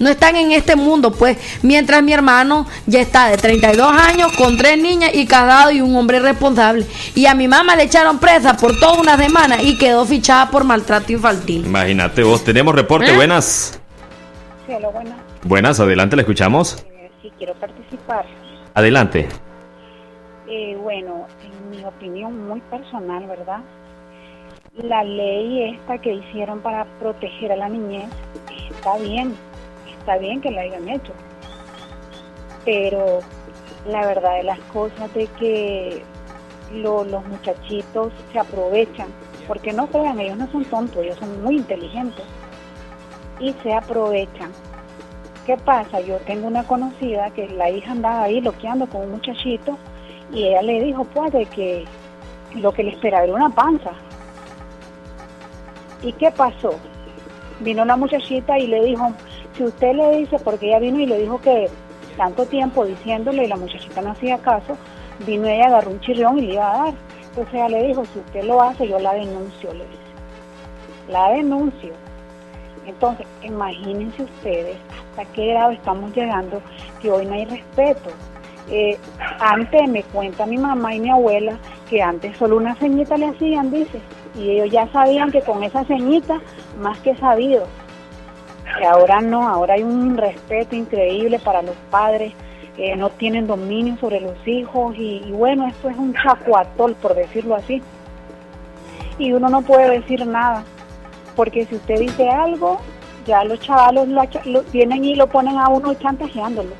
no 0.00 0.08
están 0.08 0.34
en 0.34 0.50
este 0.50 0.74
mundo, 0.74 1.12
pues. 1.12 1.38
Mientras 1.62 2.02
mi 2.02 2.12
hermano 2.12 2.66
ya 2.86 3.00
está 3.00 3.28
de 3.28 3.36
32 3.36 3.92
años 3.92 4.32
con 4.32 4.56
tres 4.56 4.76
niñas 4.78 5.10
y 5.14 5.26
casado 5.26 5.70
y 5.70 5.80
un 5.80 5.94
hombre 5.94 6.18
responsable. 6.18 6.86
Y 7.14 7.26
a 7.26 7.34
mi 7.34 7.46
mamá 7.46 7.76
le 7.76 7.84
echaron 7.84 8.18
presa 8.18 8.56
por 8.56 8.80
toda 8.80 8.98
una 8.98 9.16
semana 9.16 9.62
y 9.62 9.76
quedó 9.78 10.04
fichada 10.06 10.50
por 10.50 10.64
maltrato 10.64 11.12
infantil. 11.12 11.66
Imagínate 11.66 12.22
vos. 12.22 12.42
Tenemos 12.42 12.74
reporte. 12.74 13.12
¿Eh? 13.12 13.14
Buenas. 13.14 13.78
Sí, 14.66 14.72
hola, 14.72 14.88
buenas. 14.88 15.14
Buenas, 15.44 15.80
adelante, 15.80 16.16
le 16.16 16.22
escuchamos. 16.22 16.84
Sí, 17.20 17.30
quiero 17.36 17.54
participar. 17.54 18.24
Adelante. 18.74 19.28
Eh, 20.48 20.76
bueno, 20.82 21.26
en 21.44 21.70
mi 21.70 21.84
opinión 21.84 22.48
muy 22.48 22.60
personal, 22.62 23.26
¿verdad? 23.26 23.60
La 24.76 25.04
ley 25.04 25.74
esta 25.74 25.98
que 25.98 26.14
hicieron 26.14 26.60
para 26.60 26.86
proteger 26.98 27.52
a 27.52 27.56
la 27.56 27.68
niñez 27.68 28.08
está 28.70 28.96
bien, 28.98 29.34
está 30.00 30.18
bien 30.18 30.40
que 30.40 30.50
la 30.50 30.62
hayan 30.62 30.88
hecho. 30.88 31.12
Pero 32.64 33.20
la 33.86 34.06
verdad 34.06 34.36
de 34.36 34.42
las 34.44 34.58
cosas 34.72 35.12
de 35.14 35.26
que 35.38 36.02
lo- 36.72 37.04
los 37.04 37.24
muchachitos 37.26 38.12
se 38.32 38.38
aprovechan, 38.38 39.08
porque 39.46 39.72
no 39.72 39.86
crean, 39.88 40.20
ellos 40.20 40.36
no 40.36 40.50
son 40.50 40.64
tontos, 40.64 41.02
ellos 41.02 41.18
son 41.18 41.42
muy 41.42 41.56
inteligentes 41.56 42.24
y 43.38 43.52
se 43.62 43.72
aprovechan. 43.72 44.50
¿Qué 45.46 45.56
pasa? 45.56 46.00
Yo 46.00 46.18
tengo 46.18 46.46
una 46.46 46.64
conocida 46.64 47.30
que 47.30 47.48
la 47.48 47.70
hija 47.70 47.92
andaba 47.92 48.22
ahí 48.24 48.40
loqueando 48.40 48.86
con 48.86 49.02
un 49.02 49.12
muchachito 49.12 49.78
y 50.32 50.44
ella 50.48 50.62
le 50.62 50.82
dijo, 50.84 51.04
pues, 51.04 51.32
de 51.32 51.46
que 51.46 51.84
lo 52.54 52.72
que 52.72 52.84
le 52.84 52.90
esperaba 52.90 53.24
era 53.24 53.34
una 53.34 53.48
panza. 53.50 53.90
¿Y 56.02 56.12
qué 56.12 56.30
pasó? 56.30 56.74
Vino 57.60 57.84
la 57.84 57.96
muchachita 57.96 58.58
y 58.58 58.66
le 58.68 58.84
dijo, 58.84 59.12
si 59.56 59.64
usted 59.64 59.94
le 59.94 60.18
dice, 60.18 60.38
porque 60.38 60.68
ella 60.68 60.78
vino 60.78 61.00
y 61.00 61.06
le 61.06 61.18
dijo 61.18 61.40
que 61.40 61.68
tanto 62.16 62.46
tiempo 62.46 62.84
diciéndole 62.84 63.44
y 63.44 63.48
la 63.48 63.56
muchachita 63.56 64.00
no 64.02 64.10
hacía 64.10 64.38
caso, 64.38 64.76
vino 65.26 65.46
ella, 65.46 65.66
agarró 65.66 65.90
un 65.90 66.00
chirrión 66.00 66.38
y 66.38 66.42
le 66.42 66.54
iba 66.54 66.70
a 66.70 66.84
dar. 66.84 66.94
Entonces 67.28 67.54
ella 67.54 67.68
le 67.68 67.82
dijo, 67.88 68.04
si 68.06 68.18
usted 68.18 68.44
lo 68.44 68.62
hace, 68.62 68.88
yo 68.88 68.98
la 68.98 69.14
denuncio, 69.14 69.72
le 69.72 69.84
dice. 69.86 69.98
La 71.08 71.30
denuncio. 71.30 71.92
Entonces, 72.86 73.26
imagínense 73.42 74.22
ustedes 74.22 74.76
hasta 75.10 75.24
qué 75.32 75.46
grado 75.48 75.70
estamos 75.70 76.14
llegando 76.14 76.60
que 77.00 77.10
hoy 77.10 77.26
no 77.26 77.34
hay 77.34 77.44
respeto. 77.44 78.10
Eh, 78.68 78.98
antes 79.40 79.88
me 79.88 80.02
cuenta 80.04 80.46
mi 80.46 80.56
mamá 80.56 80.94
y 80.94 81.00
mi 81.00 81.10
abuela 81.10 81.58
que 81.88 82.02
antes 82.02 82.36
solo 82.36 82.56
una 82.56 82.76
ceñita 82.76 83.16
le 83.16 83.26
hacían, 83.26 83.70
dice, 83.70 84.00
y 84.36 84.50
ellos 84.50 84.70
ya 84.70 84.86
sabían 84.92 85.30
que 85.32 85.40
con 85.42 85.62
esa 85.62 85.84
ceñita, 85.84 86.40
más 86.78 86.98
que 87.00 87.16
sabido. 87.16 87.66
Que 88.78 88.86
ahora 88.86 89.20
no, 89.20 89.48
ahora 89.48 89.74
hay 89.74 89.82
un 89.82 90.16
respeto 90.16 90.74
increíble 90.76 91.38
para 91.38 91.60
los 91.62 91.74
padres, 91.90 92.32
eh, 92.78 92.96
no 92.96 93.10
tienen 93.10 93.46
dominio 93.46 93.96
sobre 94.00 94.20
los 94.20 94.36
hijos 94.46 94.94
y, 94.96 95.22
y 95.26 95.32
bueno, 95.32 95.66
esto 95.68 95.90
es 95.90 95.96
un 95.98 96.14
chacuatol, 96.14 96.94
por 96.94 97.14
decirlo 97.14 97.56
así. 97.56 97.82
Y 99.18 99.32
uno 99.32 99.48
no 99.50 99.60
puede 99.62 100.00
decir 100.00 100.26
nada, 100.26 100.64
porque 101.36 101.66
si 101.66 101.74
usted 101.74 101.98
dice 101.98 102.28
algo, 102.30 102.80
ya 103.26 103.44
los 103.44 103.60
chavalos 103.60 104.08
lo, 104.08 104.22
lo- 104.46 104.62
vienen 104.72 105.04
y 105.04 105.14
lo 105.14 105.26
ponen 105.26 105.58
a 105.58 105.68
uno 105.68 105.92
chantajeándolo. 105.94 106.70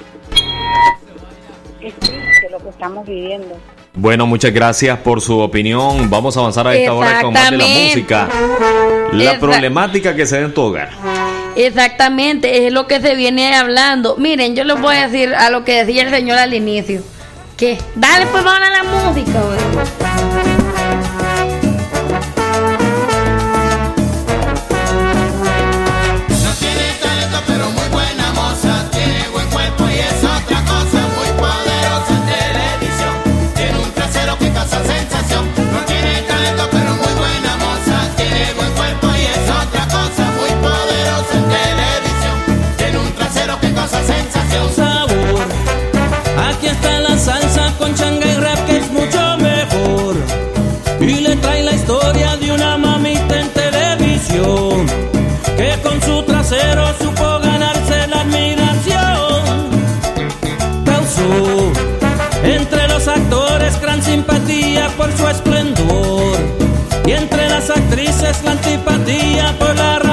Es 1.82 1.94
triste 1.94 2.48
lo 2.50 2.58
que 2.58 2.68
estamos 2.70 3.06
viviendo. 3.06 3.56
Bueno, 3.92 4.26
muchas 4.26 4.52
gracias 4.52 4.98
por 5.00 5.20
su 5.20 5.38
opinión. 5.40 6.08
Vamos 6.08 6.36
a 6.36 6.40
avanzar 6.40 6.66
a 6.68 6.74
esta 6.74 6.94
hora 6.94 7.20
con 7.22 7.32
más 7.34 7.50
de 7.50 7.56
la 7.58 7.64
música. 7.66 8.28
La 9.12 9.38
problemática 9.38 10.14
que 10.14 10.24
se 10.24 10.40
da 10.40 10.46
en 10.46 10.54
tu 10.54 10.62
hogar. 10.62 10.90
Exactamente, 11.56 12.66
es 12.66 12.72
lo 12.72 12.86
que 12.86 13.00
se 13.00 13.14
viene 13.14 13.54
hablando. 13.54 14.16
Miren, 14.16 14.54
yo 14.54 14.64
les 14.64 14.80
voy 14.80 14.96
a 14.96 15.08
decir 15.08 15.34
a 15.34 15.50
lo 15.50 15.64
que 15.64 15.84
decía 15.84 16.02
el 16.02 16.10
señor 16.10 16.38
al 16.38 16.54
inicio. 16.54 17.02
Que, 17.56 17.78
dale 17.94 18.26
pues 18.26 18.44
a 18.44 18.58
la 18.70 18.82
música. 18.84 20.59
Las 67.60 67.70
actrices 67.76 68.42
la 68.42 68.52
antipatía 68.52 69.54
por 69.58 69.74
la 69.76 70.09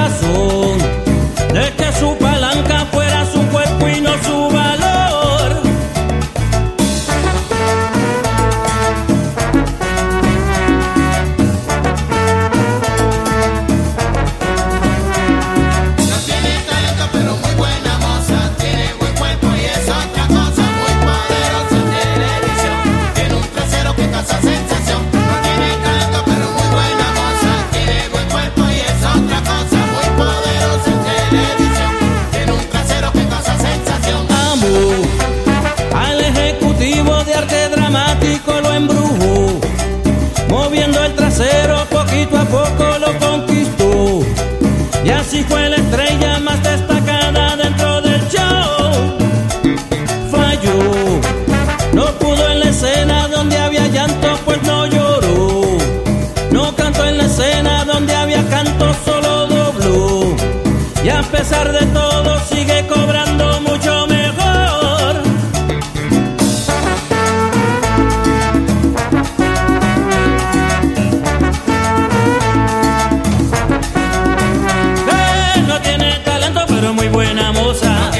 pesar 61.58 61.72
de 61.72 61.86
todo 61.86 62.38
sigue 62.48 62.86
cobrando 62.86 63.60
mucho 63.62 64.06
mejor. 64.06 65.22
Eh, 75.08 75.64
no 75.66 75.80
tiene 75.80 76.18
talento 76.24 76.60
pero 76.68 76.94
muy 76.94 77.08
buena 77.08 77.52
moza. 77.52 78.10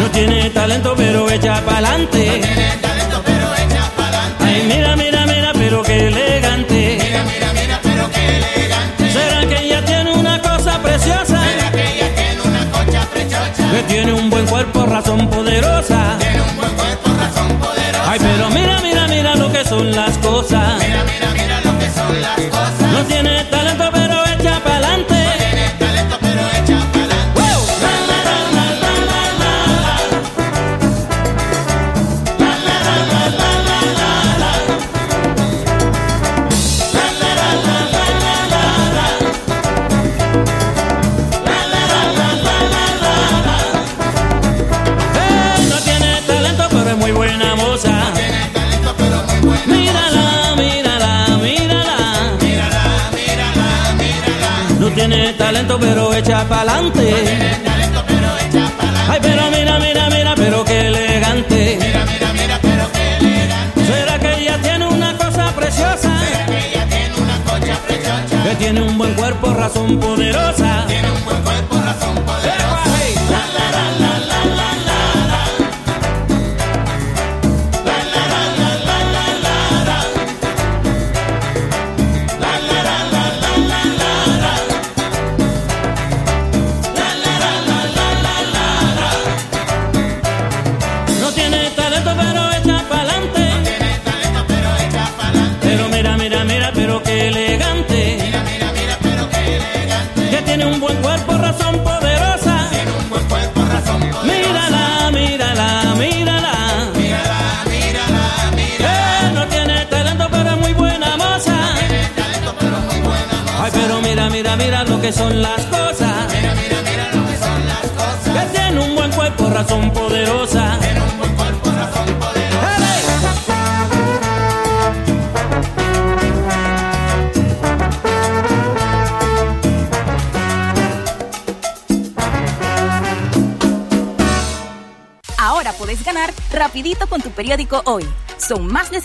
No 0.00 0.10
tiene 0.10 0.50
talento 0.50 0.94
pero 0.96 1.30
echa 1.30 1.60
pa'lante. 1.64 2.40
No 2.40 2.69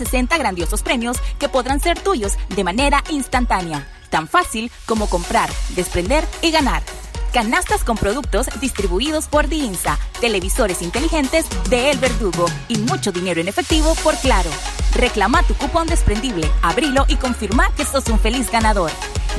60 0.06 0.38
grandiosos 0.38 0.84
premios 0.84 1.18
que 1.40 1.49
podrán 1.49 1.80
ser 1.80 1.99
tuyos 1.99 2.34
de 2.49 2.64
manera 2.64 3.03
instantánea. 3.10 3.88
Tan 4.10 4.27
fácil 4.27 4.72
como 4.86 5.10
comprar, 5.10 5.49
desprender 5.76 6.26
y 6.41 6.52
ganar. 6.52 6.84
Canastas 7.34 7.84
con 7.84 7.98
productos 7.98 8.48
distribuidos 8.61 9.27
por 9.27 9.49
Diinsa, 9.49 9.99
televisores 10.22 10.82
inteligentes 10.82 11.45
de 11.69 11.91
El 11.91 11.98
Verdugo 11.98 12.45
y 12.69 12.77
mucho 12.77 13.11
dinero 13.11 13.41
en 13.41 13.49
efectivo 13.49 13.94
por 14.03 14.15
Claro. 14.15 14.49
Reclama 14.94 15.44
tu 15.44 15.53
cupón 15.56 15.88
desprendible, 15.88 16.49
abrilo 16.61 17.06
y 17.10 17.18
confirma 17.18 17.73
que 17.76 17.84
sos 17.84 18.07
un 18.07 18.19
feliz 18.19 18.49
ganador. 18.49 18.91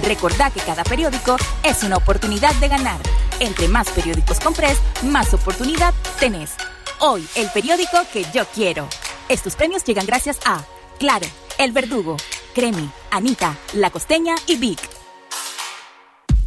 Recordá 0.02 0.50
que 0.50 0.60
cada 0.60 0.84
periódico 0.84 1.36
es 1.62 1.82
una 1.84 1.96
oportunidad 1.96 2.54
de 2.56 2.68
ganar. 2.68 3.00
Entre 3.40 3.68
más 3.68 3.88
periódicos 3.88 4.40
compres, 4.40 4.76
más 5.02 5.32
oportunidad 5.32 5.94
tenés. 6.20 6.54
Hoy, 6.98 7.26
el 7.34 7.48
periódico 7.50 7.98
que 8.12 8.26
yo 8.34 8.44
quiero. 8.54 8.88
Estos 9.28 9.56
premios 9.56 9.82
llegan 9.82 10.06
gracias 10.06 10.38
a 10.44 10.64
Claro, 11.00 11.26
El 11.58 11.72
Verdugo, 11.72 12.16
Cremi, 12.54 12.88
Anita, 13.10 13.58
La 13.72 13.90
Costeña 13.90 14.36
y 14.46 14.56
Vic. 14.56 14.78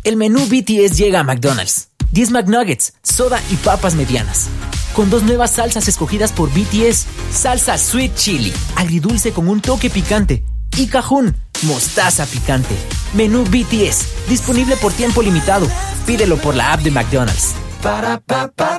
El 0.05 0.15
menú 0.15 0.39
BTS 0.45 0.97
llega 0.97 1.19
a 1.19 1.23
McDonald's. 1.23 1.89
10 2.11 2.31
McNuggets, 2.31 2.93
soda 3.03 3.41
y 3.51 3.55
papas 3.57 3.95
medianas. 3.95 4.47
Con 4.95 5.09
dos 5.09 5.23
nuevas 5.23 5.51
salsas 5.51 5.87
escogidas 5.89 6.31
por 6.31 6.49
BTS. 6.51 7.05
Salsa 7.31 7.77
Sweet 7.77 8.15
Chili, 8.15 8.53
agridulce 8.77 9.33
con 9.33 9.49
un 9.49 9.59
toque 9.59 9.89
picante. 9.89 10.45
Y 10.77 10.87
Cajún, 10.87 11.35
mostaza 11.63 12.25
picante. 12.25 12.75
Menú 13.13 13.43
BTS, 13.43 14.29
disponible 14.29 14.77
por 14.77 14.93
tiempo 14.93 15.21
limitado. 15.21 15.67
Pídelo 16.05 16.37
por 16.37 16.55
la 16.55 16.71
app 16.71 16.81
de 16.81 16.91
McDonald's. 16.91 17.53
Para 17.83 18.19
pa. 18.21 18.78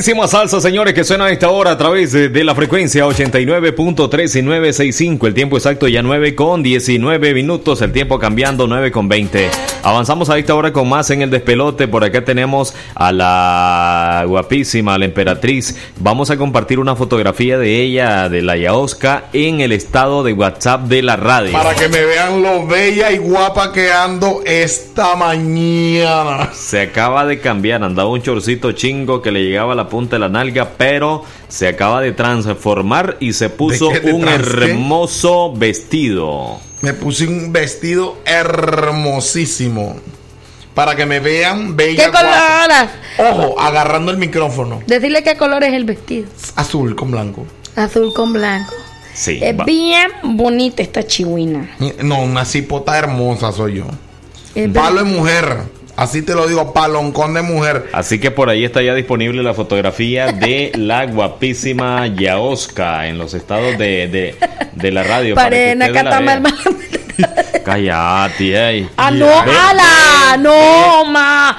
Riquísima 0.00 0.26
salsa, 0.26 0.62
señores, 0.62 0.94
que 0.94 1.04
suena 1.04 1.26
a 1.26 1.30
esta 1.30 1.50
hora 1.50 1.72
a 1.72 1.76
través 1.76 2.12
de, 2.12 2.30
de 2.30 2.42
la 2.42 2.54
frecuencia 2.54 3.04
89.3 3.04 4.38
y 4.38 4.40
965. 4.40 5.26
El 5.26 5.34
tiempo 5.34 5.58
exacto 5.58 5.88
ya 5.88 6.00
9 6.00 6.34
con 6.34 6.62
19 6.62 7.34
minutos. 7.34 7.82
El 7.82 7.92
tiempo 7.92 8.18
cambiando 8.18 8.66
9 8.66 8.90
con 8.92 9.10
20. 9.10 9.50
Avanzamos 9.82 10.28
a 10.28 10.36
esta 10.36 10.54
hora 10.54 10.72
con 10.74 10.88
más 10.88 11.10
en 11.10 11.22
el 11.22 11.30
despelote. 11.30 11.88
Por 11.88 12.04
acá 12.04 12.22
tenemos 12.22 12.74
a 12.94 13.12
la 13.12 14.24
guapísima, 14.26 14.98
la 14.98 15.06
emperatriz. 15.06 15.76
Vamos 15.98 16.30
a 16.30 16.36
compartir 16.36 16.78
una 16.78 16.96
fotografía 16.96 17.56
de 17.56 17.80
ella, 17.80 18.28
de 18.28 18.42
la 18.42 18.58
Yaosca, 18.58 19.24
en 19.32 19.60
el 19.62 19.72
estado 19.72 20.22
de 20.22 20.34
WhatsApp 20.34 20.82
de 20.82 21.02
la 21.02 21.16
radio. 21.16 21.52
Para 21.52 21.74
que 21.74 21.88
me 21.88 22.04
vean 22.04 22.42
lo 22.42 22.66
bella 22.66 23.10
y 23.10 23.18
guapa 23.18 23.72
que 23.72 23.90
ando 23.90 24.42
esta 24.44 25.16
mañana. 25.16 26.50
Se 26.52 26.82
acaba 26.82 27.24
de 27.24 27.40
cambiar, 27.40 27.82
andaba 27.82 28.10
un 28.10 28.20
chorcito 28.20 28.72
chingo 28.72 29.22
que 29.22 29.32
le 29.32 29.42
llegaba 29.44 29.72
a 29.72 29.76
la 29.76 29.88
punta 29.88 30.16
de 30.16 30.20
la 30.20 30.28
nalga, 30.28 30.72
pero 30.76 31.24
se 31.48 31.68
acaba 31.68 32.02
de 32.02 32.12
transformar 32.12 33.16
y 33.18 33.32
se 33.32 33.48
puso 33.48 33.88
¿De 33.88 34.00
qué? 34.00 34.06
¿De 34.08 34.12
un 34.12 34.20
trans 34.22 34.46
qué? 34.46 34.64
hermoso 34.64 35.52
vestido. 35.54 36.60
Me 36.82 36.94
puse 36.94 37.26
un 37.26 37.52
vestido 37.52 38.18
hermosísimo. 38.24 39.96
Para 40.74 40.96
que 40.96 41.04
me 41.04 41.20
vean 41.20 41.76
bella. 41.76 42.06
¿Qué 42.06 42.10
color? 42.10 42.88
Ojo, 43.18 43.60
agarrando 43.60 44.10
el 44.10 44.18
micrófono. 44.18 44.80
Decirle 44.86 45.22
qué 45.22 45.36
color 45.36 45.62
es 45.64 45.74
el 45.74 45.84
vestido. 45.84 46.28
Azul 46.56 46.96
con 46.96 47.10
blanco. 47.10 47.46
Azul 47.76 48.14
con 48.14 48.32
blanco. 48.32 48.72
Sí. 49.12 49.40
Es 49.42 49.58
va. 49.58 49.64
bien 49.64 50.10
bonita 50.22 50.82
esta 50.82 51.06
chihuina. 51.06 51.76
No, 52.02 52.22
una 52.22 52.44
cipota 52.44 52.96
hermosa 52.96 53.52
soy 53.52 53.78
yo. 53.78 53.86
Es 54.54 54.70
Palo 54.70 55.04
de 55.04 55.04
mujer. 55.04 55.58
Así 55.96 56.22
te 56.22 56.34
lo 56.34 56.46
digo, 56.46 56.72
paloncón 56.72 57.34
de 57.34 57.42
mujer. 57.42 57.86
Así 57.92 58.18
que 58.18 58.30
por 58.30 58.48
ahí 58.48 58.64
está 58.64 58.82
ya 58.82 58.94
disponible 58.94 59.42
la 59.42 59.54
fotografía 59.54 60.32
de 60.32 60.72
la 60.74 61.06
guapísima 61.06 62.06
Yaosca 62.06 63.06
en 63.08 63.18
los 63.18 63.34
estados 63.34 63.76
de, 63.78 64.08
de, 64.08 64.34
de 64.72 64.90
la 64.92 65.02
radio. 65.02 65.34
para 65.34 65.50
que 65.50 65.74
la 65.76 66.20
vean. 66.20 66.42
Cállate, 67.64 68.68
ey. 68.68 68.88
Ah, 68.96 69.10
no, 69.10 69.26
ala, 69.28 70.36
no, 70.38 71.04
ma. 71.06 71.56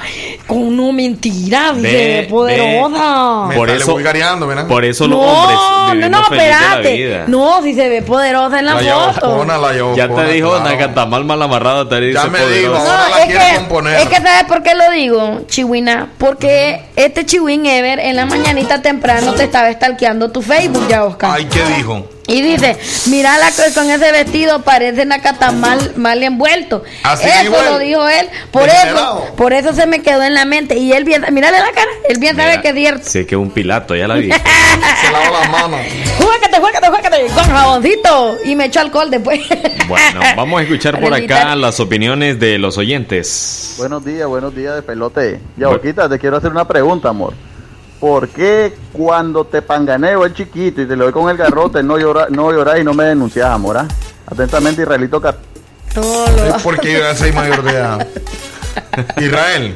Con 0.47 0.75
no 0.75 0.91
mentira, 0.91 1.73
poderosa. 2.29 3.47
Me 3.47 3.55
Por 3.55 3.69
eso- 3.69 3.91
vulgareando, 3.93 4.47
¿verdad? 4.47 4.67
Por 4.67 4.83
eso 4.83 5.07
los 5.07 5.17
No, 5.17 5.25
hombres 5.25 6.09
no, 6.09 6.09
no, 6.09 6.21
espérate. 6.23 7.23
No, 7.27 7.61
si 7.63 7.73
se 7.73 7.87
ve 7.89 8.01
poderosa 8.01 8.59
en 8.59 8.65
la, 8.65 8.81
La 8.81 9.13
foto. 9.13 9.45
la 9.45 9.95
Ya 9.95 10.07
te 10.07 10.25
dijo 10.33 10.49
claro. 10.49 10.63
Nacatamal 10.69 11.25
mal 11.25 11.41
amarrado, 11.41 11.87
te 11.87 11.99
dice 12.01 12.19
Ya 12.21 12.29
me 12.29 12.45
dijo. 12.47 12.73
No, 12.73 13.17
es 13.17 13.25
que, 13.27 13.55
componer. 13.57 13.99
es 14.01 14.07
que 14.09 14.15
¿sabes 14.15 14.43
por 14.47 14.63
qué 14.63 14.73
lo 14.75 14.89
digo, 14.91 15.41
Chihuina? 15.47 16.09
Porque 16.17 16.81
este 16.95 17.25
Chihuín 17.25 17.65
Ever 17.65 17.99
en 17.99 18.15
la 18.15 18.25
mañanita 18.25 18.81
temprano 18.81 19.33
te 19.33 19.43
estaba 19.43 19.71
stalkeando 19.71 20.31
tu 20.31 20.41
Facebook, 20.41 20.87
ya, 20.89 21.05
Oscar. 21.05 21.31
Ay, 21.33 21.45
¿qué 21.45 21.63
dijo? 21.75 22.07
Y 22.27 22.41
dice, 22.41 22.77
mira 23.07 23.37
la 23.37 23.51
que 23.51 23.73
con 23.73 23.89
ese 23.89 24.11
vestido 24.11 24.61
parece 24.61 25.05
Nakata 25.05 25.51
mal, 25.51 25.93
mal 25.95 26.21
envuelto. 26.23 26.83
Así 27.03 27.27
eso 27.27 27.51
lo 27.51 27.79
él. 27.79 27.87
dijo 27.87 28.07
él. 28.07 28.29
Por 28.51 28.69
eso, 28.69 29.27
por 29.35 29.53
eso 29.53 29.73
se 29.73 29.85
me 29.87 30.01
quedó 30.01 30.23
en 30.23 30.33
la 30.33 30.45
mente. 30.45 30.77
Y 30.77 30.93
él 30.93 31.03
bien, 31.03 31.25
mírale 31.31 31.57
la 31.59 31.71
cara, 31.71 31.89
él 32.07 32.19
bien 32.19 32.35
sabe 32.35 32.61
que 32.61 32.69
es 32.69 32.75
cierto. 32.75 33.09
Sí, 33.09 33.25
que 33.25 33.35
es 33.35 33.41
un 33.41 33.49
pilato, 33.51 33.95
ya 33.95 34.07
la 34.07 34.15
vi. 34.15 34.31
Se 34.31 35.11
lava 35.11 35.39
las 35.39 35.49
manos. 35.49 35.79
Juégate, 36.17 36.59
juégate, 36.59 36.87
juégate, 36.87 37.25
con 37.33 37.43
jaboncito. 37.43 38.37
Y 38.45 38.55
me 38.55 38.65
echó 38.65 38.79
alcohol 38.81 39.09
después. 39.09 39.39
Bueno, 39.87 40.21
vamos 40.37 40.61
a 40.61 40.63
escuchar 40.63 41.01
por 41.01 41.13
acá 41.13 41.53
las 41.55 41.81
opiniones 41.81 42.39
de 42.39 42.57
los 42.57 42.77
oyentes. 42.77 43.75
Buenos 43.77 44.05
días, 44.05 44.25
buenos 44.25 44.55
días 44.55 44.75
de 44.75 44.81
pelote. 44.83 45.41
Ya, 45.57 45.67
Boquita, 45.67 46.07
te 46.07 46.17
quiero 46.17 46.37
hacer 46.37 46.51
una 46.51 46.65
pregunta, 46.65 47.09
amor. 47.09 47.33
¿Por 48.01 48.29
qué 48.29 48.73
cuando 48.91 49.45
te 49.45 49.61
panganeo 49.61 50.25
el 50.25 50.33
chiquito 50.33 50.81
y 50.81 50.87
te 50.87 50.95
lo 50.95 51.03
doy 51.03 51.13
con 51.13 51.29
el 51.29 51.37
garrote 51.37 51.83
no 51.83 51.99
llora, 51.99 52.27
no 52.31 52.51
lloras 52.51 52.79
y 52.79 52.83
no 52.83 52.95
me 52.95 53.03
denuncias, 53.03 53.45
amor? 53.45 53.77
ah? 53.77 53.87
Atentamente, 54.25 54.81
Israelito 54.81 55.21
Car 55.21 55.37
Es 56.47 56.63
porque 56.63 56.93
yo 56.93 56.99
ya 56.99 57.15
soy 57.15 57.31
mayor 57.31 57.61
de 57.61 57.71
edad. 57.71 58.07
Israel. 59.17 59.75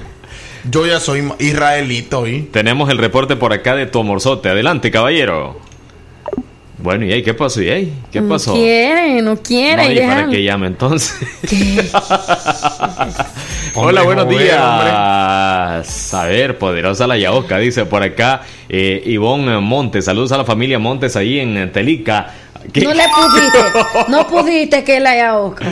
Yo 0.72 0.88
ya 0.88 1.00
soy 1.00 1.32
israelito, 1.38 2.26
¿y? 2.26 2.42
Tenemos 2.42 2.90
el 2.90 2.98
reporte 2.98 3.36
por 3.36 3.54
acá 3.54 3.76
de 3.76 3.86
Tomorzote. 3.86 4.50
Adelante, 4.50 4.90
caballero. 4.90 5.60
Bueno, 6.86 7.04
¿y 7.04 7.12
ahí 7.14 7.24
qué 7.24 7.34
pasó? 7.34 7.64
¿Y 7.64 7.70
ahí? 7.72 7.94
¿Qué 8.12 8.22
No 8.22 8.30
pasó? 8.30 8.54
quiere, 8.54 9.20
no 9.24 9.38
quiere. 9.38 9.86
No, 9.88 9.92
y 9.92 9.98
¿y 9.98 10.02
para 10.08 10.30
qué 10.30 10.44
llame 10.44 10.68
entonces? 10.68 11.16
Hola, 13.74 14.04
buenos 14.04 14.30
días. 14.30 14.60
hombre. 14.62 14.92
A 14.94 16.26
ver, 16.28 16.60
poderosa 16.60 17.08
la 17.08 17.18
Yaosca, 17.18 17.58
dice 17.58 17.86
por 17.86 18.04
acá 18.04 18.44
eh, 18.70 19.02
Ivonne 19.04 19.60
Montes. 19.62 20.06
Saludos 20.06 20.32
a 20.34 20.38
la 20.38 20.46
familia 20.46 20.78
Montes 20.78 21.16
ahí 21.16 21.40
en 21.40 21.72
Telica. 21.72 22.28
¿Qué, 22.72 22.82
No 22.82 22.94
le 22.94 23.06
pusiste, 23.10 23.58
no 24.12 24.28
pusiste 24.28 24.84
que 24.84 25.00
la 25.00 25.16
Yaosca. 25.18 25.66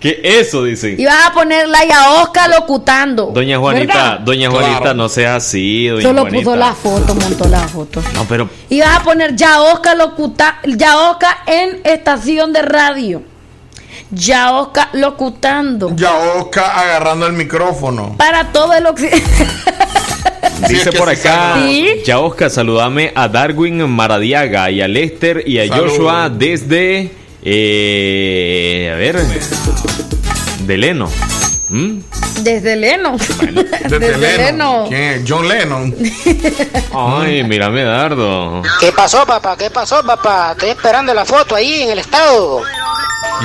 ¿Qué 0.00 0.20
eso? 0.22 0.62
Dicen. 0.64 0.96
Y 0.98 1.04
vas 1.06 1.26
a 1.26 1.32
poner 1.32 1.68
la 1.68 1.84
Yaosca 1.84 2.48
locutando. 2.48 3.26
Doña 3.34 3.58
Juanita, 3.58 3.94
¿verdad? 3.94 4.20
doña 4.20 4.50
Juanita, 4.50 4.94
no 4.94 5.08
sea 5.08 5.36
así, 5.36 5.86
doña 5.88 6.02
Solo 6.02 6.20
Juanita. 6.22 6.44
puso 6.44 6.56
la 6.56 6.74
foto, 6.74 7.14
montó 7.14 7.48
la 7.48 7.66
foto. 7.66 8.02
No, 8.14 8.24
pero 8.28 8.48
Y 8.68 8.80
vas 8.80 8.98
a 8.98 9.02
poner 9.02 9.34
Yaosca 9.34 9.94
locuta, 9.94 10.58
Yaosca 10.64 11.38
en 11.46 11.80
estación 11.84 12.52
de 12.52 12.62
radio. 12.62 13.22
Yaosca 14.10 14.90
locutando. 14.92 15.92
Ya 15.96 16.14
Oscar 16.14 16.70
agarrando 16.76 17.26
el 17.26 17.32
micrófono. 17.32 18.14
Para 18.16 18.52
todo 18.52 18.72
el 18.74 18.86
occidente. 18.86 19.24
Dice 20.68 20.92
por 20.92 21.08
acá, 21.08 21.56
¿Sí? 21.58 22.02
ya 22.04 22.18
Oscar, 22.20 22.50
saludame 22.50 23.12
a 23.14 23.28
Darwin 23.28 23.88
Maradiaga 23.90 24.70
y 24.70 24.80
a 24.80 24.88
Lester 24.88 25.42
y 25.46 25.58
a 25.58 25.66
Salud. 25.68 25.88
Joshua 25.90 26.30
desde, 26.30 27.10
eh, 27.48 28.90
a 28.92 28.96
ver, 28.96 29.24
de 30.66 30.76
Leno. 30.76 31.08
¿Mm? 31.68 32.00
Desde 32.40 32.74
Leno. 32.74 33.16
Desde 33.88 33.98
Desde. 33.98 35.24
John 35.26 35.46
Lennon. 35.46 35.94
Ay, 36.92 37.44
mírame, 37.48 37.84
Dardo. 37.84 38.62
¿Qué 38.80 38.90
pasó, 38.90 39.24
papá? 39.24 39.56
¿Qué 39.56 39.70
pasó, 39.70 40.04
papá? 40.04 40.52
Estoy 40.52 40.70
esperando 40.70 41.14
la 41.14 41.24
foto 41.24 41.54
ahí 41.54 41.82
en 41.82 41.90
el 41.90 42.00
estado. 42.00 42.62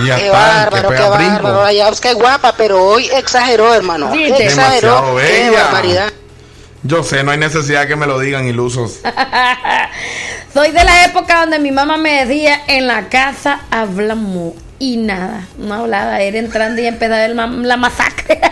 Ya 0.06 0.16
qué 0.16 0.26
está, 0.26 0.38
bárbaro, 0.38 0.90
qué 0.90 1.10
bárbaro. 1.10 1.64
La 1.64 1.74
Yaosca 1.74 2.10
es 2.10 2.16
guapa, 2.16 2.56
pero 2.58 2.84
hoy 2.84 3.08
exageró, 3.14 3.74
hermano. 3.74 4.12
Exageró. 4.14 5.16
Qué 5.18 5.52
barbaridad. 5.52 6.12
Yo 6.84 7.04
sé, 7.04 7.24
no 7.24 7.30
hay 7.30 7.38
necesidad 7.38 7.88
que 7.88 7.96
me 7.96 8.08
lo 8.08 8.20
digan 8.20 8.48
ilusos. 8.48 9.00
Soy 10.54 10.72
de 10.72 10.84
la 10.84 11.06
época 11.06 11.42
donde 11.42 11.60
mi 11.60 11.72
mamá 11.72 11.98
me 11.98 12.26
decía, 12.26 12.62
en 12.68 12.88
la 12.88 13.08
casa 13.10 13.62
hablamos. 13.72 14.54
Y 14.80 14.98
nada, 14.98 15.46
no 15.60 15.76
hablaba, 15.76 16.22
era 16.22 16.40
entrando 16.40 16.82
y 16.82 16.88
empezaba 16.88 17.24
el 17.24 17.36
ma- 17.36 17.46
la 17.48 17.78
masacre. 17.78 18.42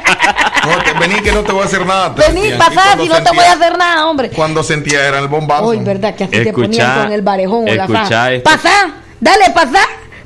No, 0.60 1.00
vení 1.00 1.16
que 1.22 1.32
no 1.32 1.42
te 1.42 1.54
voy 1.54 1.64
a 1.64 1.66
hacer 1.66 1.86
nada. 1.86 2.10
Vení, 2.10 2.52
pasá, 2.58 2.96
si 3.00 3.08
no 3.08 3.24
te 3.24 3.30
voy 3.32 3.46
a 3.46 3.54
hacer 3.54 3.78
nada, 3.78 4.06
hombre. 4.08 4.30
Cuando 4.30 4.62
sentía 4.62 5.08
era 5.08 5.18
el 5.18 5.28
bombazo. 5.30 5.68
Uy, 5.68 5.78
verdad 5.80 6.14
que 6.14 6.26
así 6.26 6.44
te 6.44 6.52
ponían 6.54 7.02
con 7.04 7.12
el 7.14 7.22
barejón 7.22 7.68
o 7.68 7.74
la 7.74 7.88
faja. 7.88 8.30
Pasá, 8.44 8.70
dale, 9.22 9.50
pasá. 9.52 9.80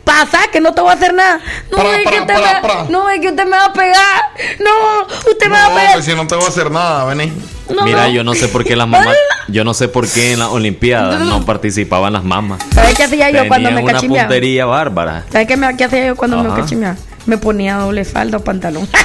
Pasá, 0.04 0.40
que 0.52 0.60
no 0.60 0.74
te 0.74 0.82
voy 0.82 0.90
a 0.90 0.94
hacer 0.96 1.14
nada. 1.14 1.40
No, 1.72 1.78
Para, 1.78 1.96
es 1.98 2.04
que 2.10 2.20
usted 2.20 2.34
para, 2.34 2.54
me, 2.56 2.62
para. 2.68 2.84
no, 2.90 3.10
es 3.10 3.22
que 3.22 3.28
usted 3.30 3.44
me 3.46 3.52
va 3.52 3.66
a 3.66 3.74
pegar. 3.74 4.22
No, 4.60 5.02
usted 5.32 5.46
me 5.46 5.52
va 5.54 5.66
a 5.66 5.70
No, 5.70 5.76
pegar. 5.76 6.02
si 6.04 6.14
no 6.16 6.28
te 6.28 6.36
voy 6.36 6.46
a 6.46 6.48
hacer 6.50 6.72
nada, 6.72 7.06
vení. 7.06 7.32
No, 7.70 7.84
Mira, 7.86 8.08
no. 8.08 8.14
yo 8.14 8.24
no 8.24 8.34
sé 8.34 8.48
por 8.50 8.64
qué 8.66 8.76
las 8.76 8.88
mamás, 8.88 9.16
yo 9.48 9.64
no 9.64 9.74
sé 9.74 9.88
por 9.88 10.08
qué 10.08 10.34
en 10.34 10.40
las 10.40 10.50
Olimpiadas 10.50 11.22
no 11.22 11.46
participaban 11.46 12.14
las 12.14 12.24
mamás. 12.24 12.62
¿Sabes 12.74 12.96
qué 12.96 13.04
hacía 13.04 13.30
yo 13.32 13.48
cuando 13.48 13.70
me 13.70 13.76
Tenían 13.76 13.84
una 13.84 13.94
cachimeaba? 13.94 14.28
puntería 14.28 14.66
bárbara. 14.66 15.24
¿Sabes 15.32 15.48
qué, 15.48 15.58
me, 15.58 15.76
qué 15.78 15.84
hacía 15.86 16.08
yo 16.08 16.16
cuando 16.16 16.44
me 16.44 16.54
cachimeaba? 16.54 16.98
Me 17.26 17.38
ponía 17.38 17.76
doble 17.78 18.04
falda 18.06 18.38
o 18.38 18.44
pantalón. 18.44 18.88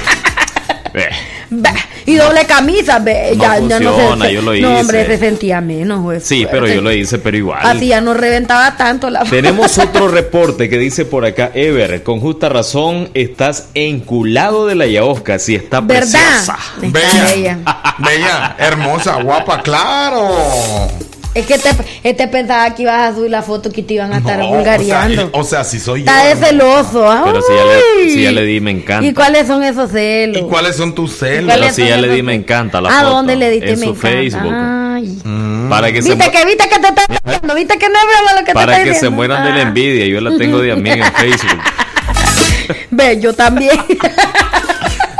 Bah, 1.50 1.74
y 2.04 2.14
doble 2.16 2.44
camisa, 2.46 2.98
ve, 2.98 3.32
No 3.34 3.42
ya, 3.42 3.58
ya 3.60 3.80
no 3.80 4.18
se, 4.20 4.32
yo 4.34 4.42
lo 4.42 4.54
No, 4.54 4.80
hombre, 4.80 5.02
hice. 5.02 5.12
se 5.12 5.18
sentía 5.18 5.60
menos, 5.60 6.02
güey. 6.02 6.20
Sí, 6.20 6.46
pero 6.50 6.66
yo 6.66 6.80
lo 6.80 6.92
hice, 6.92 7.18
pero 7.18 7.36
igual. 7.36 7.60
Así 7.62 7.88
ya 7.88 8.00
no 8.00 8.12
reventaba 8.14 8.76
tanto 8.76 9.08
la 9.08 9.24
Tenemos 9.30 9.78
otro 9.78 10.08
reporte 10.08 10.68
que 10.68 10.78
dice 10.78 11.04
por 11.04 11.24
acá, 11.24 11.50
Ever, 11.54 12.02
con 12.02 12.20
justa 12.20 12.48
razón, 12.48 13.08
estás 13.14 13.68
enculado 13.74 14.66
de 14.66 14.74
la 14.74 14.86
Yaosca, 14.86 15.38
si 15.38 15.54
está 15.54 15.80
¿Verdad? 15.80 16.00
preciosa. 16.10 16.56
Está 16.82 17.24
bella. 17.34 17.58
Bella, 17.98 18.56
hermosa, 18.58 19.22
guapa, 19.22 19.62
claro. 19.62 20.88
Es 21.34 21.46
que 21.46 21.54
este, 21.54 21.70
este 22.02 22.26
pensaba 22.26 22.74
que 22.74 22.82
ibas 22.82 23.12
a 23.12 23.14
subir 23.14 23.30
la 23.30 23.42
foto 23.42 23.70
que 23.70 23.82
te 23.82 23.94
iban 23.94 24.12
a 24.12 24.18
estar 24.18 24.38
No, 24.38 24.48
vulgareando. 24.48 25.26
O 25.26 25.28
sea, 25.30 25.40
o 25.40 25.44
sea, 25.44 25.64
si 25.64 25.78
soy 25.78 26.02
yo. 26.04 26.10
Está 26.10 26.24
de 26.24 26.36
celoso. 26.46 27.08
ay. 27.10 27.20
Pero 27.24 27.40
si 27.42 27.52
ya, 27.54 27.64
le, 27.64 28.10
si 28.10 28.22
ya 28.22 28.32
le 28.32 28.44
di, 28.44 28.60
me 28.60 28.70
encanta. 28.72 29.06
¿Y 29.06 29.14
cuáles 29.14 29.46
son 29.46 29.62
esos 29.62 29.90
celos? 29.92 30.38
¿Y 30.38 30.42
cuáles 30.42 30.74
son 30.76 30.94
tus 30.94 31.16
celos? 31.16 31.54
Pero 31.54 31.72
si 31.72 31.86
ya 31.86 31.96
le 31.96 32.08
di, 32.08 32.22
me 32.22 32.34
encanta 32.34 32.80
la 32.80 32.88
¿A 32.88 33.00
foto. 33.02 33.10
dónde 33.10 33.36
le 33.36 33.50
diste 33.50 33.72
En 33.72 33.78
me 33.78 33.86
su 33.86 33.90
encanta? 33.92 34.08
Facebook. 34.08 34.52
Ay. 34.52 35.18
Para 35.70 35.92
que 35.92 36.02
se, 36.02 36.08
¿Viste 36.08 36.24
mu- 36.24 36.30
que, 36.32 36.44
viste 36.46 36.68
que 36.68 36.78
te 36.80 36.88
está 36.88 37.02
diciendo? 37.22 37.54
¿Viste 37.54 37.78
que 37.78 37.88
no 37.88 37.94
es 37.98 38.04
broma 38.16 38.32
lo 38.32 38.38
que 38.40 38.44
te 38.46 38.52
para 38.54 38.72
está 38.72 38.84
que 38.84 38.88
se 38.88 38.94
diciendo? 38.94 39.16
mueran 39.16 39.44
de 39.44 39.50
la 39.50 39.56
Ah. 39.56 39.62
envidia. 39.62 40.06
Yo 40.06 40.20
la 40.20 40.36
tengo 40.36 40.58
de 40.58 40.72
amiga 40.72 41.06
en 41.06 41.12
Facebook. 41.14 41.62
Ve, 42.90 43.20
yo 43.20 43.32
también. 43.34 43.78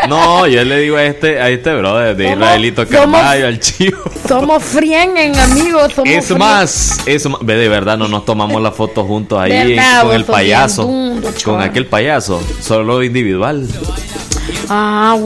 No, 0.09 0.47
yo 0.47 0.64
le 0.64 0.78
digo 0.80 0.97
a 0.97 1.05
este, 1.05 1.40
a 1.40 1.48
este 1.51 1.74
brother 1.74 2.16
de 2.16 2.24
Somos- 2.30 2.36
Israelito 2.39 2.86
Carballo, 2.89 3.47
al 3.47 3.60
chivo. 3.60 3.98
Somos 4.26 4.62
frienden, 4.62 5.36
amigos. 5.39 5.93
Somos 5.94 6.10
Es 6.10 6.30
frien- 6.30 6.39
más, 6.39 6.98
es 7.06 7.26
más, 7.28 7.40
ve 7.43 7.55
de 7.56 7.68
verdad 7.68 7.97
no 7.98 8.09
nos 8.09 8.24
tomamos 8.24 8.60
la 8.62 8.72
foto 8.72 9.05
juntos 9.05 9.39
ahí 9.40 9.78
con 10.02 10.14
el 10.14 10.24
payaso, 10.24 10.90
con 11.44 11.60
aquel 11.60 11.86
payaso, 11.86 12.43
solo 12.60 13.02
individual. 13.02 13.66
Ah. 14.68 15.16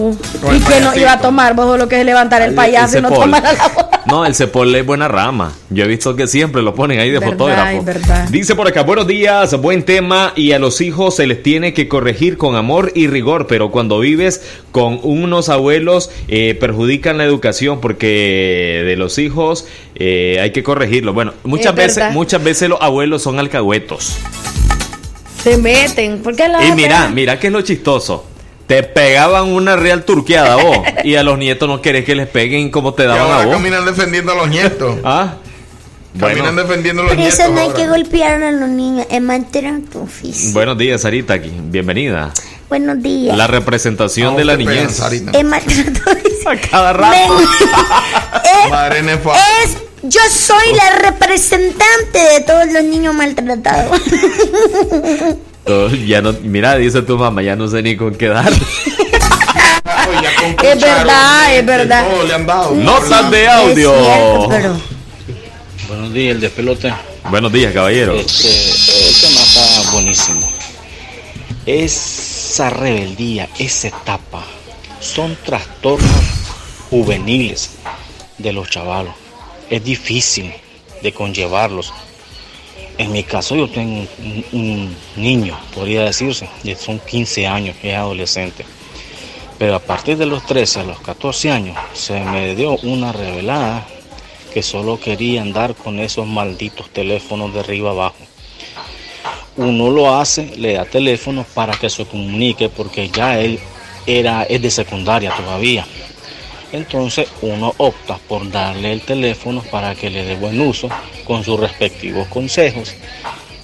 Con 0.41 0.55
¿y 0.55 0.57
el 0.59 0.65
que 0.65 0.81
no 0.81 0.95
iba 0.97 1.13
a 1.13 1.21
tomar? 1.21 1.55
Vos 1.55 1.79
lo 1.79 1.89
que 1.89 2.01
es 2.01 2.07
levantar 2.07 2.43
el 2.43 2.51
El- 2.51 2.55
payaso 2.55 2.95
el 2.99 3.01
y 3.01 3.03
no 3.03 3.09
cepol. 3.11 3.25
tomar 3.25 3.47
a 3.47 3.53
la. 3.53 3.89
No, 4.05 4.27
el 4.27 4.35
Cepol 4.35 4.75
es 4.75 4.85
buena 4.85 5.07
rama. 5.09 5.53
Yo 5.71 5.85
he 5.85 5.89
visto 5.89 6.15
que 6.17 6.27
siempre 6.27 6.61
lo 6.61 6.75
ponen 6.75 6.99
ahí 6.99 7.11
de 7.11 7.19
Verdad, 7.21 7.33
fotógrafo. 7.39 7.83
verdad. 7.85 8.29
Dice 8.31 8.55
por 8.57 8.67
acá, 8.67 8.83
buenos 8.83 9.07
días, 9.07 9.59
buen 9.61 9.85
tema 9.85 10.33
y 10.37 10.53
a 10.53 10.59
los 10.59 10.81
hijos 10.81 11.17
se 11.17 11.27
les 11.27 11.43
tiene 11.43 11.73
que 11.73 11.87
corregir 11.89 12.37
con 12.37 12.57
amor 12.57 12.91
y 12.97 13.07
rigor, 13.07 13.47
pero 13.47 13.71
cuando 13.71 14.01
vives 14.01 14.43
con 14.73 14.99
unos 15.03 15.49
abuelos 15.49 16.11
eh, 16.29 16.57
perjudican 16.59 17.17
la 17.17 17.25
educación 17.25 17.81
porque 17.81 18.83
de 18.85 18.97
los 18.97 19.19
hijos 19.19 19.67
eh, 19.95 20.39
hay 20.43 20.51
que 20.51 20.63
corregirlo. 20.65 21.15
Bueno, 21.15 21.33
muchas 21.45 21.69
Es 21.71 21.75
veces, 21.77 22.13
muchas 22.13 22.43
veces 22.43 22.69
los 22.69 22.81
abuelos 22.83 23.23
son 23.23 23.39
alcahuetos. 23.39 24.17
Se 25.43 25.57
meten. 25.57 26.19
¿Por 26.23 26.37
qué 26.37 26.49
la 26.49 26.65
Y 26.65 26.73
mira, 26.73 27.09
mira 27.09 27.39
que 27.39 27.47
es 27.47 27.53
lo 27.53 27.63
chistoso. 27.63 28.27
Te 28.73 28.83
pegaban 28.85 29.53
una 29.53 29.77
real 29.77 30.03
turqueada 30.05 30.57
vos 30.57 30.79
y 31.05 31.17
a 31.17 31.23
los 31.23 31.37
nietos 31.37 31.69
no 31.69 31.83
querés 31.83 32.07
que 32.07 32.15
les 32.15 32.27
peguen 32.27 32.71
como 32.71 32.95
te 32.95 33.03
Y 33.03 33.07
daban 33.07 33.31
a 33.43 33.45
vos. 33.45 33.55
caminan 33.55 33.85
defendiendo 33.85 34.33
a 34.33 34.35
los 34.35 34.49
nietos. 34.49 34.97
Ah, 35.05 35.35
Caminan 36.19 36.57
defendiendo 36.57 37.03
a 37.03 37.05
los 37.07 37.17
nietos. 37.17 37.39
eso 37.39 37.51
no 37.51 37.61
hay 37.61 37.67
ahora. 37.67 37.77
que 37.77 37.89
golpear 37.89 38.43
a 38.43 38.51
los 38.51 38.69
niños, 38.71 39.07
es 39.11 39.21
físico. 40.11 40.53
Buenos 40.55 40.79
días, 40.79 41.03
Sarita, 41.03 41.35
aquí. 41.35 41.53
Bienvenida. 41.55 42.33
Buenos 42.71 43.03
días. 43.03 43.37
La 43.37 43.47
representación 43.47 44.33
Ah, 44.35 44.37
de 44.39 44.45
la 44.47 44.57
niñez. 44.57 44.97
Sarita. 44.97 45.33
Es 45.39 45.45
maltrato 45.45 46.01
A 46.47 46.57
cada 46.71 46.93
rato. 46.95 47.35
Madre 48.71 49.03
nefa. 49.03 49.33
es, 49.65 49.77
yo 50.03 50.21
soy 50.31 50.75
la 50.77 51.11
representante 51.11 52.19
de 52.19 52.41
todos 52.47 52.73
los 52.73 52.85
niños 52.85 53.15
maltratados. 53.15 54.01
Ya 56.07 56.21
no, 56.21 56.33
mira, 56.43 56.77
dice 56.77 57.03
tu 57.03 57.17
mamá, 57.17 57.43
ya 57.43 57.55
no 57.57 57.69
sé 57.69 57.83
ni 57.83 57.97
con 57.97 58.15
qué 58.15 58.29
dar. 58.29 58.53
Es 60.63 60.81
verdad, 60.81 61.57
es 61.57 61.67
verdad. 61.67 62.07
Notas 62.75 63.31
de 63.31 63.49
audio. 63.49 63.93
Buenos 65.89 66.13
días, 66.13 66.35
el 66.35 66.41
despelote. 66.41 66.93
Buenos 67.31 67.53
días, 67.53 67.73
caballero. 67.73 68.15
Este, 68.15 68.49
el 68.49 69.15
tema 69.21 69.41
está 69.43 69.93
buenísimo. 69.93 70.51
Esa 71.67 72.71
rebeldía, 72.71 73.49
esa 73.59 73.89
etapa, 73.89 74.45
son 75.01 75.37
trastornos 75.45 76.11
juveniles 76.91 77.71
de 78.39 78.53
los 78.53 78.69
chavalos. 78.69 79.15
Es 79.71 79.85
difícil 79.85 80.53
de 81.03 81.13
conllevarlos. 81.13 81.93
En 83.03 83.11
mi 83.11 83.25
caso 83.25 83.57
yo 83.57 83.69
tengo 83.69 84.07
un, 84.53 84.95
niño, 85.17 85.59
podría 85.75 86.05
decirse, 86.05 86.49
de 86.63 86.77
son 86.77 87.01
15 87.01 87.49
años, 87.49 87.75
es 87.83 87.97
adolescente. 87.97 88.65
Pero 89.59 89.75
a 89.75 89.81
partir 89.81 90.17
de 90.17 90.25
los 90.25 90.47
13 90.47 90.81
a 90.81 90.85
los 90.85 91.01
14 91.01 91.51
años 91.51 91.77
se 91.95 92.21
me 92.21 92.55
dio 92.55 92.77
una 92.85 93.11
revelada 93.11 93.85
que 94.55 94.63
solo 94.63 95.01
quería 95.01 95.43
andar 95.43 95.75
con 95.75 95.99
esos 95.99 96.29
malditos 96.29 96.91
teléfonos 96.91 97.53
de 97.53 97.59
arriba 97.59 97.91
abajo. 97.91 98.15
Uno 99.57 99.91
lo 99.91 100.15
hace, 100.15 100.57
le 100.57 100.75
da 100.75 100.85
teléfono 100.85 101.45
para 101.55 101.73
que 101.73 101.91
se 101.91 102.07
comunique 102.07 102.69
porque 102.69 103.09
ya 103.09 103.41
él 103.41 103.59
era, 104.07 104.45
es 104.45 104.63
de 104.63 104.71
secundaria 104.71 105.35
todavía. 105.37 105.85
Entonces 106.73 107.29
uno 107.43 107.75
opta 107.77 108.19
por 108.29 108.51
darle 108.51 108.93
el 108.93 109.03
teléfono 109.03 109.63
para 109.71 109.95
que 109.95 110.09
le 110.11 110.25
dé 110.25 110.37
buen 110.37 110.61
uso 110.61 110.89
con 111.25 111.45
sus 111.45 111.61
respectivos 111.61 112.27
consejos. 112.29 112.95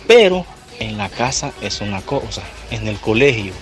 Pero 0.06 0.44
en 0.78 0.98
la 0.98 1.09
casa 1.09 1.52
es 1.60 1.80
una 1.80 2.02
cosa, 2.02 2.43
en 2.70 2.86
el 2.86 2.98
colegio 2.98 3.52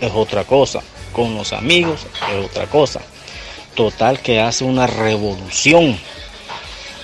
es 0.00 0.12
otra 0.14 0.44
cosa, 0.44 0.80
con 1.12 1.34
los 1.34 1.52
amigos 1.52 2.06
es 2.30 2.44
otra 2.44 2.66
cosa. 2.66 3.00
Total 3.74 4.20
que 4.20 4.40
hace 4.40 4.64
una 4.64 4.86
revolución 4.86 5.98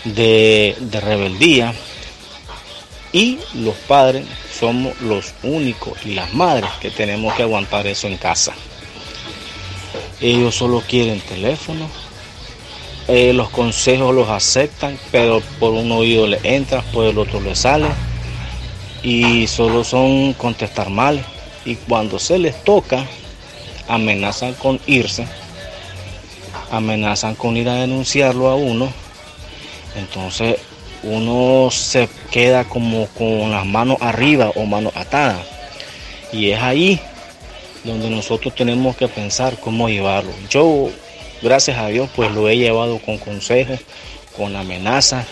de, 0.04 0.76
de 0.78 1.00
rebeldía 1.00 1.74
y 3.12 3.38
los 3.54 3.74
padres 3.74 4.26
somos 4.58 5.00
los 5.00 5.32
únicos 5.42 5.94
y 6.04 6.14
las 6.14 6.34
madres 6.34 6.70
que 6.80 6.90
tenemos 6.90 7.34
que 7.34 7.42
aguantar 7.42 7.86
eso 7.86 8.06
en 8.08 8.16
casa. 8.18 8.52
Ellos 10.20 10.54
solo 10.54 10.82
quieren 10.86 11.20
teléfono, 11.20 11.88
eh, 13.08 13.32
los 13.32 13.50
consejos 13.50 14.14
los 14.14 14.28
aceptan, 14.28 14.98
pero 15.12 15.40
por 15.60 15.72
un 15.72 15.92
oído 15.92 16.26
le 16.26 16.40
entra, 16.42 16.82
por 16.92 17.04
el 17.06 17.18
otro 17.18 17.40
le 17.40 17.54
sale. 17.54 17.86
Y 19.02 19.46
solo 19.46 19.84
son 19.84 20.32
contestar 20.32 20.90
mal. 20.90 21.24
Y 21.64 21.76
cuando 21.76 22.18
se 22.18 22.38
les 22.38 22.64
toca 22.64 23.06
amenazan 23.88 24.54
con 24.54 24.80
irse, 24.86 25.26
amenazan 26.70 27.34
con 27.34 27.56
ir 27.56 27.68
a 27.68 27.74
denunciarlo 27.74 28.48
a 28.48 28.56
uno, 28.56 28.92
entonces 29.96 30.58
uno 31.02 31.70
se 31.70 32.08
queda 32.30 32.64
como 32.64 33.06
con 33.08 33.50
las 33.52 33.64
manos 33.64 33.98
arriba 34.00 34.50
o 34.56 34.64
manos 34.64 34.92
atadas. 34.96 35.42
Y 36.32 36.50
es 36.50 36.60
ahí 36.60 37.00
donde 37.86 38.10
nosotros 38.10 38.54
tenemos 38.54 38.96
que 38.96 39.08
pensar 39.08 39.58
cómo 39.60 39.88
llevarlo. 39.88 40.32
Yo, 40.50 40.90
gracias 41.40 41.78
a 41.78 41.86
Dios, 41.88 42.10
pues 42.14 42.30
lo 42.32 42.48
he 42.48 42.56
llevado 42.56 42.98
con 42.98 43.18
consejos, 43.18 43.80
con 44.36 44.56
amenazas, 44.56 45.26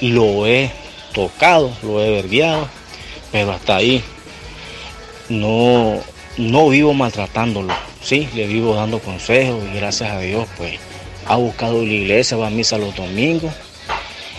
lo 0.00 0.46
he 0.46 0.70
tocado, 1.14 1.72
lo 1.82 2.02
he 2.02 2.10
vergueado, 2.10 2.68
pero 3.32 3.52
hasta 3.52 3.76
ahí 3.76 4.02
no, 5.28 6.00
no 6.36 6.68
vivo 6.68 6.92
maltratándolo, 6.92 7.72
sí, 8.02 8.28
le 8.34 8.46
vivo 8.46 8.74
dando 8.74 8.98
consejos 8.98 9.62
y 9.72 9.76
gracias 9.76 10.10
a 10.10 10.20
Dios, 10.20 10.48
pues 10.56 10.78
ha 11.26 11.36
buscado 11.36 11.82
la 11.84 11.92
iglesia, 11.92 12.36
va 12.36 12.48
a 12.48 12.50
misa 12.50 12.76
los 12.76 12.94
domingos 12.96 13.52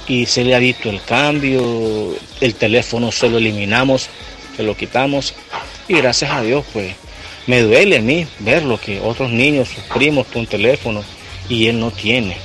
y 0.07 0.26
se 0.26 0.43
le 0.43 0.56
ha 0.56 0.60
visto 0.60 0.89
el 0.89 1.02
cambio, 1.02 2.14
el 2.41 2.56
teléfono 2.56 3.11
se 3.11 3.30
lo 3.30 3.38
eliminamos, 3.38 4.10
se 4.57 4.64
lo 4.64 4.76
quitamos 4.76 5.34
y 5.88 5.95
gracias 5.95 6.31
a 6.31 6.41
Dios, 6.41 6.65
pues 6.73 6.95
me 7.47 7.61
duele 7.61 7.97
a 7.97 8.01
mí 8.01 8.27
ver 8.39 8.63
lo 8.63 8.80
que 8.80 8.99
otros 9.01 9.31
niños, 9.31 9.69
sus 9.69 9.84
primos, 9.85 10.27
con 10.27 10.45
teléfono 10.45 11.03
y 11.49 11.68
él 11.68 11.80
no 11.80 11.91
tiene. 11.91 12.38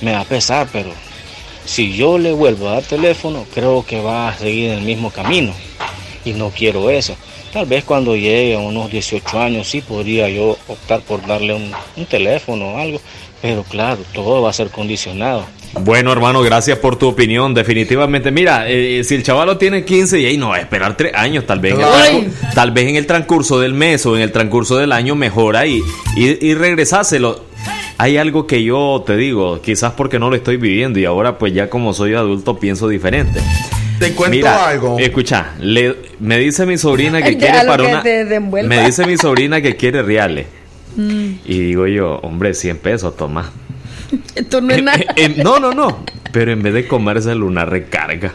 Me 0.00 0.12
da 0.12 0.24
pesar, 0.24 0.68
pero 0.72 0.92
si 1.64 1.92
yo 1.92 2.18
le 2.18 2.32
vuelvo 2.32 2.68
a 2.68 2.74
dar 2.74 2.82
teléfono, 2.82 3.46
creo 3.54 3.84
que 3.84 4.00
va 4.00 4.28
a 4.28 4.38
seguir 4.38 4.70
el 4.70 4.82
mismo 4.82 5.10
camino 5.10 5.52
y 6.24 6.32
no 6.32 6.50
quiero 6.50 6.90
eso. 6.90 7.16
Tal 7.52 7.66
vez 7.66 7.84
cuando 7.84 8.14
llegue 8.14 8.54
a 8.54 8.58
unos 8.58 8.90
18 8.90 9.40
años 9.40 9.68
sí 9.68 9.80
podría 9.80 10.28
yo 10.28 10.56
optar 10.68 11.00
por 11.00 11.26
darle 11.26 11.54
un, 11.54 11.72
un 11.96 12.06
teléfono 12.06 12.74
o 12.74 12.78
algo, 12.78 13.00
pero 13.42 13.64
claro, 13.64 14.02
todo 14.12 14.42
va 14.42 14.50
a 14.50 14.52
ser 14.52 14.70
condicionado. 14.70 15.44
Bueno, 15.72 16.12
hermano, 16.12 16.42
gracias 16.42 16.78
por 16.78 16.96
tu 16.96 17.06
opinión. 17.08 17.54
Definitivamente, 17.54 18.30
mira, 18.32 18.68
eh, 18.68 19.02
si 19.04 19.14
el 19.14 19.22
chavalo 19.22 19.56
tiene 19.56 19.84
15 19.84 20.18
y 20.20 20.26
ahí 20.26 20.36
no 20.36 20.48
va 20.48 20.56
a 20.56 20.60
esperar 20.60 20.96
3 20.96 21.14
años, 21.14 21.46
tal 21.46 21.60
vez, 21.60 21.74
en 21.74 21.80
el, 21.80 22.32
tal 22.54 22.72
vez 22.72 22.88
en 22.88 22.96
el 22.96 23.06
transcurso 23.06 23.60
del 23.60 23.72
mes 23.72 24.04
o 24.04 24.16
en 24.16 24.22
el 24.22 24.32
transcurso 24.32 24.76
del 24.78 24.90
año 24.92 25.14
mejora 25.14 25.66
y, 25.66 25.80
y, 26.16 26.44
y 26.46 26.54
regresáselo. 26.54 27.44
Hay 27.98 28.16
algo 28.16 28.46
que 28.46 28.64
yo 28.64 29.02
te 29.06 29.16
digo, 29.16 29.60
quizás 29.62 29.92
porque 29.92 30.18
no 30.18 30.28
lo 30.30 30.36
estoy 30.36 30.56
viviendo 30.56 30.98
y 30.98 31.04
ahora 31.04 31.38
pues 31.38 31.52
ya 31.52 31.68
como 31.70 31.92
soy 31.92 32.14
adulto 32.14 32.58
pienso 32.58 32.88
diferente. 32.88 33.40
Te 33.98 34.12
cuento 34.14 34.36
Mira, 34.38 34.68
algo. 34.68 34.98
Escucha, 34.98 35.52
le- 35.60 35.94
me 36.18 36.38
dice 36.38 36.64
mi 36.66 36.78
sobrina 36.78 37.22
que 37.22 37.36
quiere 37.38 37.58
para 37.66 37.84
que 37.84 37.92
una... 37.92 38.02
te. 38.02 38.40
Me 38.40 38.86
dice 38.86 39.06
mi 39.06 39.16
sobrina 39.18 39.60
que 39.60 39.76
quiere 39.76 40.02
reales. 40.02 40.46
Mm, 40.96 41.34
Y 41.46 41.58
digo 41.60 41.86
yo, 41.86 42.16
hombre, 42.24 42.52
100 42.52 42.78
pesos, 42.78 43.16
toma. 43.16 43.52
esto 44.34 44.60
no 44.60 44.72
es 44.74 44.82
nada. 44.82 44.98
No, 45.42 45.58
no, 45.58 45.72
no. 45.72 46.04
Pero 46.32 46.52
en 46.52 46.62
vez 46.62 46.74
de 46.74 46.86
comerse 46.86 47.34
una 47.34 47.64
recarga. 47.64 48.32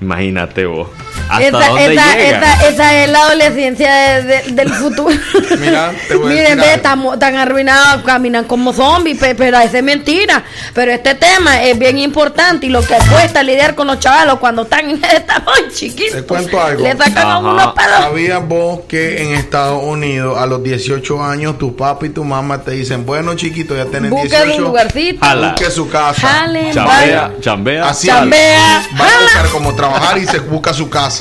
Imagínate 0.00 0.66
vos. 0.66 0.88
¿Hasta 1.28 1.46
Esa, 1.48 1.58
dónde 1.68 1.94
esa, 1.94 2.14
llega? 2.16 2.38
esa, 2.54 2.68
esa 2.68 3.02
es 3.02 3.08
la 3.10 3.20
adolescencia 3.22 3.94
de- 3.94 4.22
de- 4.22 4.42
del 4.52 4.68
futuro. 4.74 5.14
Mira, 5.58 5.92
te 6.06 6.16
voy 6.16 6.32
a 6.32 6.34
Miren, 6.34 6.60
algo. 6.60 6.72
estamos 6.74 7.18
tan 7.18 7.36
arruinados, 7.36 8.02
caminan 8.02 8.44
como 8.44 8.72
zombies, 8.72 9.18
pe- 9.18 9.34
pero 9.34 9.58
eso 9.58 9.76
es 9.78 9.82
mentira. 9.82 10.44
Pero 10.74 10.92
este 10.92 11.14
tema 11.14 11.62
es 11.62 11.78
bien 11.78 11.98
importante 11.98 12.66
y 12.66 12.68
lo 12.68 12.82
que 12.82 12.94
cuesta 13.10 13.42
lidiar 13.42 13.74
con 13.74 13.86
los 13.86 13.98
chavalos 14.00 14.38
cuando 14.38 14.62
están, 14.62 14.90
están 14.90 15.44
muy 15.44 15.72
chiquitos. 15.74 16.12
Te 16.14 16.22
cuento 16.24 16.60
algo. 16.62 16.82
Le 16.84 16.96
sacan 16.96 17.26
a 17.30 17.38
unos 17.38 17.72
pelos. 17.74 17.90
¿Sabías 18.00 18.46
vos 18.46 18.80
que 18.86 19.22
en 19.22 19.32
Estados 19.34 19.82
Unidos 19.82 20.36
a 20.38 20.46
los 20.46 20.62
18 20.62 21.22
años 21.24 21.58
tu 21.58 21.74
papá 21.74 22.04
y 22.06 22.10
tu 22.10 22.22
mamá 22.22 22.62
te 22.62 22.72
dicen, 22.72 23.06
bueno 23.06 23.34
chiquito, 23.34 23.74
ya 23.74 23.86
tenés 23.86 24.10
Busquen 24.10 24.30
18, 24.42 24.56
un 24.58 24.64
lugarcito. 24.64 25.24
Jala. 25.24 25.48
busque 25.52 25.70
su 25.70 25.88
casa. 25.88 26.26
Jalen, 26.28 26.72
Chambea, 26.72 27.32
chambea. 27.40 27.88
Así 27.88 28.08
Chambea, 28.08 28.82
va 29.00 29.04
a 29.06 29.22
buscar 29.22 29.48
como 29.48 29.74
trabajar 29.74 30.18
y 30.18 30.26
se 30.26 30.38
busca 30.40 30.74
su 30.74 30.90
casa. 30.90 31.13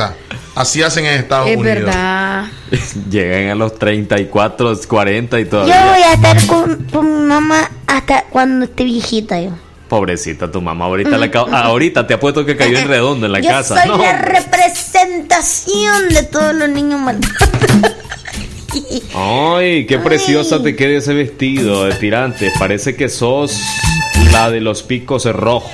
Así 0.56 0.82
hacen 0.84 1.06
en 1.06 1.16
Estados 1.20 1.48
Es 1.50 1.58
Unidos. 1.58 1.76
verdad. 1.86 2.46
Llegan 3.10 3.50
a 3.52 3.56
los 3.56 3.78
34, 3.78 4.80
40 4.88 5.40
y 5.40 5.44
Yo 5.44 5.50
todavía. 5.50 5.86
voy 5.92 6.02
a 6.04 6.14
estar 6.14 6.46
con, 6.48 6.84
con 6.92 7.06
mi 7.22 7.28
mamá 7.28 7.70
hasta 7.88 8.24
cuando 8.30 8.66
esté 8.66 8.84
viejita 8.84 9.40
yo. 9.42 9.52
Pobrecita 9.90 10.52
tu 10.52 10.62
mamá. 10.62 10.86
Ahorita, 10.86 11.18
acabo- 11.18 11.50
ah, 11.52 11.66
ahorita 11.66 12.08
te 12.08 12.16
apuesto 12.16 12.46
que 12.46 12.56
cayó 12.56 12.78
en 12.80 12.88
redondo 12.88 13.26
en 13.28 13.32
la 13.32 13.40
yo 13.42 13.50
casa. 13.50 13.80
soy 13.82 13.90
No, 13.90 13.98
la 13.98 14.18
representación 14.20 16.10
de 16.10 16.24
todos 16.24 16.54
los 16.56 16.70
niños 16.70 17.00
maltratados. 17.00 17.94
Ay, 19.16 19.86
qué 19.86 20.00
preciosa 20.00 20.62
te 20.64 20.76
queda 20.76 20.98
ese 20.98 21.14
vestido 21.14 21.86
de 21.86 21.94
tirante. 21.94 22.52
Parece 22.58 22.96
que 22.96 23.08
sos 23.10 23.56
la 24.32 24.50
de 24.50 24.62
los 24.62 24.82
picos 24.82 25.26
rojos. 25.26 25.72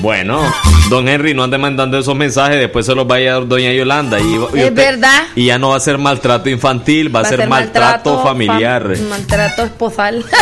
Bueno, 0.00 0.40
don 0.88 1.06
Henry, 1.08 1.34
no 1.34 1.42
ande 1.44 1.58
mandando 1.58 1.98
esos 1.98 2.14
mensajes, 2.16 2.56
después 2.58 2.86
se 2.86 2.94
los 2.94 3.06
vaya 3.06 3.32
a 3.32 3.34
dar 3.34 3.46
doña 3.48 3.70
Yolanda. 3.72 4.18
Y, 4.18 4.22
y 4.24 4.34
Es 4.34 4.40
usted- 4.40 4.74
verdad. 4.74 5.22
Y 5.36 5.46
ya 5.46 5.58
no 5.58 5.70
va 5.70 5.76
a 5.76 5.80
ser 5.80 5.98
maltrato 5.98 6.48
infantil, 6.48 7.14
va, 7.14 7.20
a 7.20 7.24
ser 7.24 7.46
maltrato, 7.48 8.22
familiar. 8.22 8.82
fam- 8.94 9.08
maltrato 9.08 9.62
esposal. 9.64 10.24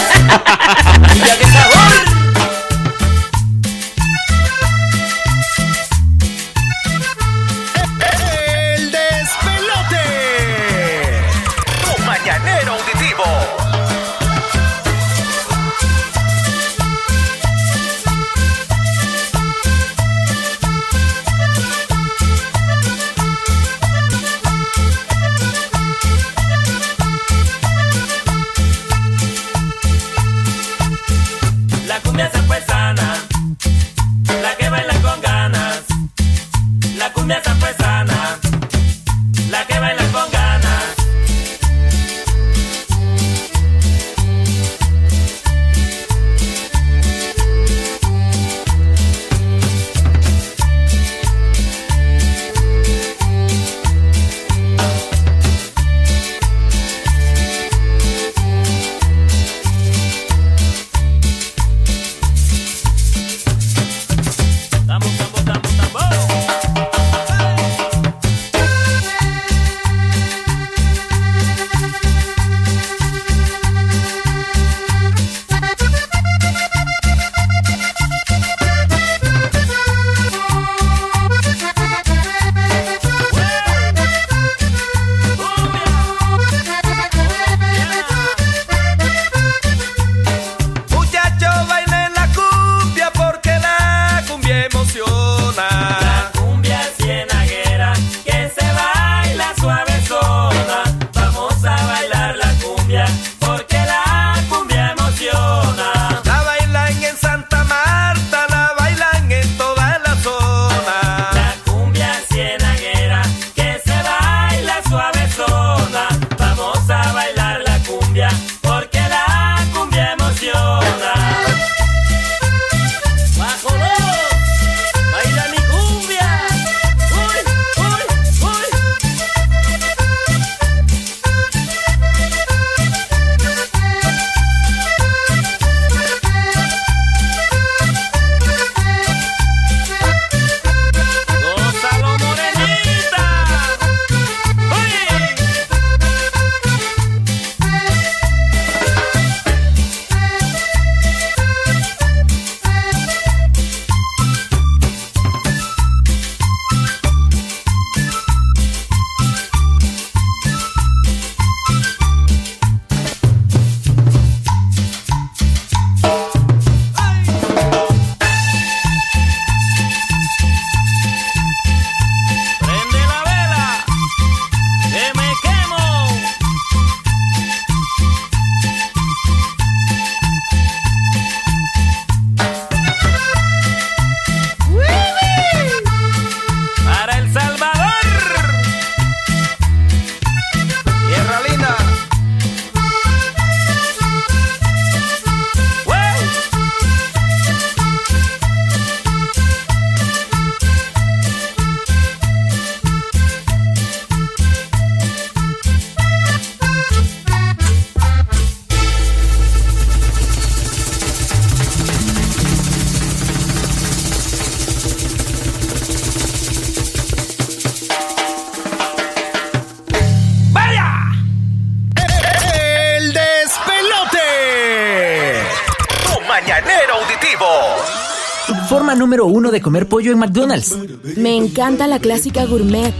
de 229.58 229.62
comer 229.62 229.88
pollo 229.88 230.12
en 230.12 230.20
McDonald's. 230.20 230.76
Me 231.16 231.36
encanta 231.36 231.88
la 231.88 231.98
clásica 231.98 232.44
gourmet. 232.44 232.94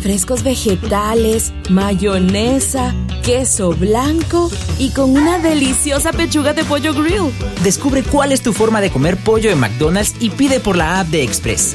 Frescos 0.00 0.44
vegetales, 0.44 1.52
mayonesa, 1.70 2.94
queso 3.24 3.72
blanco 3.72 4.50
y 4.78 4.90
con 4.90 5.10
una 5.10 5.38
deliciosa 5.38 6.12
pechuga 6.12 6.52
de 6.52 6.62
pollo 6.64 6.94
grill. 6.94 7.32
Descubre 7.64 8.02
cuál 8.02 8.30
es 8.30 8.42
tu 8.42 8.52
forma 8.52 8.80
de 8.80 8.90
comer 8.90 9.16
pollo 9.16 9.50
en 9.50 9.58
McDonald's 9.58 10.14
y 10.20 10.30
pide 10.30 10.60
por 10.60 10.76
la 10.76 11.00
app 11.00 11.08
de 11.08 11.24
Express. 11.24 11.74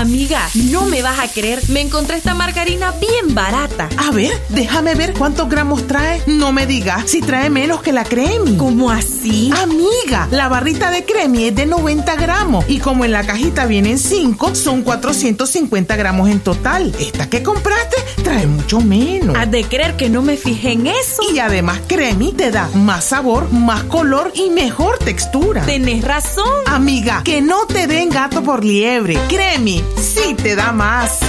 Amiga, 0.00 0.48
no 0.70 0.86
me 0.86 1.02
vas 1.02 1.18
a 1.18 1.28
creer. 1.28 1.60
Me 1.68 1.82
encontré 1.82 2.16
esta 2.16 2.32
margarina 2.32 2.90
bien 2.92 3.34
barata. 3.34 3.90
A 3.98 4.10
ver, 4.10 4.32
déjame 4.48 4.94
ver 4.94 5.12
cuántos 5.12 5.46
gramos 5.50 5.86
trae. 5.86 6.22
No 6.26 6.52
me 6.52 6.64
digas 6.64 7.04
si 7.10 7.20
trae 7.20 7.50
menos 7.50 7.82
que 7.82 7.92
la 7.92 8.04
Cremi. 8.04 8.56
¿Cómo 8.56 8.90
así? 8.90 9.52
Amiga, 9.62 10.26
la 10.30 10.48
barrita 10.48 10.90
de 10.90 11.04
Cremi 11.04 11.48
es 11.48 11.54
de 11.54 11.66
90 11.66 12.16
gramos 12.16 12.64
y 12.66 12.78
como 12.78 13.04
en 13.04 13.12
la 13.12 13.26
cajita 13.26 13.66
vienen 13.66 13.98
5, 13.98 14.54
son 14.54 14.80
450 14.80 15.94
gramos 15.96 16.30
en 16.30 16.40
total. 16.40 16.94
Esta 16.98 17.28
que 17.28 17.42
compraste 17.42 17.96
trae 18.24 18.46
mucho 18.46 18.80
menos. 18.80 19.36
Has 19.36 19.50
de 19.50 19.64
creer 19.64 19.98
que 19.98 20.08
no 20.08 20.22
me 20.22 20.38
fijé 20.38 20.72
en 20.72 20.86
eso. 20.86 21.30
Y 21.30 21.40
además 21.40 21.78
Cremi 21.86 22.32
te 22.32 22.50
da 22.50 22.70
más 22.72 23.04
sabor, 23.04 23.52
más 23.52 23.84
color 23.84 24.32
y 24.34 24.48
mejor 24.48 24.96
textura. 24.96 25.66
Tenés 25.66 26.02
razón. 26.02 26.46
Amiga, 26.64 27.20
que 27.22 27.42
no 27.42 27.66
te 27.66 27.86
den 27.86 28.08
gato 28.08 28.42
por 28.42 28.64
liebre. 28.64 29.18
Cremi, 29.28 29.84
sí 29.96 30.34
te 30.34 30.54
da 30.54 30.72
más. 30.72 31.20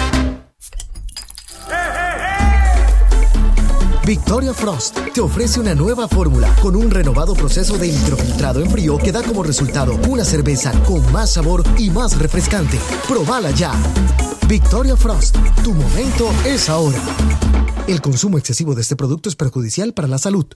Victoria 4.06 4.54
Frost 4.54 4.98
te 5.14 5.22
ofrece 5.22 5.60
una 5.60 5.76
nueva 5.76 6.08
fórmula 6.08 6.54
con 6.62 6.76
un 6.76 6.90
renovado 6.90 7.34
proceso 7.34 7.78
de 7.78 7.92
microfiltrado 7.92 8.62
en 8.62 8.70
frío 8.70 8.98
que 8.98 9.12
da 9.12 9.22
como 9.22 9.44
resultado 9.44 9.98
una 10.10 10.26
cerveza 10.26 10.72
con 10.84 11.10
más 11.12 11.34
sabor 11.34 11.64
y 11.78 11.90
más 11.92 12.18
refrescante. 12.18 12.80
Probala 13.08 13.52
ya. 13.52 13.72
Victoria 14.48 14.98
Frost, 14.98 15.38
tu 15.64 15.74
momento 15.74 16.30
es 16.46 16.68
ahora. 16.68 17.00
El 17.88 18.02
consumo 18.02 18.38
excesivo 18.38 18.76
de 18.76 18.82
este 18.82 18.96
producto 18.96 19.30
es 19.30 19.36
perjudicial 19.36 19.94
para 19.94 20.08
la 20.08 20.18
salud. 20.18 20.48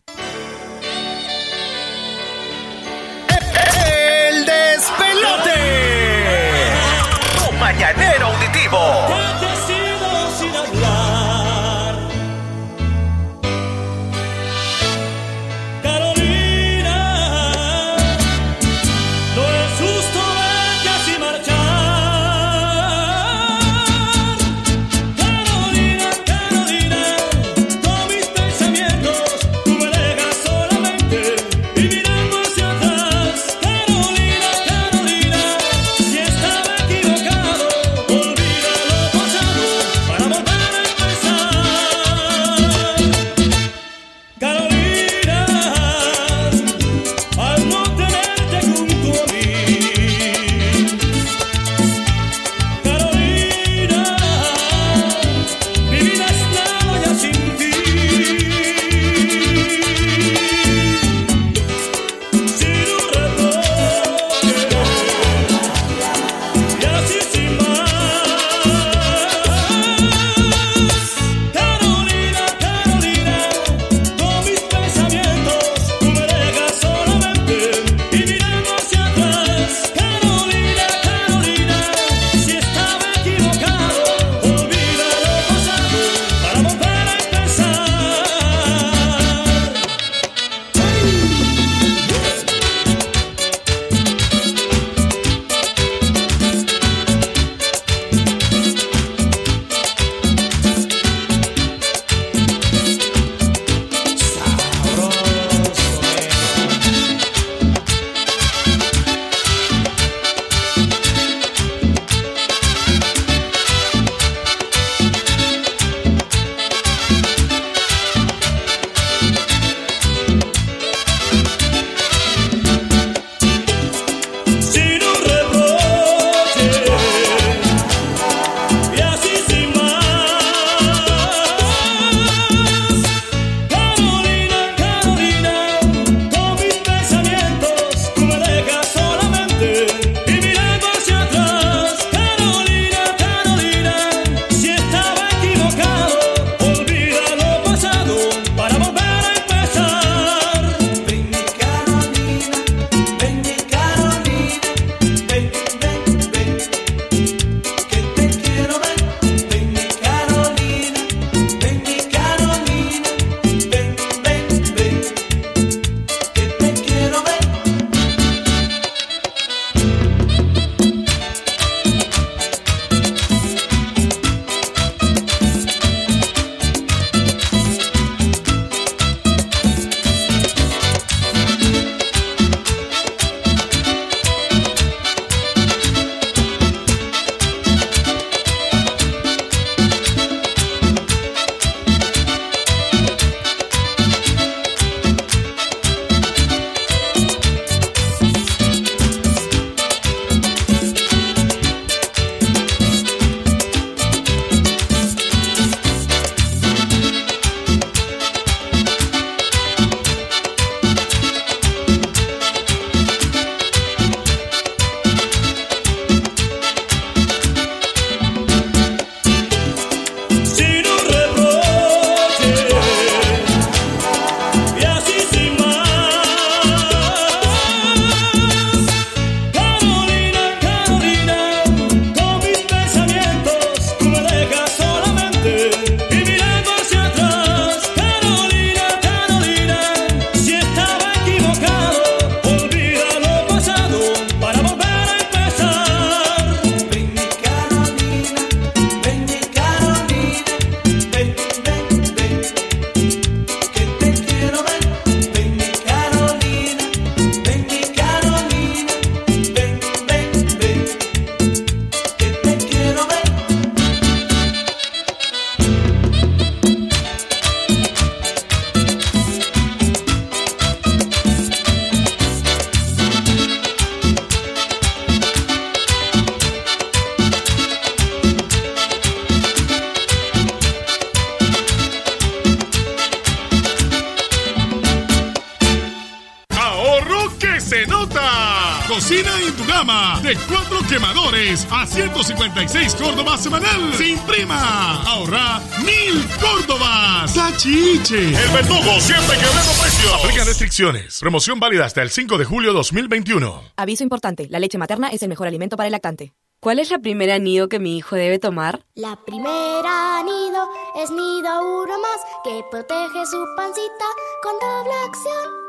El 298.11 298.53
verdugo 298.53 298.99
siempre 298.99 299.35
quebrando 299.35 299.71
precios. 299.81 300.13
Aplica 300.23 300.43
restricciones. 300.43 301.19
Promoción 301.19 301.59
válida 301.59 301.85
hasta 301.85 302.03
el 302.03 302.11
5 302.11 302.37
de 302.37 302.45
julio 302.45 302.71
2021. 302.71 303.63
Aviso 303.77 304.03
importante, 304.03 304.47
la 304.49 304.59
leche 304.59 304.77
materna 304.77 305.09
es 305.09 305.23
el 305.23 305.29
mejor 305.29 305.47
alimento 305.47 305.75
para 305.75 305.87
el 305.87 305.91
lactante. 305.91 306.33
¿Cuál 306.59 306.77
es 306.77 306.91
la 306.91 306.99
primera 306.99 307.39
nido 307.39 307.67
que 307.67 307.79
mi 307.79 307.97
hijo 307.97 308.15
debe 308.15 308.37
tomar? 308.37 308.85
La 308.93 309.17
primera 309.25 310.21
nido 310.23 310.69
es 311.03 311.09
nido 311.09 311.83
uno 311.83 311.99
más 311.99 312.21
que 312.43 312.63
protege 312.69 313.25
su 313.25 313.43
pancita 313.57 314.05
con 314.43 314.53
doble 314.59 314.93
acción. 315.07 315.65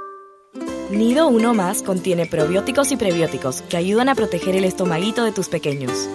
Nido 0.90 1.28
1 1.28 1.54
más 1.54 1.82
contiene 1.82 2.26
probióticos 2.26 2.92
y 2.92 2.96
prebióticos 2.96 3.62
que 3.62 3.78
ayudan 3.78 4.10
a 4.10 4.14
proteger 4.14 4.56
el 4.56 4.64
estomaguito 4.64 5.24
de 5.24 5.32
tus 5.32 5.48
pequeños. 5.48 6.08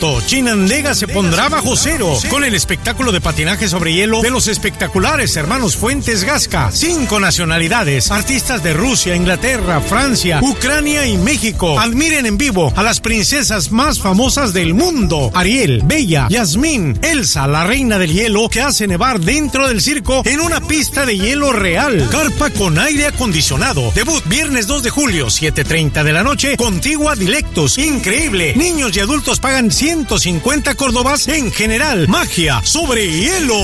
Pronto, 0.00 0.26
Chinandega 0.26 0.94
se 0.94 1.06
pondrá 1.08 1.48
bajo 1.48 1.76
cero 1.76 2.16
con 2.28 2.44
el 2.44 2.54
espectáculo 2.54 3.12
de 3.12 3.20
patinaje 3.20 3.68
sobre 3.68 3.92
hielo 3.92 4.22
de 4.22 4.30
los 4.30 4.48
espectaculares 4.48 5.36
hermanos 5.36 5.76
Fuentes 5.76 6.24
Gasca. 6.24 6.70
Cinco 6.72 7.20
nacionalidades, 7.20 8.10
artistas 8.10 8.62
de 8.62 8.72
Rusia, 8.72 9.14
Inglaterra, 9.14 9.80
Francia, 9.80 10.40
Ucrania 10.42 11.06
y 11.06 11.16
México. 11.16 11.78
Admiren 11.78 12.26
en 12.26 12.38
vivo 12.38 12.72
a 12.76 12.82
las 12.82 13.00
princesas 13.00 13.72
más 13.72 14.00
famosas 14.00 14.52
del 14.52 14.74
mundo. 14.74 15.30
Ariel, 15.34 15.82
Bella, 15.84 16.26
Yasmín, 16.28 16.98
Elsa, 17.02 17.46
la 17.46 17.64
reina 17.64 17.98
del 17.98 18.12
hielo 18.12 18.48
que 18.48 18.62
hace 18.62 18.86
nevar 18.86 19.20
dentro 19.20 19.68
del 19.68 19.80
circo 19.80 20.22
en 20.24 20.40
una 20.40 20.60
pista 20.60 21.04
de 21.04 21.18
hielo 21.18 21.52
real. 21.52 22.08
Carpa 22.10 22.50
con 22.50 22.78
aire 22.78 23.06
acondicionado. 23.06 23.92
Debut 23.94 24.22
viernes 24.26 24.66
2 24.66 24.82
de 24.82 24.90
julio, 24.90 25.26
7.30 25.26 26.02
de 26.02 26.12
la 26.12 26.22
noche, 26.22 26.56
contigua 26.56 27.14
Dilectos. 27.14 27.78
Increíble. 27.78 28.54
Niños 28.56 28.96
y 28.96 29.00
adultos 29.00 29.40
pagan 29.40 29.70
150 29.90 30.76
córdobas 30.76 31.26
en 31.26 31.50
general. 31.50 32.06
Magia 32.06 32.60
sobre 32.62 33.10
hielo. 33.10 33.58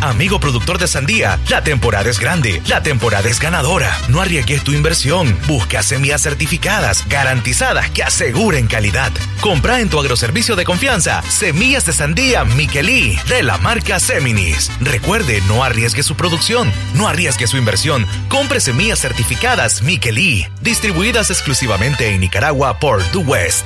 Amigo 0.00 0.40
productor 0.40 0.78
de 0.78 0.88
sandía, 0.88 1.38
la 1.48 1.62
temporada 1.62 2.10
es 2.10 2.18
grande, 2.18 2.60
la 2.66 2.82
temporada 2.82 3.28
es 3.28 3.38
ganadora. 3.38 3.96
No 4.08 4.20
arriesgues 4.20 4.64
tu 4.64 4.72
inversión. 4.72 5.38
Busca 5.46 5.84
semillas 5.84 6.22
certificadas, 6.22 7.06
garantizadas, 7.08 7.88
que 7.90 8.02
aseguren 8.02 8.66
calidad. 8.66 9.12
Compra 9.40 9.78
en 9.78 9.88
tu 9.88 10.00
agroservicio 10.00 10.56
de 10.56 10.64
confianza 10.64 11.22
semillas 11.28 11.86
de 11.86 11.92
sandía 11.92 12.44
Miquelí 12.44 13.16
de 13.28 13.44
la 13.44 13.58
marca 13.58 14.00
Seminis. 14.00 14.72
Recuerde, 14.80 15.40
no 15.46 15.62
arriesgue 15.62 16.02
su 16.02 16.16
producción, 16.16 16.72
no 16.94 17.06
arriesgue 17.06 17.46
su 17.46 17.58
inversión. 17.58 18.08
Compre 18.28 18.58
semillas 18.58 18.98
certificadas 18.98 19.82
Miquelí, 19.82 20.48
distribuidas 20.62 21.30
exclusivamente 21.30 22.08
en 22.12 22.20
Nicaragua 22.20 22.80
por 22.80 23.04
The 23.12 23.18
West. 23.18 23.64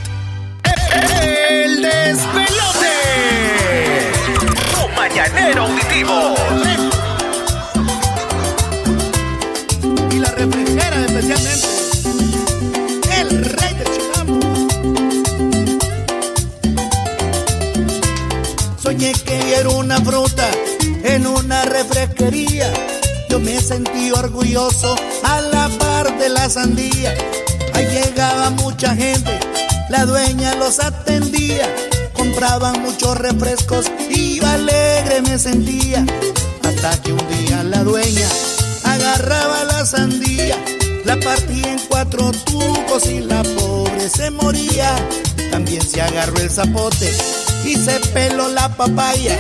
El 1.20 1.82
despelote. 1.82 2.96
Tu 4.72 4.88
mañanero 4.96 5.62
auditivo. 5.64 6.34
Y 10.10 10.18
la 10.18 10.30
refrigera 10.30 11.04
especialmente. 11.06 11.68
El 13.20 13.44
rey 13.44 13.74
del 13.74 13.88
chilambo. 13.94 14.40
Soñé 18.82 19.12
que 19.12 19.54
era 19.54 19.68
una 19.70 19.98
fruta 20.00 20.48
en 21.04 21.26
una 21.26 21.64
refresquería. 21.64 22.72
Yo 23.28 23.38
me 23.40 23.60
sentí 23.60 24.10
orgulloso 24.10 24.94
a 25.22 25.40
la 25.40 25.68
par 25.78 26.18
de 26.18 26.28
la 26.28 26.48
sandía. 26.50 27.14
Ahí 27.74 27.86
llegaba 27.86 28.50
mucha 28.50 28.94
gente, 28.94 29.38
la 29.92 30.06
dueña 30.06 30.54
los 30.54 30.80
atendía. 30.80 31.68
Compraban 32.14 32.80
muchos 32.80 33.16
refrescos 33.18 33.92
y 34.08 34.36
yo 34.36 34.46
alegre 34.46 35.20
me 35.20 35.38
sentía. 35.38 36.04
Hasta 36.64 37.00
que 37.02 37.12
un 37.12 37.28
día 37.28 37.62
la 37.62 37.84
dueña 37.84 38.26
agarraba 38.84 39.64
la 39.64 39.84
sandía, 39.84 40.56
la 41.04 41.20
partía 41.20 41.74
en 41.74 41.78
cuatro 41.90 42.32
tubos 42.46 43.06
y 43.06 43.20
la 43.20 43.42
pobre 43.42 44.08
se 44.08 44.30
moría. 44.30 44.96
También 45.50 45.82
se 45.82 46.00
agarró 46.00 46.38
el 46.38 46.50
zapote 46.50 47.12
y 47.64 47.76
se 47.76 48.00
peló 48.14 48.48
la 48.48 48.74
papaya 48.74 49.38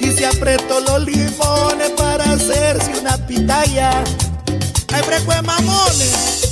y 0.00 0.12
se 0.12 0.26
apretó 0.26 0.80
los 0.80 1.04
limones 1.04 1.90
para 1.96 2.24
hacerse 2.32 2.92
una 3.00 3.16
pitaya. 3.26 4.04
De 4.88 5.42
mamones. 5.42 6.48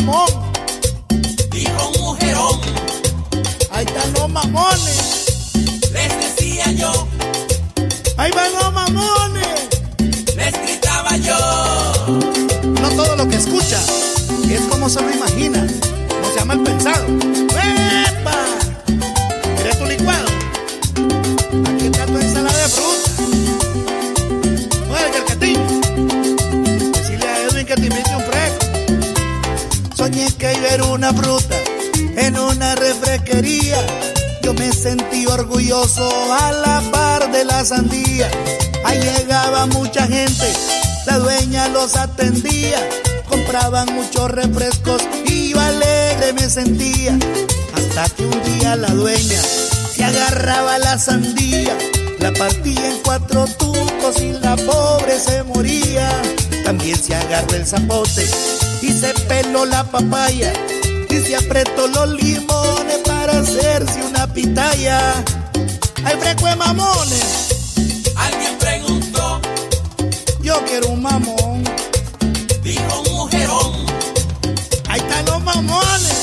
Mamón. 0.00 0.28
Dijo 1.50 1.88
un 1.88 2.00
mujerón. 2.02 2.60
Ahí 3.70 3.84
están 3.84 4.12
los 4.14 4.28
mamones. 4.28 5.52
Les 5.92 6.10
decía 6.18 6.72
yo. 6.72 7.06
Ahí 8.16 8.30
van 8.32 8.52
los 8.54 8.72
mamones. 8.72 9.48
Les 10.36 10.52
gritaba 10.62 11.16
yo. 11.16 11.38
No 12.82 12.88
todo 12.90 13.16
lo 13.16 13.28
que 13.28 13.36
escucha 13.36 13.78
es 14.50 14.62
como 14.62 14.88
se 14.88 15.00
lo 15.00 15.10
imagina. 15.10 15.62
No 15.62 16.28
se 16.32 16.38
llama 16.38 16.54
el 16.54 16.60
pensado. 16.60 17.06
¡Epa! 17.06 17.93
Una 31.04 31.22
fruta 31.22 31.56
en 32.16 32.38
una 32.38 32.74
refresquería. 32.76 33.76
Yo 34.42 34.54
me 34.54 34.72
sentí 34.72 35.26
orgulloso 35.26 36.08
a 36.32 36.50
la 36.52 36.82
par 36.90 37.30
de 37.30 37.44
la 37.44 37.62
sandía. 37.62 38.30
Ahí 38.86 39.00
llegaba 39.00 39.66
mucha 39.66 40.06
gente, 40.06 40.50
la 41.06 41.18
dueña 41.18 41.68
los 41.68 41.96
atendía. 41.96 42.78
Compraban 43.28 43.92
muchos 43.94 44.30
refrescos 44.30 45.02
y 45.26 45.50
yo 45.50 45.60
alegre 45.60 46.32
me 46.32 46.48
sentía. 46.48 47.18
Hasta 47.74 48.08
que 48.14 48.24
un 48.24 48.42
día 48.42 48.76
la 48.76 48.88
dueña 48.88 49.42
se 49.94 50.04
agarraba 50.04 50.78
la 50.78 50.98
sandía. 50.98 51.76
La 52.20 52.32
partía 52.32 52.88
en 52.88 52.98
cuatro 53.04 53.44
tucos 53.58 54.22
y 54.22 54.32
la 54.32 54.56
pobre 54.56 55.18
se 55.18 55.42
moría. 55.42 56.08
También 56.64 56.96
se 56.96 57.14
agarró 57.14 57.56
el 57.56 57.66
zapote 57.66 58.26
y 58.80 58.90
se 58.90 59.12
peló 59.28 59.66
la 59.66 59.84
papaya. 59.84 60.50
Y 61.14 61.20
se 61.20 61.36
apretó 61.36 61.86
los 61.86 62.08
limones 62.20 62.98
para 63.04 63.38
hacerse 63.38 64.02
una 64.02 64.26
pitaya. 64.32 65.14
Hay 66.04 66.16
fresco 66.16 66.46
de 66.46 66.56
mamones. 66.56 67.54
Alguien 68.16 68.58
preguntó. 68.58 69.40
Yo 70.42 70.60
quiero 70.66 70.88
un 70.88 71.02
mamón. 71.02 71.62
Dijo 72.64 73.00
un 73.06 73.12
mujerón. 73.14 73.86
Ahí 74.88 74.98
están 74.98 75.24
los 75.26 75.40
mamones. 75.44 76.13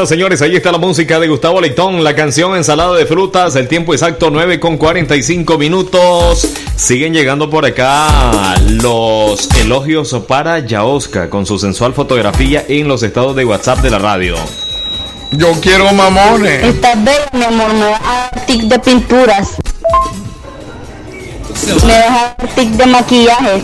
Bueno, 0.00 0.08
señores, 0.08 0.40
ahí 0.40 0.56
está 0.56 0.72
la 0.72 0.78
música 0.78 1.20
de 1.20 1.28
Gustavo 1.28 1.60
Leitón, 1.60 2.02
la 2.02 2.16
canción 2.16 2.56
Ensalada 2.56 2.96
de 2.96 3.04
Frutas, 3.04 3.54
el 3.54 3.68
tiempo 3.68 3.92
exacto 3.92 4.30
9 4.30 4.58
con 4.58 4.78
45 4.78 5.58
minutos. 5.58 6.48
Siguen 6.74 7.12
llegando 7.12 7.50
por 7.50 7.66
acá 7.66 8.54
los 8.66 9.46
elogios 9.56 10.16
para 10.26 10.60
Yaosca 10.60 11.28
con 11.28 11.44
su 11.44 11.58
sensual 11.58 11.92
fotografía 11.92 12.64
en 12.66 12.88
los 12.88 13.02
estados 13.02 13.36
de 13.36 13.44
WhatsApp 13.44 13.80
de 13.80 13.90
la 13.90 13.98
radio. 13.98 14.36
Yo 15.32 15.52
quiero 15.60 15.92
mamones. 15.92 16.64
Estás 16.64 17.04
bella, 17.04 17.28
mi 17.34 17.44
amor. 17.44 17.74
Me 17.74 17.90
vas 17.90 18.00
a 18.00 18.30
dar 18.32 18.46
tic 18.46 18.62
de 18.62 18.78
pinturas. 18.78 19.48
Me 21.84 21.98
vas 21.98 22.08
a 22.08 22.34
dar 22.38 22.48
tic 22.54 22.70
de 22.70 22.86
maquillaje. 22.86 23.62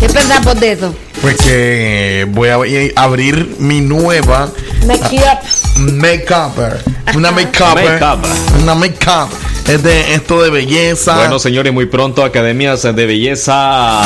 ¿Qué 0.00 0.08
pensamos 0.08 0.58
de 0.58 0.72
eso? 0.72 1.07
Pues 1.20 1.36
que 1.36 2.26
voy 2.30 2.48
a 2.48 3.02
abrir 3.02 3.56
mi 3.58 3.80
nueva 3.80 4.50
Make-up. 4.86 5.38
make-upper. 5.76 6.82
Una 7.14 7.30
make-upper. 7.32 8.00
Make-up. 8.00 8.26
Una 8.62 8.74
make-up. 8.74 9.28
Es 9.66 9.82
de 9.82 10.14
esto 10.14 10.42
de 10.42 10.50
belleza. 10.50 11.16
Bueno, 11.16 11.38
señores, 11.38 11.72
muy 11.72 11.86
pronto 11.86 12.24
academias 12.24 12.82
de 12.82 12.92
belleza. 13.06 14.00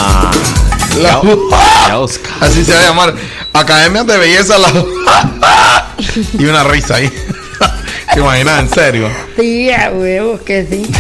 La- 1.01 1.21
Yaosca. 1.89 2.31
Así 2.41 2.65
se 2.65 2.73
va 2.73 2.81
a 2.81 2.83
llamar. 2.85 3.15
Academias 3.53 4.07
de 4.07 4.19
belleza. 4.19 4.59
La... 4.59 4.69
y 6.39 6.45
una 6.45 6.65
risa 6.65 6.97
ahí. 6.97 7.11
¿Te 8.15 8.21
imaginas? 8.21 8.61
En 8.61 8.69
serio. 8.71 9.09
Sí, 9.39 9.71
a 9.71 9.91
huevos 9.91 10.41
que 10.41 10.67
sí. 10.67 10.91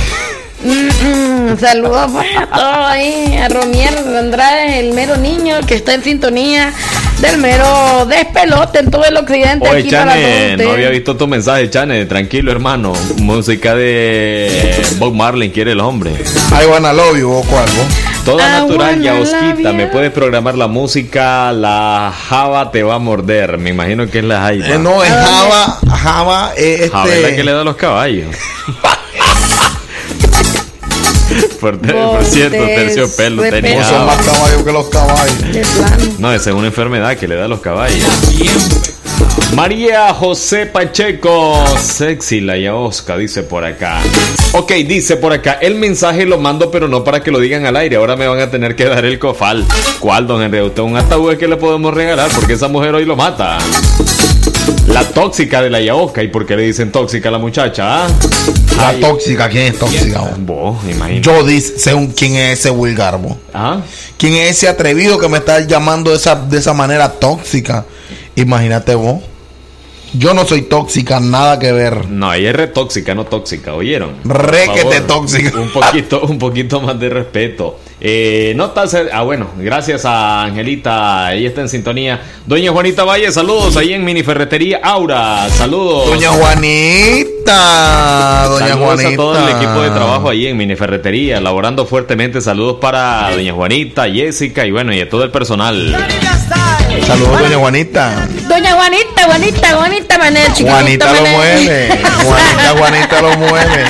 Mm, 0.64 1.52
mm, 1.52 1.58
Saludos 1.58 2.10
pues, 2.12 2.26
a 2.36 2.46
todos 2.46 2.86
ahí, 2.86 3.36
a 3.36 3.48
Romier 3.48 3.98
Andrade, 3.98 4.78
el 4.78 4.92
mero 4.94 5.16
niño 5.16 5.56
que 5.66 5.74
está 5.74 5.94
en 5.94 6.04
sintonía 6.04 6.72
del 7.20 7.38
mero 7.38 8.06
despelote 8.06 8.80
en 8.80 8.90
todo 8.90 9.04
el 9.04 9.16
occidente 9.16 9.68
Oye, 9.68 9.80
aquí 9.80 9.90
para 9.90 10.12
Chane, 10.12 10.56
no 10.56 10.72
había 10.72 10.88
visto 10.90 11.16
tu 11.16 11.26
mensaje, 11.26 11.70
Chane. 11.70 12.04
Tranquilo, 12.06 12.50
hermano. 12.50 12.92
Música 13.18 13.74
de 13.74 14.84
Bob 14.98 15.14
Marley 15.14 15.50
quiere 15.50 15.72
el 15.72 15.80
hombre. 15.80 16.12
I 16.12 16.66
wanna 16.66 16.92
love 16.92 17.18
you, 17.18 17.30
o 17.30 17.38
algo. 17.38 17.86
Toda 18.24 18.46
I 18.46 18.60
natural, 18.60 19.02
Yaosquita. 19.02 19.62
love 19.62 19.74
¿Me 19.74 19.86
puedes 19.86 20.10
programar 20.10 20.56
la 20.56 20.66
música? 20.68 21.52
La 21.52 22.12
Java 22.28 22.70
te 22.70 22.82
va 22.82 22.96
a 22.96 22.98
morder. 22.98 23.58
Me 23.58 23.70
imagino 23.70 24.08
que 24.08 24.18
es 24.18 24.24
la 24.24 24.40
Jaiba. 24.40 24.68
Eh, 24.68 24.78
no, 24.78 25.02
es 25.02 25.10
Java. 25.10 25.78
Java 25.90 26.52
es 26.56 26.90
Java 26.90 27.08
es 27.08 27.10
la 27.10 27.28
este. 27.28 27.36
que 27.36 27.44
le 27.44 27.52
da 27.52 27.60
a 27.60 27.64
los 27.64 27.76
caballos. 27.76 28.34
por, 31.60 31.78
por 31.78 32.24
cierto, 32.24 32.56
terciopelo 32.56 33.42
tenía. 33.42 33.80
No 33.80 33.88
son 33.88 34.06
más 34.06 34.26
caballos 34.26 34.62
que 34.62 34.72
los 34.72 34.86
caballos. 34.86 36.18
No, 36.18 36.32
esa 36.32 36.50
es 36.50 36.56
una 36.56 36.68
enfermedad 36.68 37.16
que 37.16 37.28
le 37.28 37.36
da 37.36 37.46
a 37.46 37.48
los 37.48 37.60
caballos. 37.60 38.06
María 39.54 40.12
José 40.14 40.66
Pacheco, 40.66 41.62
sexy 41.78 42.40
la 42.40 42.56
yaosca, 42.56 43.16
dice 43.16 43.42
por 43.42 43.64
acá. 43.64 44.00
Ok, 44.52 44.72
dice 44.86 45.16
por 45.16 45.32
acá, 45.32 45.58
el 45.60 45.74
mensaje 45.74 46.24
lo 46.24 46.38
mando, 46.38 46.70
pero 46.70 46.88
no 46.88 47.04
para 47.04 47.22
que 47.22 47.30
lo 47.30 47.38
digan 47.38 47.66
al 47.66 47.76
aire. 47.76 47.96
Ahora 47.96 48.16
me 48.16 48.26
van 48.26 48.40
a 48.40 48.50
tener 48.50 48.74
que 48.76 48.86
dar 48.86 49.04
el 49.04 49.18
cofal. 49.18 49.66
¿Cuál, 50.00 50.26
don 50.26 50.42
Henry? 50.42 50.60
Usted 50.62 50.82
un 50.82 50.96
ataúd 50.96 51.36
que 51.36 51.48
le 51.48 51.56
podemos 51.56 51.92
regalar 51.92 52.30
porque 52.34 52.54
esa 52.54 52.68
mujer 52.68 52.94
hoy 52.94 53.04
lo 53.04 53.14
mata. 53.14 53.58
La 54.88 55.04
tóxica 55.04 55.62
de 55.62 55.70
la 55.70 55.80
yaosca. 55.80 56.22
¿Y 56.22 56.28
por 56.28 56.44
qué 56.46 56.56
le 56.56 56.64
dicen 56.64 56.90
tóxica 56.92 57.28
a 57.28 57.32
la 57.32 57.38
muchacha? 57.38 58.04
ah? 58.04 58.08
La 58.76 58.88
Ay, 58.88 59.00
tóxica, 59.00 59.48
¿quién 59.48 59.72
es 59.72 59.78
tóxica? 59.78 60.20
vos? 60.20 60.30
Vos, 60.38 60.76
imagínate. 60.90 61.20
Yo 61.22 61.44
dice, 61.44 61.78
según 61.78 62.08
quién 62.08 62.34
es 62.34 62.58
ese 62.60 62.70
vulgar, 62.70 63.18
vos? 63.18 63.36
¿Ah? 63.54 63.80
¿Quién 64.18 64.34
es 64.34 64.50
ese 64.50 64.68
atrevido 64.68 65.18
que 65.18 65.28
me 65.28 65.38
está 65.38 65.60
llamando 65.60 66.10
de 66.10 66.16
esa, 66.16 66.34
de 66.34 66.58
esa 66.58 66.72
manera 66.74 67.10
tóxica? 67.12 67.84
Imagínate 68.34 68.94
vos. 68.94 69.20
Yo 70.14 70.34
no 70.34 70.44
soy 70.44 70.62
tóxica, 70.62 71.20
nada 71.20 71.58
que 71.58 71.72
ver. 71.72 72.06
No, 72.08 72.32
ella 72.34 72.50
es 72.50 72.56
re 72.56 72.66
tóxica, 72.66 73.14
no 73.14 73.24
tóxica, 73.24 73.72
¿oyeron? 73.74 74.16
Re 74.24 74.68
que 74.74 74.84
te 74.84 75.00
tóxica. 75.00 75.58
Un 75.58 75.70
poquito, 75.70 76.20
un 76.22 76.38
poquito 76.38 76.80
más 76.82 77.00
de 77.00 77.08
respeto. 77.08 77.78
Eh, 77.98 78.52
no 78.56 78.74
cer- 78.74 79.08
Ah, 79.12 79.22
bueno, 79.22 79.48
gracias 79.56 80.04
a 80.04 80.42
Angelita, 80.42 81.32
ella 81.32 81.48
está 81.48 81.62
en 81.62 81.68
sintonía. 81.68 82.20
Doña 82.44 82.72
Juanita 82.72 83.04
Valle, 83.04 83.30
saludos 83.32 83.76
ahí 83.76 83.94
en 83.94 84.04
Mini 84.04 84.22
Ferretería 84.22 84.80
Aura, 84.82 85.48
saludos. 85.50 86.06
Doña 86.08 86.28
Juanita, 86.30 88.48
doña 88.48 88.68
saludos 88.68 88.94
Juanita. 88.94 89.08
a 89.12 89.16
todo 89.16 89.48
el 89.48 89.56
equipo 89.56 89.80
de 89.82 89.90
trabajo 89.90 90.28
ahí 90.28 90.46
en 90.46 90.56
Mini 90.56 90.76
Ferretería, 90.76 91.40
laborando 91.40 91.86
fuertemente. 91.86 92.40
Saludos 92.40 92.78
para 92.80 93.30
Doña 93.34 93.52
Juanita, 93.54 94.10
Jessica 94.10 94.66
y 94.66 94.72
bueno, 94.72 94.92
y 94.92 95.00
a 95.00 95.08
todo 95.08 95.22
el 95.24 95.30
personal. 95.30 95.96
Saludos, 97.06 97.40
doña 97.40 97.58
Juanita. 97.58 98.28
Doña 98.48 98.72
Juanita, 98.74 99.24
Juanita, 99.24 99.76
Juanita, 99.76 100.18
mané, 100.18 100.40
chiquitito, 100.52 100.70
Juanita 100.72 101.12
lo 101.12 101.26
mueve. 101.26 101.88
Juanita, 102.24 102.74
Juanita 102.78 103.22
lo 103.22 103.36
mueve. 103.38 103.84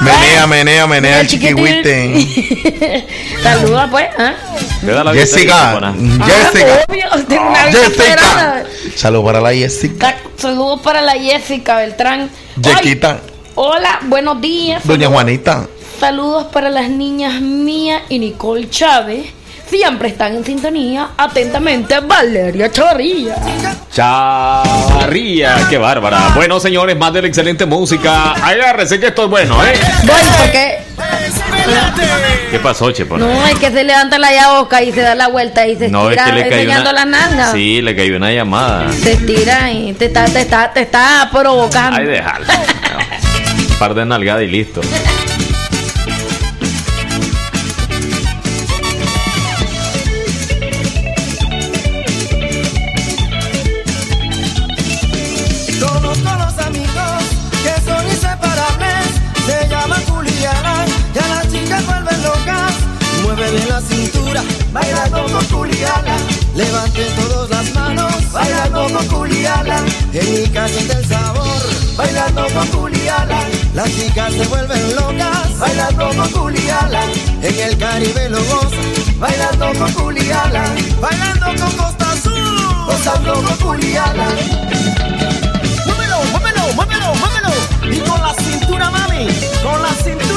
Menea, 0.00 0.46
menea, 0.46 0.86
menea 0.86 1.20
el 1.20 1.26
chiquihuite. 1.26 3.06
Saluda 3.42 3.88
pues, 3.90 4.08
¿ah? 4.18 4.34
La 4.82 5.12
Jessica, 5.12 5.92
Jessica. 6.24 6.84
Ah, 7.38 7.68
Jessica. 7.70 8.64
Saludos 8.96 9.24
para 9.24 9.40
la 9.40 9.52
Jessica. 9.52 10.16
Saludos 10.36 10.80
para 10.80 11.02
la 11.02 11.12
Jessica 11.12 11.76
Beltrán. 11.76 12.30
Jessica. 12.62 13.20
hola, 13.54 14.00
buenos 14.04 14.40
días. 14.40 14.86
Doña 14.86 15.08
Juanita. 15.08 15.66
Saludos 15.98 16.46
para 16.46 16.70
las 16.70 16.88
niñas 16.88 17.42
Mía 17.42 18.02
y 18.08 18.18
Nicole 18.18 18.70
Chávez. 18.70 19.26
Siempre 19.70 20.08
están 20.08 20.34
en 20.34 20.44
sintonía. 20.44 21.10
Atentamente, 21.16 22.00
Valeria 22.00 22.70
Chavarría. 22.72 23.36
Chavarría, 23.92 25.56
qué 25.70 25.78
bárbara. 25.78 26.32
Bueno, 26.34 26.58
señores, 26.58 26.96
más 26.98 27.12
de 27.12 27.22
la 27.22 27.28
excelente 27.28 27.66
música. 27.66 28.32
Agárrese 28.32 28.98
que 28.98 29.06
esto 29.06 29.24
es 29.24 29.30
bueno, 29.30 29.64
¿eh? 29.64 29.72
Voy 30.04 30.20
porque 30.38 30.78
¿Qué 32.50 32.58
pasó, 32.58 32.90
Chepo? 32.90 33.16
no 33.16 33.46
es 33.46 33.54
que 33.60 33.70
se 33.70 33.84
levanta 33.84 34.18
la 34.18 34.32
yaboca 34.34 34.82
y 34.82 34.90
se 34.92 35.02
da 35.02 35.14
la 35.14 35.28
vuelta 35.28 35.66
y 35.68 35.76
se 35.76 35.88
No, 35.88 36.10
es 36.10 36.18
estira 36.18 36.34
que 36.34 36.40
le 36.50 36.54
enseñando 36.56 36.90
una... 36.90 37.04
las 37.04 37.06
nalgas. 37.06 37.52
Sí, 37.52 37.80
le 37.80 37.94
cayó 37.94 38.16
una 38.16 38.32
llamada. 38.32 38.90
Se 38.92 39.12
estira 39.12 39.70
y 39.70 39.92
te 39.92 40.06
está, 40.06 40.24
te 40.24 40.40
está, 40.40 40.72
te 40.72 40.80
está 40.80 41.28
provocando. 41.32 41.96
Ay, 42.00 42.06
déjalo. 42.06 42.46
Un 43.56 43.78
par 43.78 43.94
de 43.94 44.04
nalgadas 44.04 44.42
y 44.42 44.46
listo. 44.48 44.80
Como 65.40 65.58
Juliana. 65.58 66.16
Levanten 66.54 67.06
todos 67.16 67.50
las 67.50 67.74
manos, 67.74 68.32
baila 68.32 68.68
como 68.70 68.98
Juliana. 69.08 69.76
En 70.12 70.32
mi 70.32 70.48
casa 70.48 70.68
siente 70.68 70.94
el 70.94 71.06
sabor, 71.06 71.62
bailando 71.96 72.46
con 72.54 72.66
Juliana. 72.68 73.40
Las 73.74 73.88
chicas 73.90 74.32
se 74.32 74.46
vuelven 74.46 74.96
locas, 74.96 75.58
bailando 75.58 76.08
con 76.16 76.32
Juliana. 76.32 77.00
En 77.42 77.58
el 77.58 77.78
Caribe 77.78 78.28
lo 78.28 78.38
gozan, 78.44 79.18
bailando 79.18 79.72
con 79.78 79.92
Juliana. 79.94 80.64
Bailando 81.00 81.64
con 81.64 81.76
Costa 81.76 82.12
Azul, 82.12 82.84
gozando 82.86 83.34
con 83.34 83.56
Juliana. 83.60 84.28
Muévelo, 85.86 86.18
muévelo, 86.32 86.74
muévelo, 86.74 87.14
muévelo. 87.14 87.96
Y 87.96 88.00
con 88.08 88.20
la 88.20 88.34
cintura, 88.34 88.90
mami, 88.90 89.26
con 89.62 89.82
la 89.82 89.94
cintura 90.02 90.29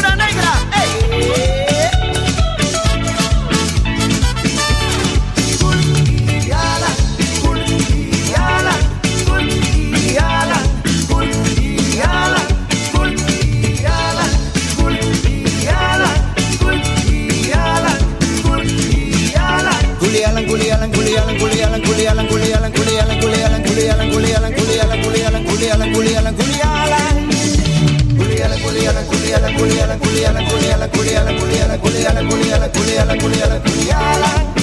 Juliana, 22.22 22.70
Juliana, 22.70 22.70
Juliana, 22.70 23.16
Juliana, 23.20 23.58
Juliana, 23.58 24.06
Juliana, 24.06 24.50
Juliana, 24.50 24.50
Juliana, 24.52 25.00
Juliana, 25.02 25.40
Juliana, 25.40 25.86
Juliana, 25.88 26.32
Juliana. 26.32 26.98
Juliana, 28.16 28.56
Juliana, 28.58 29.02
Juliana, 29.10 29.50
Juliana, 29.58 29.98
Juliana, 29.98 30.42
Juliana, 30.46 30.88
Juliana, 30.88 31.32
Juliana, 31.34 31.78
Juliana, 31.78 31.78
Juliana, 31.78 32.22
Juliana, 32.22 32.70
Juliana, 32.70 33.16
Juliana, 33.16 33.60
Juliana. 33.66 34.54
Repícame 34.54 34.63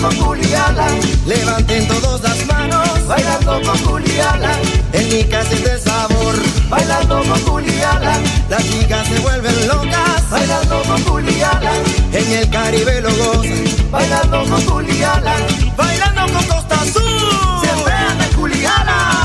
con 0.00 0.16
Juliana. 0.16 0.86
Levanten 1.26 1.86
todos 1.88 2.20
las 2.22 2.46
manos, 2.46 3.06
bailando 3.06 3.60
con 3.62 3.78
Juliana. 3.84 4.52
En 4.92 5.08
mi 5.08 5.24
casa 5.24 5.52
es 5.54 5.66
el 5.66 5.80
sabor, 5.80 6.34
bailando 6.68 7.22
con 7.22 7.40
Juliana. 7.42 8.18
Las 8.48 8.64
chicas 8.64 9.06
se 9.08 9.18
vuelven 9.20 9.68
locas, 9.68 10.30
bailando 10.30 10.82
con 10.82 11.04
Juliana. 11.04 11.72
En 12.12 12.32
el 12.32 12.50
Caribe 12.50 13.00
lo 13.00 13.10
gozan, 13.10 13.64
bailando 13.90 14.44
con 14.44 14.66
Juliana. 14.66 15.34
Bailando 15.76 16.32
con 16.32 16.44
Costa 16.44 16.80
Azul, 16.80 17.60
Se 17.62 17.70
anda 17.70 18.26
en 18.26 18.32
Juliana. 18.34 19.17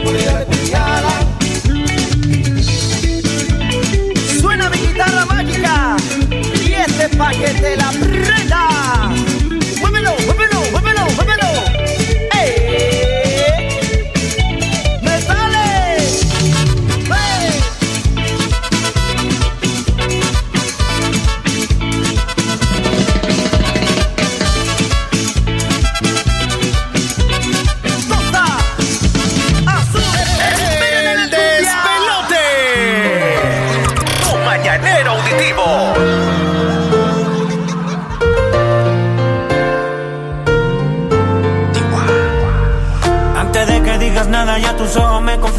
culiala. 0.00 1.14
Suena 4.40 4.70
mi 4.70 4.78
guitarra 4.78 5.24
mágica 5.26 5.96
y 6.64 6.72
este 6.72 7.08
paquete 7.16 7.76
la 7.76 7.90
prenda. 7.90 8.71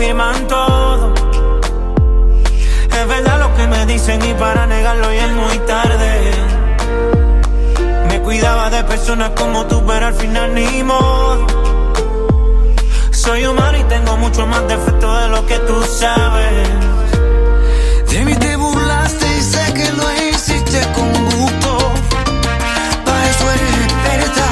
confirman 0.03 0.47
todo. 0.47 1.13
Es 2.91 3.07
verdad 3.07 3.39
lo 3.39 3.55
que 3.55 3.67
me 3.67 3.85
dicen 3.85 4.21
y 4.25 4.33
para 4.33 4.65
negarlo 4.65 5.13
ya 5.13 5.25
es 5.25 5.31
muy 5.31 5.57
tarde. 5.59 6.31
Me 8.09 8.19
cuidaba 8.21 8.69
de 8.69 8.83
personas 8.83 9.31
como 9.31 9.65
tú, 9.65 9.81
pero 9.87 10.07
al 10.07 10.13
final 10.13 10.53
ni 10.53 10.83
modo. 10.83 11.47
Soy 13.11 13.45
humano 13.45 13.77
y 13.77 13.83
tengo 13.83 14.17
mucho 14.17 14.45
más 14.45 14.67
defecto 14.67 15.15
de 15.21 15.29
lo 15.29 15.45
que 15.45 15.57
tú 15.59 15.81
sabes. 15.83 16.67
De 18.09 18.25
mí 18.25 18.35
te 18.35 18.55
burlaste 18.57 19.25
y 19.37 19.41
sé 19.41 19.73
que 19.73 19.89
lo 19.91 20.05
hiciste 20.27 20.81
con 20.93 21.09
gusto. 21.25 21.77
Para 23.05 23.29
eso 23.29 23.51
eres 23.51 23.75
experta. 23.85 24.45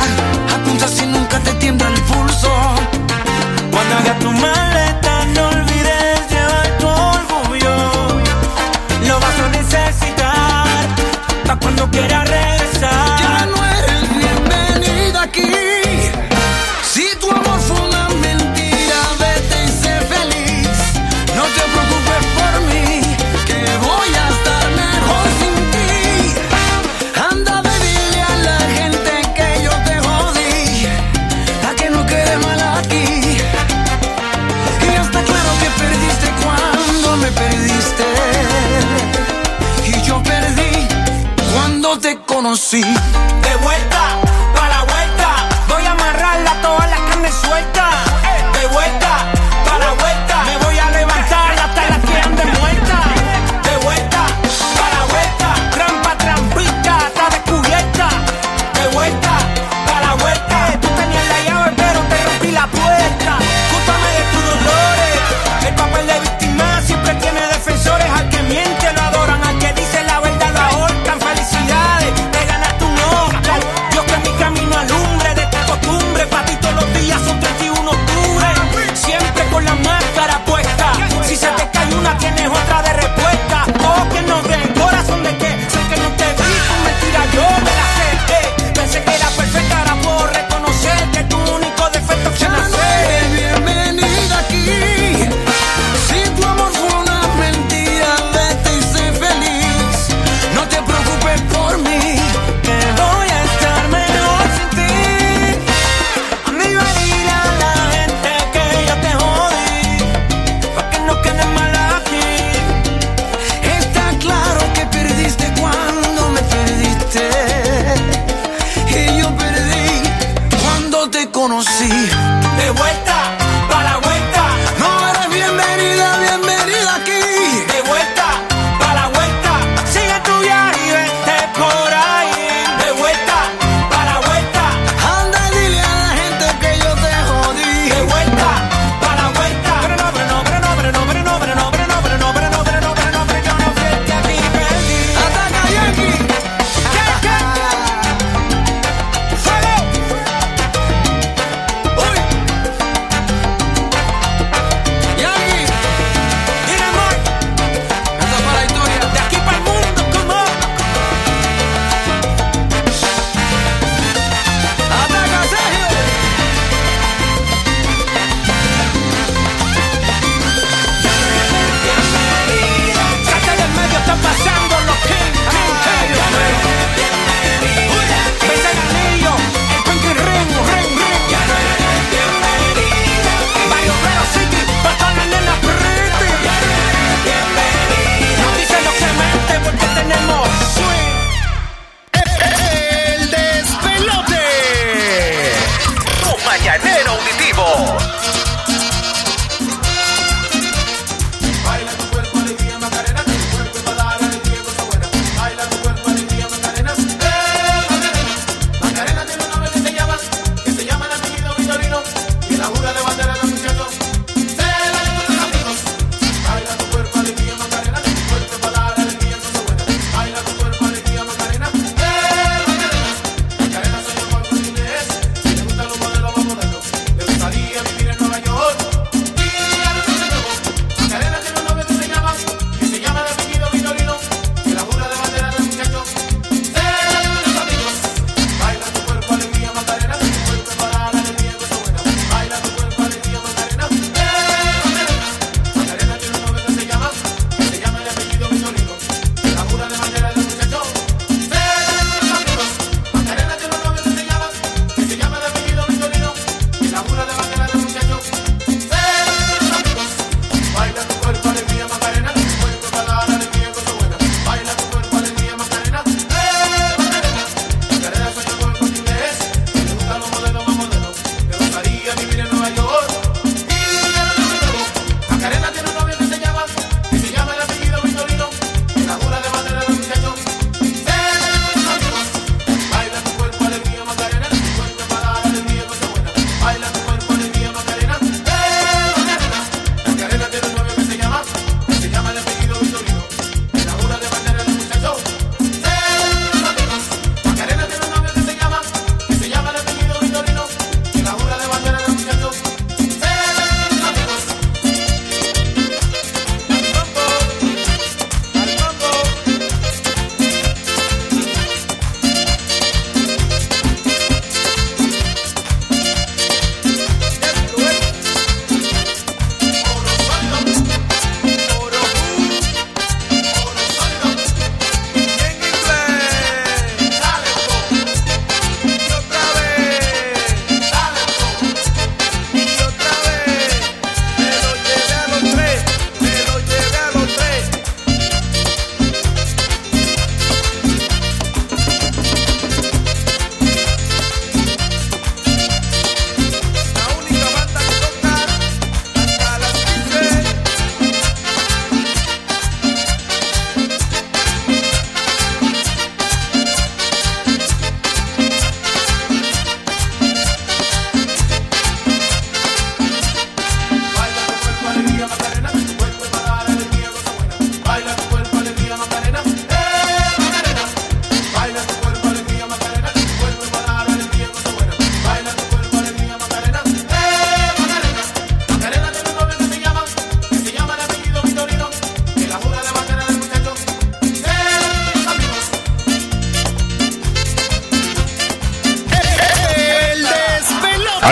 Apunta 0.56 0.88
si 0.88 1.06
nunca 1.08 1.40
te 1.40 1.52
tiembla 1.56 1.88
el 1.90 2.02
pulso. 2.04 2.52
Cuando 3.72 3.96
hagas 3.98 4.20
tu 4.20 4.32
mal 4.32 4.91
see. 42.72 43.11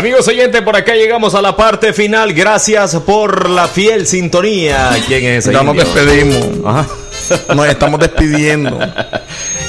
amigos 0.09 0.27
oyentes, 0.27 0.63
por 0.63 0.75
acá 0.75 0.95
llegamos 0.95 1.35
a 1.35 1.41
la 1.41 1.55
parte 1.55 1.93
final. 1.93 2.33
Gracias 2.33 2.95
por 2.95 3.47
la 3.47 3.67
fiel 3.67 4.07
sintonía. 4.07 4.89
¿Quién 5.05 5.23
es 5.23 5.45
Ya 5.45 5.61
nos 5.61 5.75
despedimos. 5.75 6.47
Nos 7.55 7.67
estamos 7.67 7.99
despidiendo. 7.99 8.79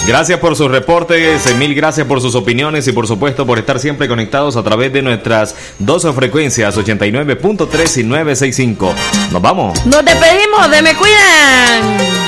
Gracias 0.07 0.39
por 0.39 0.57
sus 0.57 0.71
reportes, 0.71 1.47
eh, 1.47 1.55
mil 1.57 1.75
gracias 1.75 2.07
por 2.07 2.23
sus 2.23 2.35
opiniones 2.35 2.89
y 2.89 2.93
por 2.93 3.07
supuesto 3.07 3.45
por 3.45 3.59
estar 3.59 3.79
siempre 3.79 4.09
conectados 4.09 4.57
a 4.57 4.63
través 4.63 4.91
de 4.95 5.03
nuestras 5.03 5.55
dos 5.79 6.07
frecuencias 6.15 6.79
89.3 6.79 8.01
y 8.01 8.05
965. 8.05 8.95
Nos 9.33 9.43
vamos. 9.43 9.85
Nos 9.85 10.03
despedimos, 10.03 10.71
de 10.71 10.81
me 10.81 10.95
cuidan. 10.95 12.20